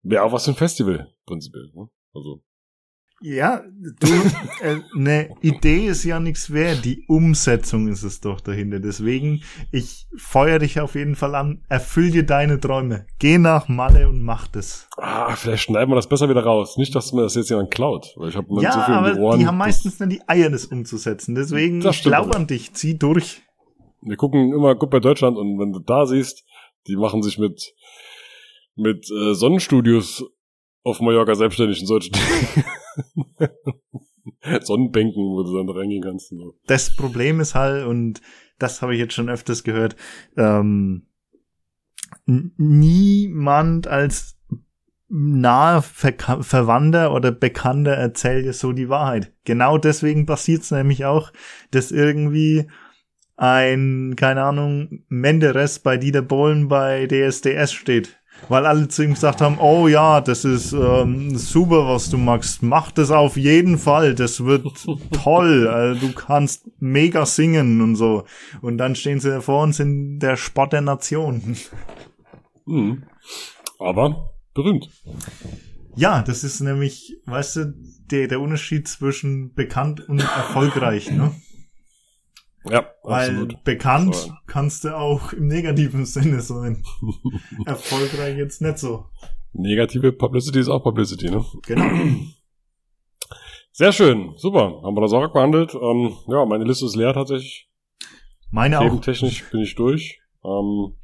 [0.04, 1.70] Wäre auch was für ein Festival, prinzipiell.
[1.74, 1.90] Ne?
[2.14, 2.42] Also,
[3.22, 3.64] Ja,
[4.00, 4.08] du,
[4.62, 8.80] äh, eine Idee ist ja nichts wert, die Umsetzung ist es doch dahinter.
[8.80, 9.41] Deswegen,
[9.72, 13.08] ich feuer dich auf jeden Fall an, erfüll dir deine Träume.
[13.20, 14.88] Geh nach Malle und mach das.
[14.98, 16.78] ah, vielleicht schneiden wir das besser wieder raus.
[16.78, 19.20] Nicht, dass mir das jetzt jemand klaut, weil ich habe Ja, so viel aber die
[19.20, 19.40] Ohren.
[19.40, 21.36] die haben meistens nicht die Eier, das umzusetzen.
[21.36, 21.82] Deswegen,
[22.30, 22.36] aber.
[22.38, 23.41] an dich, zieh durch.
[24.02, 26.46] Wir gucken immer gut bei Deutschland und wenn du da siehst,
[26.88, 27.74] die machen sich mit
[28.76, 30.24] mit äh, Sonnenstudios
[30.84, 32.14] auf Mallorca selbstständig in solchen
[34.62, 36.30] Sonnenbänken, wo du dann reingehen kannst.
[36.30, 36.56] So.
[36.68, 38.22] Das Problem ist halt, und
[38.58, 39.96] das habe ich jetzt schon öfters gehört,
[40.38, 41.08] ähm,
[42.26, 44.38] niemand als
[45.10, 49.34] nahe Verka Verwandter oder Bekannter erzählt dir so die Wahrheit.
[49.44, 51.34] Genau deswegen passiert's nämlich auch,
[51.72, 52.70] dass irgendwie
[53.36, 58.19] ein, keine Ahnung, Menderes bei Dieter Bohlen bei DSDS steht.
[58.48, 62.64] Weil alle zu ihm gesagt haben, oh ja, das ist ähm, super, was du machst.
[62.64, 64.16] Mach das auf jeden Fall.
[64.16, 64.66] Das wird
[65.11, 65.68] toll.
[65.68, 68.24] Also, du kannst mega singen und so.
[68.61, 71.56] Und dann stehen sie vor uns in der Sport der Nation.
[72.66, 73.03] Mhm.
[73.80, 74.90] Aber berühmt.
[75.95, 77.74] Ja, das ist nämlich, weißt du,
[78.11, 81.32] der, der Unterschied zwischen bekannt und erfolgreich, ne?
[82.65, 83.64] Ja, Weil absolut.
[83.64, 84.38] bekannt Voll.
[84.48, 86.84] kannst du auch im negativen Sinne sein.
[87.65, 89.06] erfolgreich jetzt nicht so.
[89.53, 91.45] Negative Publicity ist auch Publicity, ne?
[91.65, 91.90] Genau.
[93.72, 94.81] Sehr schön, super.
[94.84, 95.73] Haben wir das auch behandelt.
[95.73, 97.69] Ähm, ja, meine Liste ist leer tatsächlich.
[98.52, 98.84] Meine auch.
[98.84, 100.19] Thementechnisch bin ich durch.
[100.44, 100.95] Ähm,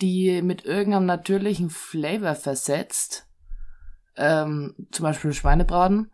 [0.00, 3.26] die mit irgendeinem natürlichen Flavor versetzt,
[4.16, 6.10] ähm, zum Beispiel Schweinebraten,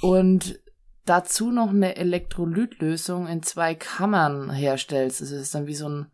[0.00, 0.60] und
[1.04, 6.06] dazu noch eine Elektrolytlösung in zwei Kammern herstellst, das ist dann wie so ein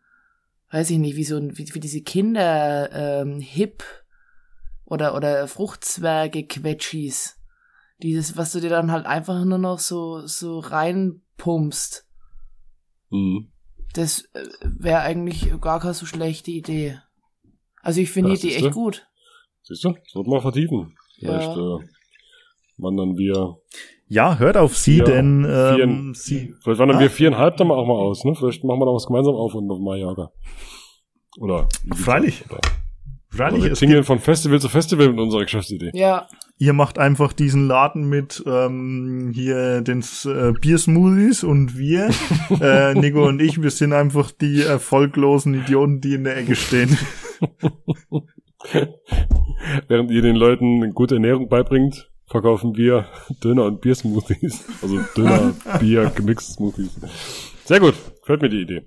[0.71, 3.85] weiß ich nicht, wie so ein, wie, wie diese Kinder ähm, Hip
[4.85, 7.37] oder oder Fruchtzwerge Quetschis.
[8.03, 12.07] Dieses, was du dir dann halt einfach nur noch so so reinpumpst.
[13.11, 13.51] Mhm.
[13.93, 16.99] Das äh, wäre eigentlich gar keine so schlechte Idee.
[17.83, 19.07] Also ich finde Ja, die Idee echt gut.
[19.63, 19.93] Siehst du?
[19.93, 20.95] Das wird mal vertiefen.
[21.19, 21.77] Vielleicht Ja.
[21.77, 21.79] äh,
[22.79, 23.57] wandern wir,
[24.13, 26.55] Ja, hört auf sie, Ja, denn ähm, vielen- sie.
[26.63, 27.01] vielleicht wandern Ah.
[27.01, 28.35] wir viereinhalb dann mal auch mal aus, ne?
[28.35, 30.33] Vielleicht machen wir da was gemeinsam auf und auf Mallorca.
[31.39, 32.45] Oder Freilich.
[32.51, 32.61] Oder,
[33.29, 35.91] Freilich, oder wir tingeln von Festival zu Festival mit unserer Geschäftsidee.
[35.95, 36.27] Ja,
[36.61, 42.11] ihr macht einfach diesen Laden mit ähm, hier den äh, Biersmoothies und wir,
[42.61, 46.97] äh, Nico und ich, wir sind einfach die erfolglosen Idioten, die in der Ecke stehen.
[49.89, 53.07] Während ihr den Leuten gute Ernährung beibringt, verkaufen wir
[53.43, 54.67] Döner und Biersmoothies.
[54.83, 57.01] Also Döner, Bier, gemixt Smoothies.
[57.65, 58.83] Sehr gut, gefällt mir die Idee.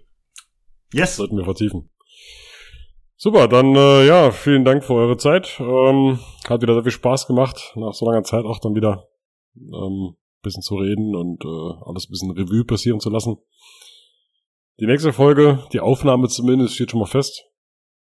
[0.93, 1.15] Yes.
[1.15, 1.89] Sollten wir vertiefen.
[3.23, 5.57] Super, dann äh, ja, vielen Dank für eure Zeit.
[5.57, 6.19] Ähm,
[6.49, 9.07] hat wieder sehr viel Spaß gemacht, nach so langer Zeit auch dann wieder
[9.55, 13.37] ähm, bisschen zu reden und äh, alles ein bisschen Revue passieren zu lassen.
[14.77, 17.45] Die nächste Folge, die Aufnahme zumindest, steht schon mal fest,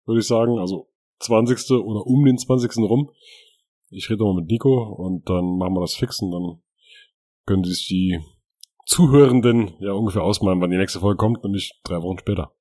[0.05, 0.57] würde ich sagen.
[0.57, 0.87] Also
[1.19, 1.69] 20.
[1.71, 2.77] oder um den 20.
[2.77, 3.11] rum.
[3.89, 6.61] Ich rede mal mit Nico und dann machen wir das fix und dann
[7.45, 8.21] können sich die
[8.85, 12.53] Zuhörenden ja ungefähr ausmalen, wann die nächste Folge kommt, nämlich drei Wochen später.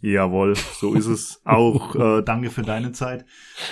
[0.00, 1.40] Jawohl, so ist es.
[1.44, 3.24] Auch äh, danke für deine Zeit.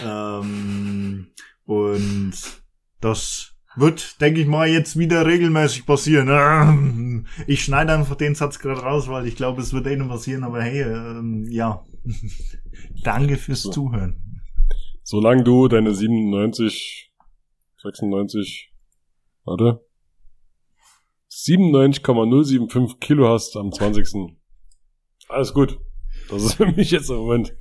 [0.04, 1.28] Ähm,
[1.64, 2.34] und
[3.00, 6.28] das wird, denke ich mal, jetzt wieder regelmäßig passieren.
[6.30, 10.08] Ähm, ich schneide einfach den Satz gerade raus, weil ich glaube, es wird eh noch
[10.08, 10.44] passieren.
[10.44, 11.84] Aber hey, ähm, ja,
[13.02, 13.70] danke fürs so.
[13.70, 14.42] Zuhören.
[15.02, 17.14] Solange du deine 97,
[17.82, 18.70] 96,
[19.44, 19.80] warte,
[21.28, 24.36] 97,075 Kilo hast am 20.
[25.28, 25.78] Alles gut.
[26.28, 27.54] Das ist für mich jetzt im Moment.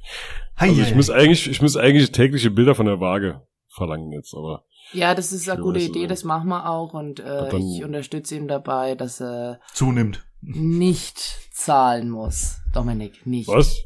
[0.56, 4.66] Also ich muss eigentlich, ich muss eigentlich tägliche Bilder von der Waage verlangen jetzt, aber.
[4.94, 8.48] Ja, das ist eine gute Idee, das machen wir auch und äh, ich unterstütze ihn
[8.48, 10.26] dabei, dass er zunimmt.
[10.42, 11.20] Nicht
[11.52, 12.62] zahlen muss.
[12.74, 13.50] Dominik, nicht.
[13.50, 13.84] Was?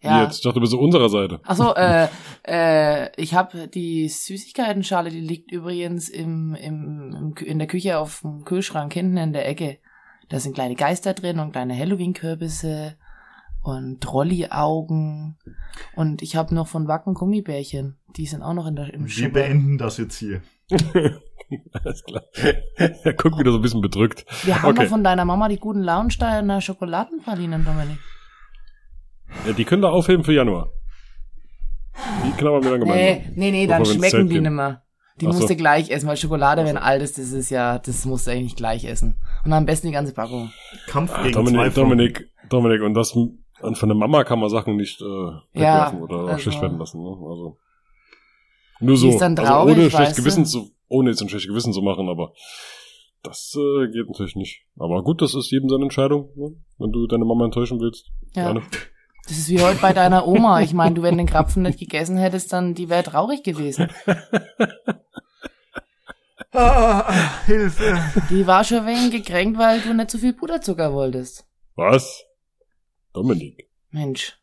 [0.00, 0.18] Ja.
[0.20, 0.36] Wie jetzt?
[0.36, 1.40] Ich dachte, du bist auf unserer Seite.
[1.44, 2.08] Achso, äh,
[2.46, 8.20] äh, ich habe die Süßigkeitenschale, die liegt übrigens im, im, im, in der Küche auf
[8.20, 9.78] dem Kühlschrank hinten in der Ecke.
[10.28, 12.96] Da sind kleine Geister drin und kleine Halloween-Kürbisse
[13.64, 15.36] und Trolley-Augen.
[15.96, 17.96] Und ich habe noch von Wacken Gummibärchen.
[18.16, 20.42] Die sind auch noch in der, im Wir beenden das jetzt hier.
[21.72, 22.22] Alles klar.
[22.76, 24.24] Er guckt wieder so ein bisschen bedrückt.
[24.44, 24.82] Wir haben okay.
[24.82, 27.98] noch von deiner Mama die guten Launsteiner Schokoladenpralinen, Dominik.
[29.46, 30.70] Ja, die können wir aufheben für Januar.
[32.26, 33.06] Die knabbern wir dann gemeinsam.
[33.06, 34.82] Nee, nee, nee dann schmecken die nimmer.
[35.20, 36.68] Die musst du gleich essen, weil Schokolade, so.
[36.68, 39.14] wenn alt ist, das ist ja, das musst du eigentlich gleich essen.
[39.44, 40.50] Und am besten die ganze Packung.
[40.88, 43.16] Kampf gegen Dominik, Dominik, Dominik, und das,
[43.64, 46.38] und von der Mama kann man Sachen nicht äh, wegwerfen ja, oder also.
[46.38, 47.02] schlecht werden lassen.
[47.02, 47.10] Ne?
[47.10, 47.56] Also
[48.80, 51.82] nur so, dann also traurig, ohne schlecht Gewissen zu, ohne jetzt ein schlechtes Gewissen zu
[51.82, 52.32] machen, aber
[53.22, 54.64] das äh, geht natürlich nicht.
[54.78, 56.30] Aber gut, das ist jedem seine Entscheidung.
[56.36, 56.54] Ne?
[56.78, 58.44] Wenn du deine Mama enttäuschen willst, ja.
[58.44, 58.62] gerne.
[59.26, 60.60] Das ist wie heute bei deiner Oma.
[60.60, 63.88] Ich meine, du, wenn den Krapfen nicht gegessen hättest, dann die wäre traurig gewesen.
[66.52, 67.10] ah,
[67.46, 67.98] Hilfe.
[68.28, 71.46] Die war schon wegen gekränkt, weil du nicht so viel Puderzucker wolltest.
[71.74, 72.22] Was?
[73.14, 73.68] Dominik.
[73.90, 74.36] Mensch.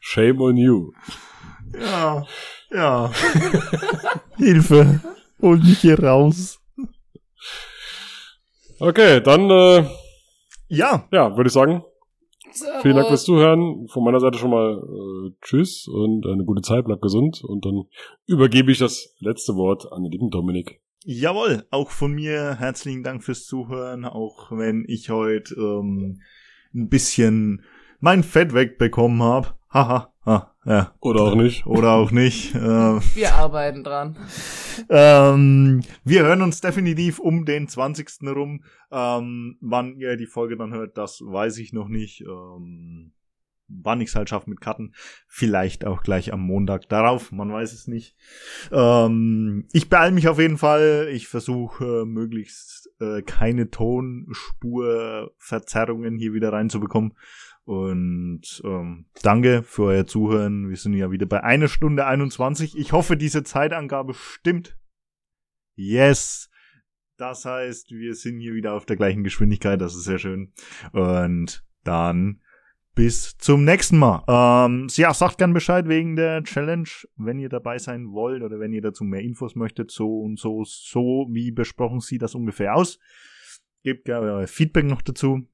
[0.00, 0.92] Shame on you.
[1.80, 2.26] Ja,
[2.70, 3.10] ja.
[4.36, 5.00] Hilfe.
[5.40, 6.60] Hol mich hier raus.
[8.78, 9.86] Okay, dann äh,
[10.68, 11.84] ja, ja, würde ich sagen.
[12.52, 12.82] Servus.
[12.82, 13.88] Vielen Dank fürs Zuhören.
[13.88, 17.42] Von meiner Seite schon mal äh, Tschüss und eine gute Zeit, bleibt gesund.
[17.42, 17.84] Und dann
[18.26, 20.82] übergebe ich das letzte Wort an den lieben Dominik.
[21.04, 26.20] Jawohl, auch von mir herzlichen Dank fürs Zuhören, auch wenn ich heute ähm,
[26.72, 27.62] ein bisschen
[27.98, 29.54] mein Fett wegbekommen habe.
[29.72, 30.94] Haha, ha, ja.
[31.00, 31.66] Oder auch nicht.
[31.66, 32.54] Oder auch nicht.
[32.54, 34.16] Äh, wir arbeiten dran.
[34.88, 38.22] Ähm, wir hören uns definitiv um den 20.
[38.28, 38.62] rum.
[38.92, 42.20] Ähm, wann ihr die Folge dann hört, das weiß ich noch nicht.
[42.20, 43.12] Ähm,
[43.68, 44.92] wann ich es halt schaffe mit Karten.
[45.26, 48.16] Vielleicht auch gleich am Montag darauf, man weiß es nicht.
[48.70, 51.08] Ähm, ich beeile mich auf jeden Fall.
[51.12, 57.14] Ich versuche äh, möglichst äh, keine Tonspurverzerrungen hier wieder reinzubekommen.
[57.64, 60.68] Und ähm, danke für euer Zuhören.
[60.68, 62.76] Wir sind ja wieder bei einer Stunde 21.
[62.76, 64.76] Ich hoffe, diese Zeitangabe stimmt.
[65.74, 66.50] Yes.
[67.16, 69.80] Das heißt, wir sind hier wieder auf der gleichen Geschwindigkeit.
[69.80, 70.52] Das ist sehr schön.
[70.92, 72.41] Und dann
[72.94, 74.22] bis zum nächsten Mal.
[74.28, 78.72] Ähm, ja, sagt gern Bescheid wegen der Challenge, wenn ihr dabei sein wollt oder wenn
[78.72, 79.90] ihr dazu mehr Infos möchtet.
[79.90, 82.98] So und so, so wie besprochen sieht das ungefähr aus.
[83.82, 85.48] Gebt gerne Feedback noch dazu.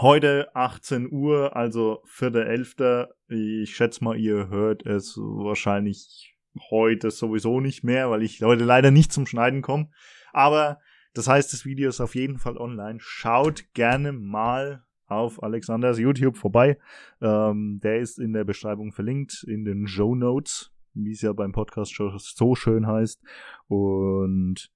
[0.00, 3.08] Heute 18 Uhr, also 4.11.
[3.28, 6.34] Ich schätze mal, ihr hört es wahrscheinlich
[6.70, 9.90] heute sowieso nicht mehr, weil ich heute leider nicht zum Schneiden komme.
[10.32, 10.78] Aber
[11.12, 12.98] das heißt, das Video ist auf jeden Fall online.
[13.00, 16.78] Schaut gerne mal auf Alexanders YouTube vorbei.
[17.20, 21.52] Ähm, der ist in der Beschreibung verlinkt, in den Show Notes, wie es ja beim
[21.52, 23.22] Podcast so schön heißt.
[23.68, 24.70] Und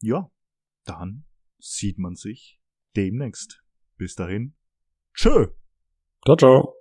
[0.00, 0.30] ja,
[0.84, 1.24] dann
[1.58, 2.60] sieht man sich
[2.96, 3.62] demnächst.
[3.96, 4.54] Bis dahin.
[5.14, 5.48] Tschö.
[6.24, 6.79] Ciao, ciao.